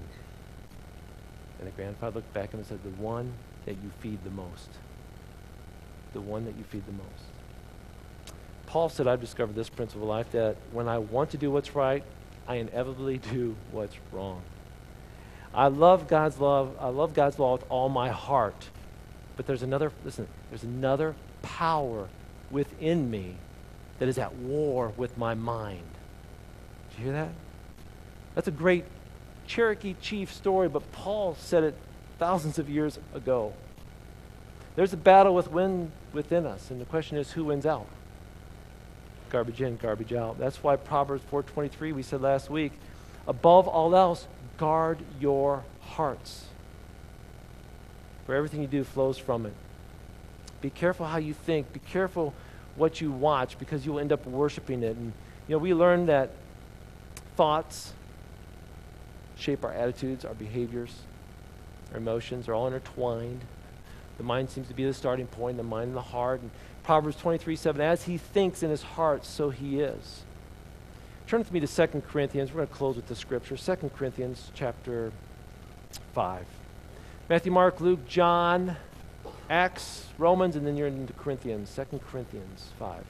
And 1.58 1.66
the 1.66 1.72
grandfather 1.72 2.16
looked 2.16 2.34
back 2.34 2.46
at 2.46 2.54
him 2.54 2.60
and 2.60 2.68
said, 2.68 2.82
The 2.82 3.02
one 3.02 3.32
that 3.64 3.72
you 3.82 3.90
feed 4.00 4.22
the 4.24 4.30
most. 4.30 4.68
The 6.12 6.20
one 6.20 6.44
that 6.44 6.56
you 6.56 6.64
feed 6.64 6.86
the 6.86 6.92
most. 6.92 8.36
Paul 8.66 8.88
said, 8.88 9.06
I've 9.06 9.20
discovered 9.20 9.54
this 9.54 9.68
principle 9.68 10.02
of 10.02 10.08
life 10.08 10.32
that 10.32 10.56
when 10.72 10.88
I 10.88 10.98
want 10.98 11.30
to 11.30 11.36
do 11.38 11.50
what's 11.50 11.74
right, 11.74 12.02
I 12.46 12.56
inevitably 12.56 13.18
do 13.32 13.56
what's 13.72 13.96
wrong. 14.12 14.42
I 15.54 15.68
love 15.68 16.08
God's 16.08 16.38
love. 16.38 16.76
I 16.78 16.88
love 16.88 17.14
God's 17.14 17.38
law 17.38 17.52
with 17.52 17.64
all 17.70 17.88
my 17.88 18.10
heart. 18.10 18.68
But 19.36 19.46
there's 19.46 19.62
another, 19.62 19.92
listen, 20.04 20.28
there's 20.50 20.64
another 20.64 21.14
power 21.42 22.08
within 22.50 23.10
me 23.10 23.36
that 23.98 24.08
is 24.08 24.18
at 24.18 24.34
war 24.34 24.92
with 24.96 25.16
my 25.16 25.34
mind. 25.34 25.95
You 26.96 27.04
hear 27.04 27.12
that? 27.12 27.28
That's 28.34 28.48
a 28.48 28.52
great 28.52 28.84
Cherokee 29.46 29.94
chief 30.00 30.32
story, 30.32 30.68
but 30.68 30.90
Paul 30.92 31.36
said 31.38 31.64
it 31.64 31.74
thousands 32.18 32.58
of 32.58 32.68
years 32.68 32.98
ago. 33.14 33.52
There's 34.74 34.92
a 34.92 34.96
battle 34.98 35.34
with 35.34 35.50
wind 35.50 35.92
within 36.12 36.46
us, 36.46 36.70
and 36.70 36.80
the 36.80 36.84
question 36.84 37.16
is 37.16 37.32
who 37.32 37.44
wins 37.44 37.64
out? 37.64 37.86
Garbage 39.30 39.62
in, 39.62 39.76
garbage 39.76 40.12
out. 40.12 40.38
That's 40.38 40.62
why 40.62 40.76
Proverbs 40.76 41.24
4:23 41.30 41.92
we 41.92 42.02
said 42.02 42.20
last 42.20 42.50
week, 42.50 42.72
above 43.26 43.66
all 43.66 43.94
else, 43.94 44.26
guard 44.58 44.98
your 45.20 45.64
hearts. 45.80 46.46
For 48.26 48.34
everything 48.34 48.60
you 48.60 48.68
do 48.68 48.84
flows 48.84 49.18
from 49.18 49.46
it. 49.46 49.54
Be 50.60 50.70
careful 50.70 51.06
how 51.06 51.18
you 51.18 51.32
think. 51.32 51.72
Be 51.72 51.80
careful 51.80 52.34
what 52.74 53.00
you 53.00 53.12
watch 53.12 53.58
because 53.58 53.86
you'll 53.86 54.00
end 54.00 54.12
up 54.12 54.26
worshiping 54.26 54.82
it. 54.82 54.96
And 54.96 55.12
you 55.48 55.54
know, 55.54 55.58
we 55.58 55.72
learned 55.74 56.08
that 56.08 56.30
thoughts 57.36 57.92
shape 59.36 59.64
our 59.64 59.72
attitudes, 59.72 60.24
our 60.24 60.34
behaviors, 60.34 61.02
our 61.92 61.98
emotions 61.98 62.48
are 62.48 62.54
all 62.54 62.66
intertwined. 62.66 63.42
The 64.16 64.24
mind 64.24 64.50
seems 64.50 64.68
to 64.68 64.74
be 64.74 64.84
the 64.84 64.94
starting 64.94 65.26
point, 65.26 65.58
the 65.58 65.62
mind 65.62 65.88
and 65.88 65.96
the 65.96 66.00
heart. 66.00 66.40
And 66.40 66.50
Proverbs 66.82 67.16
23 67.16 67.54
7, 67.54 67.80
as 67.80 68.04
he 68.04 68.16
thinks 68.16 68.62
in 68.62 68.70
his 68.70 68.82
heart, 68.82 69.24
so 69.24 69.50
he 69.50 69.80
is. 69.80 70.22
Turn 71.26 71.40
with 71.40 71.52
me 71.52 71.60
to 71.60 71.66
2 71.66 72.02
Corinthians. 72.08 72.50
We're 72.50 72.58
going 72.58 72.68
to 72.68 72.74
close 72.74 72.96
with 72.96 73.08
the 73.08 73.16
scripture. 73.16 73.56
2 73.56 73.90
Corinthians 73.96 74.50
chapter 74.54 75.12
5. 76.14 76.46
Matthew, 77.28 77.52
Mark, 77.52 77.80
Luke, 77.80 78.06
John, 78.06 78.76
Acts, 79.50 80.06
Romans, 80.18 80.54
and 80.56 80.66
then 80.66 80.76
you're 80.76 80.86
into 80.86 81.12
Corinthians. 81.12 81.74
2 81.74 82.00
Corinthians 82.10 82.70
5. 82.78 83.04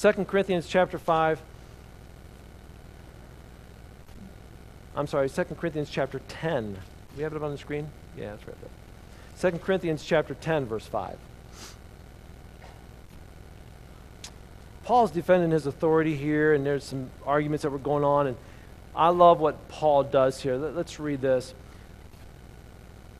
2 0.00 0.12
Corinthians 0.24 0.66
chapter 0.66 0.98
5. 0.98 1.42
I'm 4.96 5.06
sorry, 5.06 5.28
2 5.28 5.44
Corinthians 5.44 5.90
chapter 5.90 6.20
10. 6.26 6.78
We 7.18 7.22
have 7.22 7.34
it 7.34 7.36
up 7.36 7.42
on 7.42 7.50
the 7.50 7.58
screen? 7.58 7.86
Yeah, 8.16 8.30
that's 8.30 8.46
right 8.46 8.56
there. 8.62 9.50
2 9.50 9.58
Corinthians 9.58 10.02
chapter 10.02 10.32
10, 10.32 10.64
verse 10.64 10.86
5. 10.86 11.18
Paul's 14.84 15.10
defending 15.10 15.50
his 15.50 15.66
authority 15.66 16.16
here, 16.16 16.54
and 16.54 16.64
there's 16.64 16.84
some 16.84 17.10
arguments 17.26 17.62
that 17.64 17.70
were 17.70 17.78
going 17.78 18.02
on, 18.02 18.26
and 18.26 18.38
I 18.96 19.08
love 19.08 19.38
what 19.38 19.68
Paul 19.68 20.04
does 20.04 20.40
here. 20.40 20.56
Let, 20.56 20.76
us 20.76 20.98
read 20.98 21.20
this. 21.20 21.52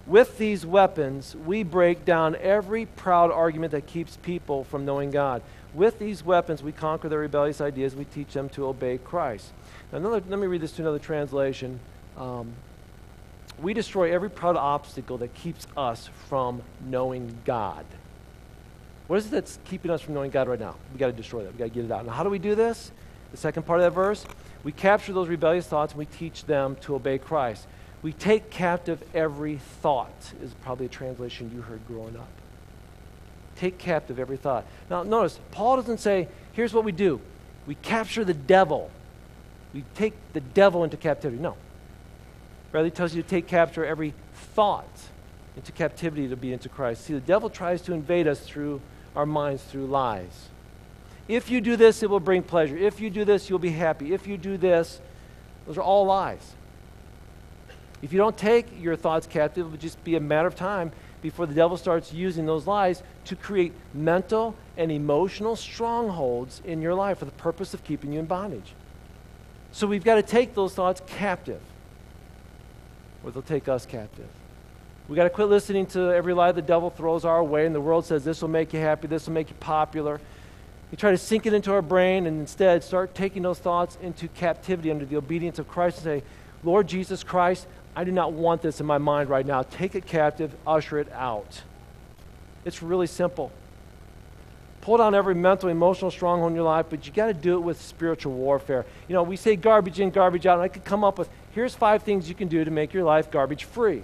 With 0.06 0.38
these 0.38 0.64
weapons, 0.64 1.36
we 1.36 1.62
break 1.62 2.06
down 2.06 2.36
every 2.36 2.86
proud 2.86 3.30
argument 3.30 3.72
that 3.72 3.86
keeps 3.86 4.16
people 4.16 4.64
from 4.64 4.86
knowing 4.86 5.10
God. 5.10 5.42
With 5.72 5.98
these 5.98 6.24
weapons, 6.24 6.62
we 6.62 6.72
conquer 6.72 7.08
their 7.08 7.20
rebellious 7.20 7.60
ideas. 7.60 7.94
We 7.94 8.04
teach 8.04 8.32
them 8.32 8.48
to 8.50 8.66
obey 8.66 8.98
Christ. 8.98 9.52
Now, 9.92 9.98
another, 9.98 10.22
let 10.28 10.38
me 10.38 10.46
read 10.46 10.60
this 10.60 10.72
to 10.72 10.82
another 10.82 10.98
translation. 10.98 11.78
Um, 12.16 12.52
we 13.60 13.74
destroy 13.74 14.12
every 14.12 14.30
proud 14.30 14.56
obstacle 14.56 15.18
that 15.18 15.34
keeps 15.34 15.66
us 15.76 16.08
from 16.28 16.62
knowing 16.86 17.36
God. 17.44 17.84
What 19.06 19.16
is 19.16 19.26
it 19.26 19.30
that's 19.30 19.58
keeping 19.64 19.90
us 19.90 20.00
from 20.00 20.14
knowing 20.14 20.30
God 20.30 20.48
right 20.48 20.58
now? 20.58 20.76
we 20.92 20.98
got 20.98 21.06
to 21.06 21.12
destroy 21.12 21.44
that. 21.44 21.52
we 21.52 21.58
got 21.58 21.64
to 21.64 21.70
get 21.70 21.84
it 21.84 21.92
out. 21.92 22.06
Now, 22.06 22.12
how 22.12 22.22
do 22.22 22.30
we 22.30 22.38
do 22.38 22.54
this? 22.54 22.90
The 23.30 23.36
second 23.36 23.64
part 23.64 23.80
of 23.80 23.84
that 23.84 23.94
verse 23.94 24.26
we 24.62 24.72
capture 24.72 25.12
those 25.12 25.28
rebellious 25.28 25.66
thoughts 25.66 25.92
and 25.92 25.98
we 25.98 26.06
teach 26.06 26.44
them 26.44 26.76
to 26.82 26.94
obey 26.94 27.18
Christ. 27.18 27.66
We 28.02 28.12
take 28.12 28.50
captive 28.50 29.02
every 29.14 29.56
thought, 29.56 30.32
is 30.42 30.54
probably 30.62 30.86
a 30.86 30.90
translation 30.90 31.50
you 31.54 31.62
heard 31.62 31.86
growing 31.86 32.16
up. 32.16 32.28
Take 33.60 33.76
captive 33.76 34.18
every 34.18 34.38
thought. 34.38 34.64
Now, 34.88 35.02
notice, 35.02 35.38
Paul 35.50 35.76
doesn't 35.76 35.98
say, 35.98 36.28
here's 36.54 36.72
what 36.72 36.82
we 36.82 36.92
do 36.92 37.20
we 37.66 37.74
capture 37.74 38.24
the 38.24 38.32
devil. 38.32 38.90
We 39.74 39.84
take 39.94 40.14
the 40.32 40.40
devil 40.40 40.82
into 40.82 40.96
captivity. 40.96 41.40
No. 41.40 41.56
Rather, 42.72 42.86
he 42.86 42.90
tells 42.90 43.14
you 43.14 43.22
to 43.22 43.28
take 43.28 43.46
capture 43.46 43.84
every 43.84 44.14
thought 44.54 44.88
into 45.56 45.72
captivity 45.72 46.26
to 46.28 46.36
be 46.36 46.54
into 46.54 46.70
Christ. 46.70 47.04
See, 47.04 47.12
the 47.12 47.20
devil 47.20 47.50
tries 47.50 47.82
to 47.82 47.92
invade 47.92 48.26
us 48.26 48.40
through 48.40 48.80
our 49.14 49.26
minds 49.26 49.62
through 49.62 49.86
lies. 49.86 50.48
If 51.28 51.50
you 51.50 51.60
do 51.60 51.76
this, 51.76 52.02
it 52.02 52.08
will 52.08 52.18
bring 52.18 52.42
pleasure. 52.42 52.78
If 52.78 52.98
you 52.98 53.10
do 53.10 53.26
this, 53.26 53.50
you'll 53.50 53.58
be 53.58 53.72
happy. 53.72 54.14
If 54.14 54.26
you 54.26 54.38
do 54.38 54.56
this, 54.56 55.00
those 55.66 55.76
are 55.76 55.82
all 55.82 56.06
lies. 56.06 56.54
If 58.00 58.12
you 58.14 58.18
don't 58.18 58.38
take 58.38 58.66
your 58.80 58.96
thoughts 58.96 59.26
captive, 59.26 59.66
it 59.66 59.70
will 59.70 59.76
just 59.76 60.02
be 60.02 60.16
a 60.16 60.20
matter 60.20 60.48
of 60.48 60.56
time 60.56 60.92
before 61.22 61.46
the 61.46 61.54
devil 61.54 61.76
starts 61.76 62.12
using 62.12 62.46
those 62.46 62.66
lies 62.66 63.02
to 63.26 63.36
create 63.36 63.72
mental 63.92 64.54
and 64.76 64.90
emotional 64.90 65.56
strongholds 65.56 66.62
in 66.64 66.80
your 66.80 66.94
life 66.94 67.18
for 67.18 67.24
the 67.24 67.30
purpose 67.32 67.74
of 67.74 67.84
keeping 67.84 68.12
you 68.12 68.20
in 68.20 68.26
bondage. 68.26 68.74
So 69.72 69.86
we've 69.86 70.04
got 70.04 70.16
to 70.16 70.22
take 70.22 70.54
those 70.54 70.74
thoughts 70.74 71.02
captive, 71.06 71.60
or 73.22 73.30
they'll 73.30 73.42
take 73.42 73.68
us 73.68 73.86
captive. 73.86 74.28
We've 75.08 75.16
got 75.16 75.24
to 75.24 75.30
quit 75.30 75.48
listening 75.48 75.86
to 75.86 76.12
every 76.12 76.34
lie 76.34 76.52
the 76.52 76.62
devil 76.62 76.90
throws 76.90 77.24
our 77.24 77.42
way, 77.42 77.66
and 77.66 77.74
the 77.74 77.80
world 77.80 78.06
says 78.06 78.24
this 78.24 78.42
will 78.42 78.48
make 78.48 78.72
you 78.72 78.80
happy, 78.80 79.06
this 79.06 79.26
will 79.26 79.34
make 79.34 79.50
you 79.50 79.56
popular. 79.56 80.20
We 80.90 80.96
try 80.96 81.12
to 81.12 81.18
sink 81.18 81.46
it 81.46 81.52
into 81.52 81.72
our 81.72 81.82
brain 81.82 82.26
and 82.26 82.40
instead 82.40 82.82
start 82.82 83.14
taking 83.14 83.42
those 83.42 83.60
thoughts 83.60 83.96
into 84.02 84.26
captivity 84.28 84.90
under 84.90 85.04
the 85.04 85.16
obedience 85.16 85.58
of 85.58 85.68
Christ 85.68 85.98
and 85.98 86.04
say, 86.04 86.22
Lord 86.64 86.88
Jesus 86.88 87.22
Christ, 87.22 87.66
I 87.94 88.04
do 88.04 88.12
not 88.12 88.32
want 88.32 88.62
this 88.62 88.80
in 88.80 88.86
my 88.86 88.98
mind 88.98 89.28
right 89.28 89.44
now. 89.44 89.62
Take 89.62 89.94
it 89.94 90.06
captive, 90.06 90.54
usher 90.66 90.98
it 90.98 91.10
out. 91.12 91.62
It's 92.64 92.82
really 92.82 93.06
simple. 93.06 93.50
Pull 94.80 94.98
down 94.98 95.14
every 95.14 95.34
mental, 95.34 95.68
emotional 95.68 96.10
stronghold 96.10 96.52
in 96.52 96.56
your 96.56 96.64
life, 96.64 96.86
but 96.88 97.06
you 97.06 97.12
got 97.12 97.26
to 97.26 97.34
do 97.34 97.54
it 97.54 97.60
with 97.60 97.80
spiritual 97.80 98.32
warfare. 98.32 98.86
You 99.08 99.14
know, 99.14 99.22
we 99.22 99.36
say 99.36 99.56
garbage 99.56 100.00
in, 100.00 100.10
garbage 100.10 100.46
out, 100.46 100.54
and 100.54 100.62
I 100.62 100.68
could 100.68 100.84
come 100.84 101.04
up 101.04 101.18
with 101.18 101.28
here's 101.52 101.74
five 101.74 102.02
things 102.02 102.28
you 102.28 102.34
can 102.34 102.48
do 102.48 102.64
to 102.64 102.70
make 102.70 102.94
your 102.94 103.04
life 103.04 103.30
garbage 103.30 103.64
free. 103.64 104.02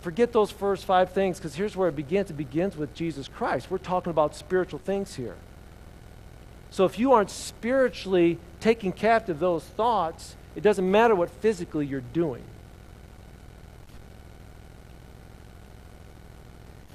Forget 0.00 0.32
those 0.32 0.50
first 0.50 0.84
five 0.84 1.12
things 1.12 1.38
because 1.38 1.54
here's 1.54 1.76
where 1.76 1.88
it 1.88 1.96
begins. 1.96 2.30
It 2.30 2.34
begins 2.34 2.76
with 2.76 2.94
Jesus 2.94 3.28
Christ. 3.28 3.70
We're 3.70 3.78
talking 3.78 4.10
about 4.10 4.34
spiritual 4.34 4.78
things 4.78 5.14
here. 5.14 5.36
So 6.70 6.84
if 6.84 6.98
you 6.98 7.12
aren't 7.12 7.30
spiritually 7.30 8.38
taking 8.60 8.92
captive 8.92 9.38
those 9.38 9.64
thoughts, 9.64 10.36
it 10.54 10.62
doesn't 10.62 10.88
matter 10.88 11.14
what 11.14 11.30
physically 11.30 11.86
you're 11.86 12.00
doing. 12.00 12.42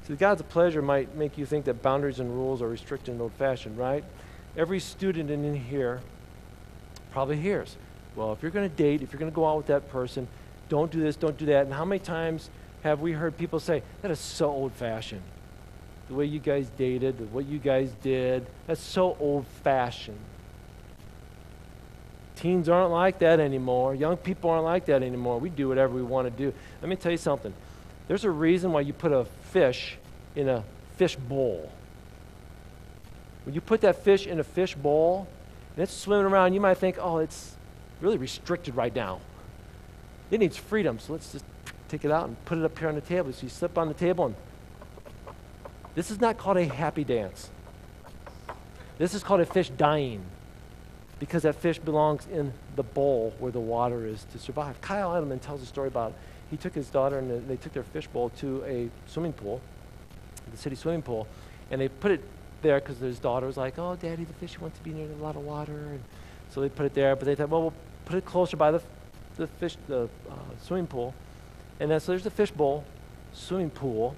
See, 0.08 0.16
God's 0.16 0.42
pleasure 0.42 0.82
might 0.82 1.16
make 1.16 1.38
you 1.38 1.46
think 1.46 1.66
that 1.66 1.84
boundaries 1.84 2.20
and 2.20 2.32
rules 2.32 2.62
are 2.62 2.68
restricted 2.68 3.10
and 3.10 3.22
old 3.22 3.34
fashioned, 3.34 3.78
right? 3.78 4.04
Every 4.58 4.80
student 4.80 5.30
in 5.30 5.56
here 5.56 6.02
probably 7.12 7.38
hears, 7.38 7.76
well, 8.16 8.34
if 8.34 8.42
you're 8.42 8.52
going 8.52 8.70
to 8.70 8.76
date, 8.76 9.02
if 9.02 9.12
you're 9.14 9.20
going 9.20 9.32
to 9.32 9.36
go 9.36 9.48
out 9.48 9.58
with 9.58 9.68
that 9.68 9.90
person, 9.90 10.28
don't 10.68 10.92
do 10.92 11.00
this, 11.00 11.16
don't 11.16 11.38
do 11.38 11.46
that. 11.48 11.66
And 11.66 11.74
how 11.74 11.86
many 11.86 12.00
times 12.00 12.50
have 12.84 13.02
we 13.02 13.12
heard 13.12 13.38
people 13.38 13.60
say, 13.60 13.84
that 14.02 14.10
is 14.10 14.20
so 14.20 14.50
old 14.50 14.74
fashioned? 14.74 15.22
The 16.08 16.16
way 16.16 16.26
you 16.26 16.40
guys 16.40 16.72
dated, 16.76 17.32
what 17.32 17.46
you 17.46 17.60
guys 17.60 17.92
did, 18.02 18.48
that's 18.66 18.82
so 18.82 19.16
old 19.20 19.46
fashioned. 19.64 20.20
Teens 22.40 22.70
aren't 22.70 22.92
like 22.92 23.20
that 23.20 23.42
anymore. 23.42 23.94
Young 23.94 24.16
people 24.16 24.50
aren't 24.50 24.64
like 24.64 24.86
that 24.86 25.04
anymore. 25.04 25.40
We 25.40 25.50
do 25.50 25.68
whatever 25.68 25.94
we 25.94 26.02
want 26.02 26.26
to 26.26 26.32
do. 26.32 26.54
Let 26.82 26.88
me 26.88 26.96
tell 26.96 27.12
you 27.12 27.18
something. 27.18 27.54
There's 28.08 28.24
a 28.24 28.32
reason 28.32 28.72
why 28.72 28.80
you 28.80 28.94
put 28.94 29.12
a 29.12 29.26
fish 29.52 29.98
in 30.38 30.48
a 30.48 30.64
fish 30.96 31.18
bowl. 31.18 31.70
When 33.44 33.54
you 33.54 33.60
put 33.60 33.82
that 33.82 34.06
fish 34.06 34.26
in 34.26 34.40
a 34.40 34.46
fish 34.46 34.74
bowl 34.74 35.28
and 35.76 35.84
it's 35.84 35.94
swimming 35.94 36.28
around, 36.28 36.54
you 36.54 36.62
might 36.62 36.78
think, 36.78 36.96
oh, 37.02 37.18
it's 37.18 37.58
really 38.00 38.18
restricted 38.18 38.74
right 38.74 38.96
now. 38.96 39.20
It 40.32 40.40
needs 40.40 40.56
freedom, 40.56 40.98
so 40.98 41.12
let's 41.12 41.34
just 41.34 41.44
take 41.90 42.06
it 42.06 42.12
out 42.12 42.30
and 42.30 42.46
put 42.46 42.58
it 42.58 42.64
up 42.64 42.80
here 42.80 42.88
on 42.88 42.96
the 42.96 43.02
table. 43.02 43.34
So 43.34 43.44
you 43.44 43.50
slip 43.50 43.78
on 43.78 43.90
the 43.90 43.94
table 43.94 44.28
and 44.28 44.36
this 45.94 46.10
is 46.10 46.22
not 46.22 46.38
called 46.38 46.56
a 46.56 46.66
happy 46.66 47.04
dance. 47.04 47.50
This 48.98 49.14
is 49.14 49.24
called 49.24 49.42
a 49.42 49.46
fish 49.46 49.70
dying 49.72 50.24
because 51.20 51.44
that 51.44 51.56
fish 51.56 51.78
belongs 51.78 52.26
in 52.32 52.54
the 52.76 52.84
bowl 52.84 53.34
where 53.40 53.52
the 53.52 53.60
water 53.60 54.06
is 54.06 54.26
to 54.32 54.40
survive. 54.40 54.80
Kyle 54.82 55.12
Idleman 55.12 55.40
tells 55.42 55.62
a 55.62 55.66
story 55.66 55.90
about 55.90 56.14
he 56.50 56.58
took 56.58 56.74
his 56.74 56.90
daughter 56.90 57.20
and 57.20 57.48
they 57.48 57.58
took 57.58 57.74
their 57.74 57.84
fish 57.84 58.08
bowl 58.08 58.30
to 58.40 58.64
a 58.66 58.90
swimming 59.08 59.34
pool, 59.34 59.62
the 60.50 60.58
city 60.58 60.76
swimming 60.76 61.02
pool, 61.02 61.28
and 61.70 61.80
they 61.80 61.90
put 61.90 62.12
it 62.12 62.24
there 62.62 62.80
because 62.80 62.98
his 63.00 63.20
daughter 63.20 63.46
was 63.46 63.58
like, 63.58 63.78
"Oh, 63.78 63.96
Daddy, 63.96 64.24
the 64.24 64.34
fish 64.34 64.60
wants 64.60 64.78
to 64.78 64.84
be 64.84 64.92
near 64.92 65.10
a 65.12 65.24
lot 65.24 65.36
of 65.36 65.44
water," 65.44 65.74
and 65.74 66.04
so 66.50 66.62
they 66.62 66.70
put 66.70 66.86
it 66.86 66.94
there. 66.94 67.16
But 67.16 67.26
they 67.26 67.36
thought, 67.36 67.50
"Well, 67.50 67.62
we'll 67.62 67.74
put 68.06 68.18
it 68.18 68.26
closer 68.26 68.58
by 68.58 68.72
the 68.72 68.82
the 69.36 69.48
fish 69.48 69.78
the 69.88 70.10
uh, 70.30 70.36
swimming 70.62 70.88
pool," 70.88 71.14
and 71.80 71.92
then 71.92 72.00
so 72.00 72.12
there's 72.12 72.24
the 72.24 72.32
fish 72.32 72.52
bowl, 72.52 72.84
swimming 73.34 73.70
pool, 73.70 74.16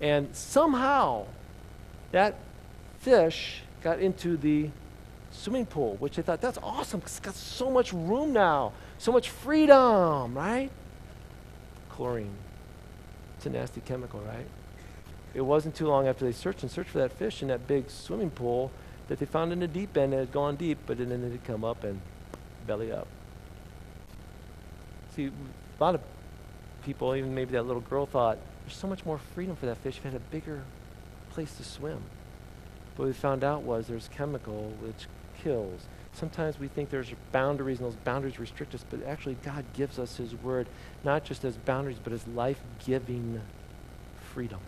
and 0.00 0.34
somehow 0.34 1.26
that 2.12 2.36
fish 2.98 3.62
got 3.82 4.00
into 4.00 4.36
the 4.36 4.70
swimming 5.30 5.66
pool, 5.66 5.96
which 5.96 6.16
they 6.16 6.22
thought, 6.22 6.40
that's 6.40 6.58
awesome 6.62 7.00
because 7.00 7.12
it's 7.12 7.26
got 7.26 7.34
so 7.34 7.70
much 7.70 7.92
room 7.92 8.32
now, 8.32 8.72
so 8.98 9.12
much 9.12 9.30
freedom, 9.30 10.36
right? 10.36 10.70
Chlorine. 11.90 12.34
It's 13.36 13.46
a 13.46 13.50
nasty 13.50 13.80
chemical, 13.80 14.20
right? 14.20 14.46
It 15.34 15.42
wasn't 15.42 15.74
too 15.74 15.86
long 15.86 16.08
after 16.08 16.24
they 16.24 16.32
searched 16.32 16.62
and 16.62 16.70
searched 16.70 16.90
for 16.90 16.98
that 16.98 17.12
fish 17.12 17.42
in 17.42 17.48
that 17.48 17.66
big 17.66 17.90
swimming 17.90 18.30
pool 18.30 18.70
that 19.08 19.18
they 19.18 19.26
found 19.26 19.52
in 19.52 19.60
the 19.60 19.68
deep 19.68 19.96
end. 19.96 20.14
It 20.14 20.18
had 20.18 20.32
gone 20.32 20.56
deep, 20.56 20.78
but 20.86 20.98
then 20.98 21.12
it 21.12 21.30
had 21.30 21.44
come 21.44 21.64
up 21.64 21.84
and 21.84 22.00
belly 22.66 22.90
up. 22.90 23.06
See, 25.14 25.26
a 25.26 25.82
lot 25.82 25.94
of 25.94 26.00
people, 26.84 27.14
even 27.14 27.34
maybe 27.34 27.52
that 27.52 27.66
little 27.66 27.82
girl, 27.82 28.06
thought 28.06 28.38
there's 28.64 28.76
so 28.76 28.86
much 28.86 29.04
more 29.04 29.18
freedom 29.18 29.56
for 29.56 29.66
that 29.66 29.76
fish 29.78 29.98
if 29.98 30.06
it 30.06 30.12
had 30.12 30.16
a 30.16 30.24
bigger 30.30 30.62
place 31.30 31.54
to 31.56 31.64
swim. 31.64 32.02
But 32.96 33.02
what 33.02 33.06
we 33.08 33.12
found 33.12 33.44
out 33.44 33.62
was 33.62 33.86
there's 33.86 34.08
chemical 34.08 34.72
which 34.80 35.06
kills. 35.46 35.86
Sometimes 36.12 36.58
we 36.58 36.66
think 36.66 36.90
there's 36.90 37.12
boundaries 37.30 37.78
and 37.78 37.86
those 37.86 37.96
boundaries 37.96 38.40
restrict 38.40 38.74
us, 38.74 38.84
but 38.88 39.04
actually 39.06 39.36
God 39.44 39.64
gives 39.74 39.98
us 39.98 40.16
His 40.16 40.34
Word 40.34 40.66
not 41.04 41.24
just 41.24 41.44
as 41.44 41.56
boundaries, 41.56 41.98
but 42.02 42.12
as 42.12 42.26
life 42.28 42.60
giving 42.84 43.40
freedom. 44.32 44.58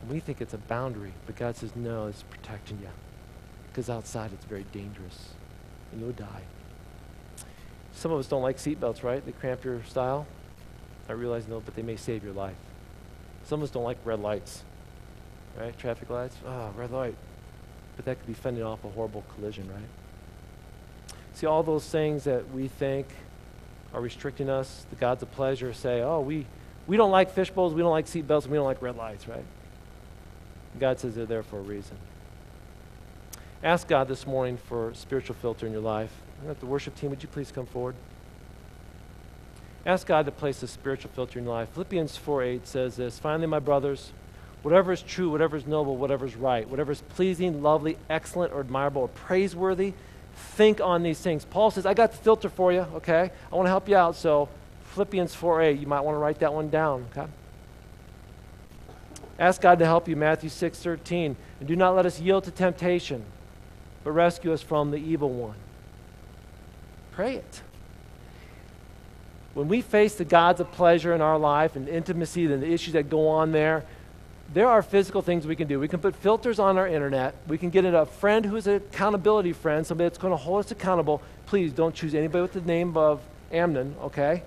And 0.00 0.10
we 0.10 0.20
think 0.20 0.40
it's 0.40 0.54
a 0.54 0.58
boundary, 0.58 1.12
but 1.26 1.36
God 1.36 1.56
says, 1.56 1.76
no, 1.76 2.06
it's 2.06 2.22
protecting 2.22 2.78
you. 2.80 2.88
Because 3.68 3.90
outside 3.90 4.32
it's 4.32 4.44
very 4.44 4.64
dangerous, 4.72 5.30
and 5.92 6.00
you'll 6.00 6.12
die. 6.12 6.42
Some 7.92 8.12
of 8.12 8.18
us 8.18 8.26
don't 8.26 8.42
like 8.42 8.56
seatbelts, 8.56 9.02
right? 9.02 9.24
They 9.24 9.32
cramp 9.32 9.64
your 9.64 9.82
style. 9.84 10.26
I 11.08 11.12
realize 11.12 11.46
no, 11.46 11.60
but 11.60 11.74
they 11.74 11.82
may 11.82 11.96
save 11.96 12.24
your 12.24 12.32
life. 12.32 12.56
Some 13.44 13.60
of 13.60 13.64
us 13.64 13.70
don't 13.70 13.84
like 13.84 13.98
red 14.04 14.20
lights, 14.20 14.62
right? 15.58 15.76
Traffic 15.76 16.08
lights. 16.08 16.36
Oh, 16.46 16.70
red 16.76 16.90
light 16.90 17.16
but 17.98 18.04
that 18.04 18.16
could 18.16 18.28
be 18.28 18.32
fending 18.32 18.62
off 18.62 18.84
a 18.84 18.88
horrible 18.90 19.24
collision, 19.34 19.68
right? 19.68 21.16
See, 21.34 21.46
all 21.46 21.64
those 21.64 21.84
things 21.84 22.22
that 22.24 22.48
we 22.54 22.68
think 22.68 23.08
are 23.92 24.00
restricting 24.00 24.48
us, 24.48 24.86
the 24.90 24.94
gods 24.94 25.20
of 25.20 25.32
pleasure 25.32 25.72
say, 25.72 26.00
oh, 26.00 26.20
we, 26.20 26.46
we 26.86 26.96
don't 26.96 27.10
like 27.10 27.32
fish 27.34 27.50
bowls, 27.50 27.74
we 27.74 27.82
don't 27.82 27.90
like 27.90 28.06
seat 28.06 28.28
belts, 28.28 28.46
we 28.46 28.54
don't 28.54 28.64
like 28.64 28.80
red 28.80 28.96
lights, 28.96 29.26
right? 29.26 29.44
God 30.78 31.00
says 31.00 31.16
they're 31.16 31.26
there 31.26 31.42
for 31.42 31.58
a 31.58 31.62
reason. 31.62 31.96
Ask 33.64 33.88
God 33.88 34.06
this 34.06 34.28
morning 34.28 34.58
for 34.58 34.94
spiritual 34.94 35.34
filter 35.34 35.66
in 35.66 35.72
your 35.72 35.82
life. 35.82 36.12
The 36.60 36.66
worship 36.66 36.94
team, 36.94 37.10
would 37.10 37.24
you 37.24 37.28
please 37.28 37.50
come 37.50 37.66
forward? 37.66 37.96
Ask 39.84 40.06
God 40.06 40.24
to 40.26 40.30
place 40.30 40.62
a 40.62 40.68
spiritual 40.68 41.10
filter 41.16 41.40
in 41.40 41.46
your 41.46 41.54
life. 41.54 41.70
Philippians 41.70 42.16
4 42.16 42.42
8 42.44 42.66
says 42.68 42.94
this 42.94 43.18
Finally, 43.18 43.48
my 43.48 43.58
brothers, 43.58 44.12
whatever 44.62 44.92
is 44.92 45.02
true, 45.02 45.30
whatever 45.30 45.56
is 45.56 45.66
noble, 45.66 45.96
whatever 45.96 46.26
is 46.26 46.36
right, 46.36 46.68
whatever 46.68 46.92
is 46.92 47.00
pleasing, 47.00 47.62
lovely, 47.62 47.96
excellent, 48.10 48.52
or 48.52 48.60
admirable, 48.60 49.02
or 49.02 49.08
praiseworthy, 49.08 49.94
think 50.34 50.80
on 50.80 51.02
these 51.02 51.20
things. 51.20 51.44
Paul 51.44 51.70
says, 51.70 51.86
I 51.86 51.94
got 51.94 52.12
the 52.12 52.18
filter 52.18 52.48
for 52.48 52.72
you, 52.72 52.86
okay? 52.96 53.30
I 53.52 53.54
want 53.54 53.66
to 53.66 53.70
help 53.70 53.88
you 53.88 53.96
out. 53.96 54.16
So, 54.16 54.48
Philippians 54.84 55.34
4 55.34 55.62
8, 55.62 55.80
you 55.80 55.86
might 55.86 56.00
want 56.00 56.14
to 56.14 56.18
write 56.18 56.38
that 56.40 56.52
one 56.52 56.70
down, 56.70 57.06
okay? 57.10 57.30
Ask 59.38 59.60
God 59.60 59.78
to 59.78 59.84
help 59.84 60.08
you, 60.08 60.16
Matthew 60.16 60.50
6 60.50 60.78
13. 60.78 61.36
And 61.60 61.68
do 61.68 61.76
not 61.76 61.94
let 61.94 62.06
us 62.06 62.20
yield 62.20 62.44
to 62.44 62.50
temptation, 62.50 63.24
but 64.02 64.12
rescue 64.12 64.52
us 64.52 64.62
from 64.62 64.90
the 64.90 64.96
evil 64.96 65.30
one. 65.30 65.56
Pray 67.12 67.36
it. 67.36 67.62
When 69.54 69.68
we 69.68 69.80
face 69.80 70.14
the 70.14 70.24
gods 70.24 70.60
of 70.60 70.70
pleasure 70.70 71.14
in 71.14 71.20
our 71.20 71.38
life 71.38 71.74
and 71.74 71.88
intimacy 71.88 72.46
and 72.46 72.62
the 72.62 72.70
issues 72.70 72.92
that 72.94 73.10
go 73.10 73.28
on 73.28 73.52
there, 73.52 73.84
there 74.52 74.68
are 74.68 74.82
physical 74.82 75.20
things 75.20 75.46
we 75.46 75.56
can 75.56 75.68
do. 75.68 75.78
We 75.78 75.88
can 75.88 76.00
put 76.00 76.16
filters 76.16 76.58
on 76.58 76.78
our 76.78 76.88
internet. 76.88 77.34
We 77.46 77.58
can 77.58 77.70
get 77.70 77.84
a 77.84 78.06
friend 78.06 78.46
who's 78.46 78.66
an 78.66 78.76
accountability 78.76 79.52
friend, 79.52 79.86
somebody 79.86 80.08
that's 80.08 80.18
going 80.18 80.32
to 80.32 80.38
hold 80.38 80.64
us 80.64 80.70
accountable. 80.70 81.22
Please 81.46 81.72
don't 81.72 81.94
choose 81.94 82.14
anybody 82.14 82.42
with 82.42 82.54
the 82.54 82.62
name 82.62 82.96
of 82.96 83.20
Amnon, 83.52 83.94
okay? 84.02 84.42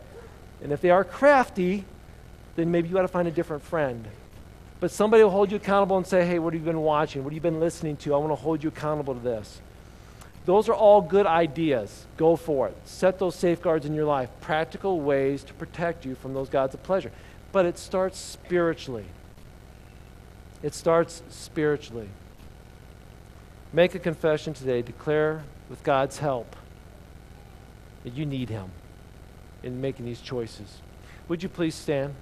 And 0.63 0.71
if 0.71 0.81
they 0.81 0.89
are 0.89 1.03
crafty, 1.03 1.85
then 2.55 2.71
maybe 2.71 2.87
you 2.87 2.95
got 2.95 3.03
to 3.03 3.07
find 3.07 3.27
a 3.27 3.31
different 3.31 3.63
friend. 3.63 4.07
But 4.79 4.89
somebody 4.89 5.23
will 5.23 5.29
hold 5.29 5.51
you 5.51 5.57
accountable 5.57 5.97
and 5.97 6.07
say, 6.07 6.25
hey, 6.25 6.39
what 6.39 6.53
have 6.53 6.61
you 6.61 6.65
been 6.65 6.81
watching? 6.81 7.23
What 7.23 7.31
have 7.31 7.35
you 7.35 7.41
been 7.41 7.59
listening 7.59 7.97
to? 7.97 8.15
I 8.15 8.17
want 8.17 8.31
to 8.31 8.35
hold 8.35 8.63
you 8.63 8.69
accountable 8.69 9.13
to 9.13 9.19
this. 9.19 9.61
Those 10.45 10.67
are 10.67 10.73
all 10.73 11.01
good 11.01 11.27
ideas. 11.27 12.07
Go 12.17 12.35
for 12.35 12.67
it. 12.67 12.75
Set 12.85 13.19
those 13.19 13.35
safeguards 13.35 13.85
in 13.85 13.93
your 13.93 14.05
life, 14.05 14.29
practical 14.41 14.99
ways 14.99 15.43
to 15.43 15.53
protect 15.53 16.03
you 16.03 16.15
from 16.15 16.33
those 16.33 16.49
gods 16.49 16.73
of 16.73 16.81
pleasure. 16.81 17.11
But 17.51 17.67
it 17.67 17.77
starts 17.77 18.17
spiritually. 18.17 19.05
It 20.63 20.73
starts 20.73 21.23
spiritually. 21.29 22.09
Make 23.73 23.95
a 23.95 23.99
confession 23.99 24.53
today. 24.53 24.81
Declare 24.81 25.43
with 25.69 25.83
God's 25.83 26.19
help 26.19 26.55
that 28.03 28.13
you 28.13 28.25
need 28.25 28.49
Him 28.49 28.69
in 29.63 29.81
making 29.81 30.05
these 30.05 30.21
choices. 30.21 30.81
Would 31.27 31.41
you 31.41 31.49
please 31.49 31.75
stand? 31.75 32.15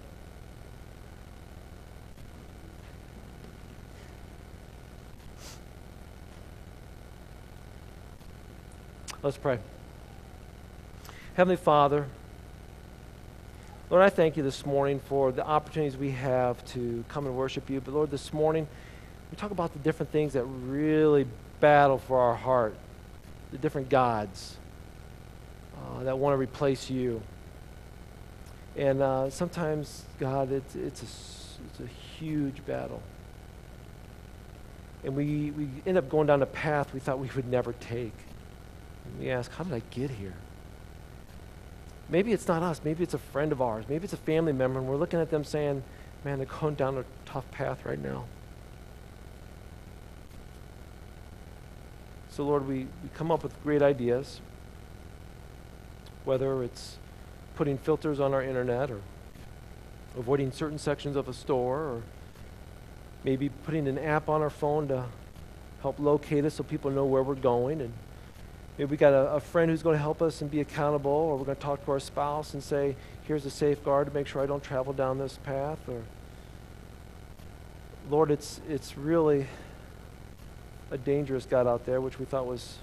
Let's 9.22 9.38
pray. 9.38 9.60
Heavenly 11.34 11.58
Father, 11.58 12.08
Lord, 13.90 14.04
I 14.04 14.10
thank 14.10 14.38
you 14.38 14.44
this 14.44 14.68
morning 14.68 15.00
for 15.00 15.32
the 15.32 15.44
opportunities 15.44 15.98
we 15.98 16.12
have 16.12 16.64
to 16.74 17.04
come 17.08 17.26
and 17.26 17.36
worship 17.36 17.72
you. 17.72 17.82
But 17.82 17.96
Lord, 17.96 18.12
this 18.12 18.32
morning, 18.32 18.68
we 19.32 19.36
talk 19.36 19.50
about 19.50 19.74
the 19.74 19.80
different 19.80 20.12
things 20.12 20.34
that 20.34 20.44
really 20.44 21.26
battle 21.60 21.98
for 21.98 22.20
our 22.20 22.36
heart, 22.36 22.76
the 23.52 23.58
different 23.58 23.90
gods 23.90 24.58
uh, 25.76 26.04
that 26.04 26.20
want 26.20 26.34
to 26.34 26.38
replace 26.38 26.88
you. 26.92 27.20
And 28.76 29.02
uh, 29.02 29.32
sometimes, 29.32 30.04
God, 30.20 30.52
it's, 30.52 30.76
it's, 30.76 31.02
a, 31.02 31.06
it's 31.66 31.80
a 31.80 31.88
huge 32.20 32.64
battle. 32.68 33.02
And 35.04 35.16
we, 35.16 35.50
we 35.50 35.68
end 35.88 35.98
up 35.98 36.10
going 36.10 36.28
down 36.28 36.44
a 36.44 36.46
path 36.46 36.94
we 36.94 37.00
thought 37.00 37.18
we 37.18 37.30
would 37.36 37.48
never 37.48 37.74
take. 37.74 38.14
And 39.06 39.20
we 39.20 39.32
ask, 39.32 39.52
how 39.52 39.64
did 39.64 39.74
I 39.74 39.82
get 39.90 40.12
here? 40.12 40.36
Maybe 42.10 42.34
it's 42.34 42.48
not 42.48 42.64
us. 42.64 42.82
Maybe 42.84 43.04
it's 43.04 43.14
a 43.14 43.20
friend 43.20 43.52
of 43.52 43.62
ours. 43.62 43.86
Maybe 43.88 44.04
it's 44.04 44.14
a 44.14 44.18
family 44.18 44.54
member, 44.54 44.80
and 44.80 44.88
we're 44.88 44.98
looking 44.98 45.20
at 45.20 45.30
them 45.30 45.44
saying, 45.44 45.84
man, 46.26 46.38
they're 46.38 46.48
going 46.48 46.76
down 46.76 46.98
a 46.98 47.06
tough 47.26 47.50
path 47.52 47.86
right 47.86 48.02
now. 48.02 48.26
So, 52.32 52.44
Lord, 52.46 52.68
we, 52.68 52.88
we 53.04 53.10
come 53.14 53.32
up 53.32 53.44
with 53.44 53.62
great 53.64 53.82
ideas, 53.82 54.42
whether 56.26 56.64
it's 56.64 56.98
putting 57.56 57.78
filters 57.78 58.20
on 58.20 58.34
our 58.34 58.42
internet 58.42 58.90
or 58.90 59.02
avoiding 60.18 60.52
certain 60.52 60.78
sections 60.78 61.16
of 61.16 61.28
a 61.28 61.34
store 61.34 61.80
or 61.80 62.02
maybe 63.24 63.50
putting 63.50 63.88
an 63.88 63.98
app 63.98 64.30
on 64.30 64.42
our 64.42 64.50
phone 64.50 64.88
to 64.88 65.06
help 65.82 66.00
locate 66.00 66.46
us 66.46 66.56
so 66.56 66.64
people 66.64 66.90
know 66.90 67.06
where 67.06 67.24
we're 67.24 67.36
going 67.36 67.82
and 67.82 67.94
Maybe 68.80 68.92
we 68.92 68.98
got 68.98 69.12
a, 69.12 69.34
a 69.34 69.40
friend 69.42 69.70
who's 69.70 69.84
going 69.84 69.96
to 69.96 70.02
help 70.02 70.22
us 70.22 70.40
and 70.42 70.50
be 70.50 70.62
accountable, 70.62 71.12
or 71.12 71.36
we're 71.36 71.44
going 71.44 71.58
to 71.58 71.62
talk 71.62 71.84
to 71.84 71.92
our 71.92 72.00
spouse 72.00 72.54
and 72.54 72.64
say, 72.64 72.96
here's 73.24 73.46
a 73.46 73.50
safeguard 73.50 74.08
to 74.08 74.14
make 74.14 74.26
sure 74.26 74.42
I 74.42 74.46
don't 74.46 74.64
travel 74.64 74.94
down 74.94 75.18
this 75.18 75.38
path. 75.44 75.80
Or, 75.90 76.02
Lord, 78.10 78.32
it's, 78.32 78.62
it's 78.70 78.98
really 78.98 79.48
a 80.92 80.98
dangerous 80.98 81.46
God 81.46 81.68
out 81.68 81.86
there, 81.86 82.00
which 82.00 82.20
we 82.20 82.26
thought 82.26 82.46
was 82.46 82.78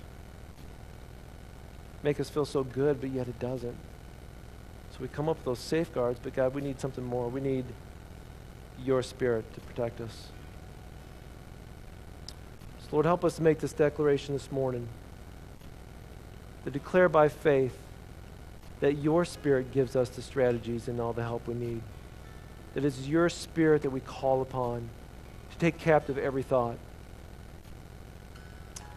make 2.02 2.20
us 2.20 2.28
feel 2.28 2.44
so 2.44 2.62
good, 2.62 3.00
but 3.00 3.08
yet 3.08 3.26
it 3.26 3.38
doesn't. 3.38 3.76
So 4.90 4.98
we 5.00 5.08
come 5.08 5.30
up 5.30 5.38
with 5.38 5.46
those 5.46 5.60
safeguards, 5.60 6.20
but 6.22 6.34
God, 6.34 6.54
we 6.54 6.60
need 6.60 6.78
something 6.78 7.04
more. 7.04 7.30
We 7.30 7.40
need 7.40 7.64
your 8.84 9.02
spirit 9.02 9.50
to 9.54 9.60
protect 9.62 10.02
us. 10.02 10.28
So 12.80 12.88
Lord, 12.92 13.06
help 13.06 13.24
us 13.24 13.40
make 13.40 13.60
this 13.60 13.72
declaration 13.72 14.34
this 14.34 14.52
morning 14.52 14.88
to 16.66 16.70
declare 16.72 17.08
by 17.08 17.28
faith 17.28 17.78
that 18.80 18.94
your 18.94 19.24
Spirit 19.24 19.70
gives 19.70 19.94
us 19.94 20.08
the 20.08 20.20
strategies 20.20 20.88
and 20.88 21.00
all 21.00 21.12
the 21.12 21.22
help 21.22 21.46
we 21.46 21.54
need. 21.54 21.80
That 22.74 22.84
it's 22.84 23.06
your 23.06 23.28
Spirit 23.28 23.82
that 23.82 23.90
we 23.90 24.00
call 24.00 24.42
upon 24.42 24.88
to 25.52 25.58
take 25.58 25.78
captive 25.78 26.18
every 26.18 26.42
thought. 26.42 26.76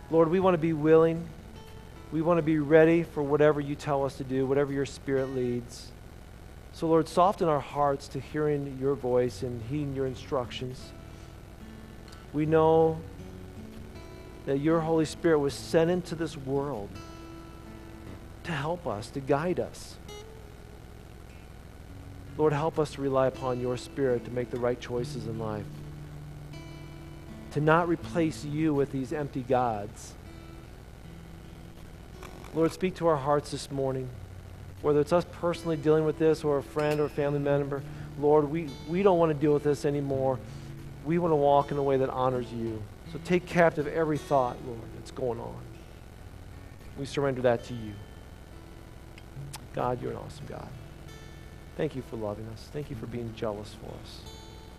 Lord, 0.10 0.30
we 0.30 0.40
want 0.40 0.56
to 0.56 0.60
be 0.60 0.74
willing. 0.74 1.28
We 2.12 2.24
want 2.24 2.40
to 2.40 2.42
be 2.42 2.58
ready 2.58 3.04
for 3.04 3.22
whatever 3.22 3.62
you 3.62 3.76
tell 3.76 4.04
us 4.04 4.18
to 4.18 4.24
do, 4.24 4.48
whatever 4.48 4.74
your 4.74 4.88
Spirit 4.88 5.36
leads. 5.36 5.92
So, 6.74 6.88
Lord, 6.88 7.08
soften 7.08 7.48
our 7.48 7.60
hearts 7.60 8.08
to 8.10 8.20
hearing 8.20 8.80
your 8.82 8.96
voice 8.96 9.44
and 9.44 9.62
heeding 9.70 9.94
your 9.94 10.08
instructions. 10.08 10.92
We 12.34 12.48
know 12.48 13.00
that 14.48 14.58
your 14.58 14.80
Holy 14.80 15.06
Spirit 15.06 15.38
was 15.38 15.54
sent 15.54 15.92
into 15.92 16.16
this 16.16 16.36
world 16.36 16.90
to 18.50 18.56
help 18.56 18.88
us, 18.88 19.12
to 19.12 19.20
guide 19.20 19.60
us. 19.60 19.96
Lord, 22.36 22.52
help 22.52 22.80
us 22.80 22.94
to 22.94 23.02
rely 23.02 23.28
upon 23.28 23.60
your 23.60 23.78
Spirit 23.78 24.26
to 24.26 24.32
make 24.32 24.50
the 24.50 24.60
right 24.60 24.80
choices 24.80 25.28
in 25.28 25.38
life. 25.38 25.66
To 27.52 27.62
not 27.62 27.88
replace 27.88 28.44
you 28.44 28.74
with 28.74 28.92
these 28.92 29.14
empty 29.14 29.42
gods. 29.42 30.14
Lord, 32.56 32.72
speak 32.72 32.96
to 32.96 33.08
our 33.08 33.18
hearts 33.18 33.52
this 33.52 33.70
morning. 33.70 34.10
Whether 34.82 35.02
it's 35.02 35.14
us 35.14 35.26
personally 35.32 35.78
dealing 35.78 36.06
with 36.06 36.18
this 36.18 36.44
or 36.44 36.58
a 36.58 36.64
friend 36.64 37.00
or 37.00 37.06
a 37.06 37.10
family 37.10 37.40
member, 37.40 37.84
Lord, 38.20 38.50
we, 38.50 38.70
we 38.88 39.04
don't 39.04 39.20
want 39.20 39.32
to 39.32 39.38
deal 39.38 39.54
with 39.54 39.64
this 39.64 39.86
anymore. 39.86 40.40
We 41.06 41.20
want 41.20 41.34
to 41.34 41.36
walk 41.36 41.72
in 41.72 41.78
a 41.78 41.84
way 41.84 41.98
that 41.98 42.10
honors 42.10 42.52
you. 42.52 42.82
So 43.12 43.20
take 43.26 43.46
captive 43.46 43.86
every 43.86 44.18
thought, 44.18 44.58
Lord, 44.66 44.80
that's 44.96 45.12
going 45.12 45.40
on. 45.40 45.60
We 46.98 47.06
surrender 47.06 47.42
that 47.42 47.64
to 47.66 47.74
you. 47.76 47.94
God, 49.74 50.02
you're 50.02 50.12
an 50.12 50.18
awesome 50.18 50.46
God. 50.48 50.68
Thank 51.78 51.96
you 51.96 52.02
for 52.10 52.18
loving 52.18 52.48
us. 52.50 52.68
Thank 52.74 52.90
you 52.90 52.96
for 52.96 53.06
mm-hmm. 53.06 53.16
being 53.16 53.34
jealous 53.36 53.76
for 53.82 53.94
us 54.04 54.22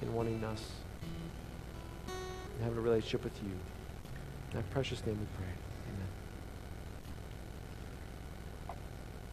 and 0.03 0.15
wanting 0.15 0.45
us 0.45 0.63
and 2.07 2.63
having 2.63 2.79
a 2.79 2.83
relationship 2.83 3.25
with 3.25 3.37
you. 3.43 3.53
In 4.51 4.57
that 4.57 4.71
precious 4.71 5.05
name 5.07 5.19
we 5.19 5.27
pray. 5.39 5.47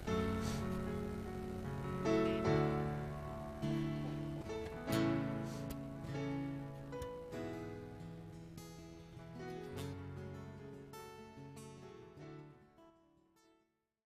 Amen. 0.05 0.26
Thank 2.05 2.28
you. 2.28 2.37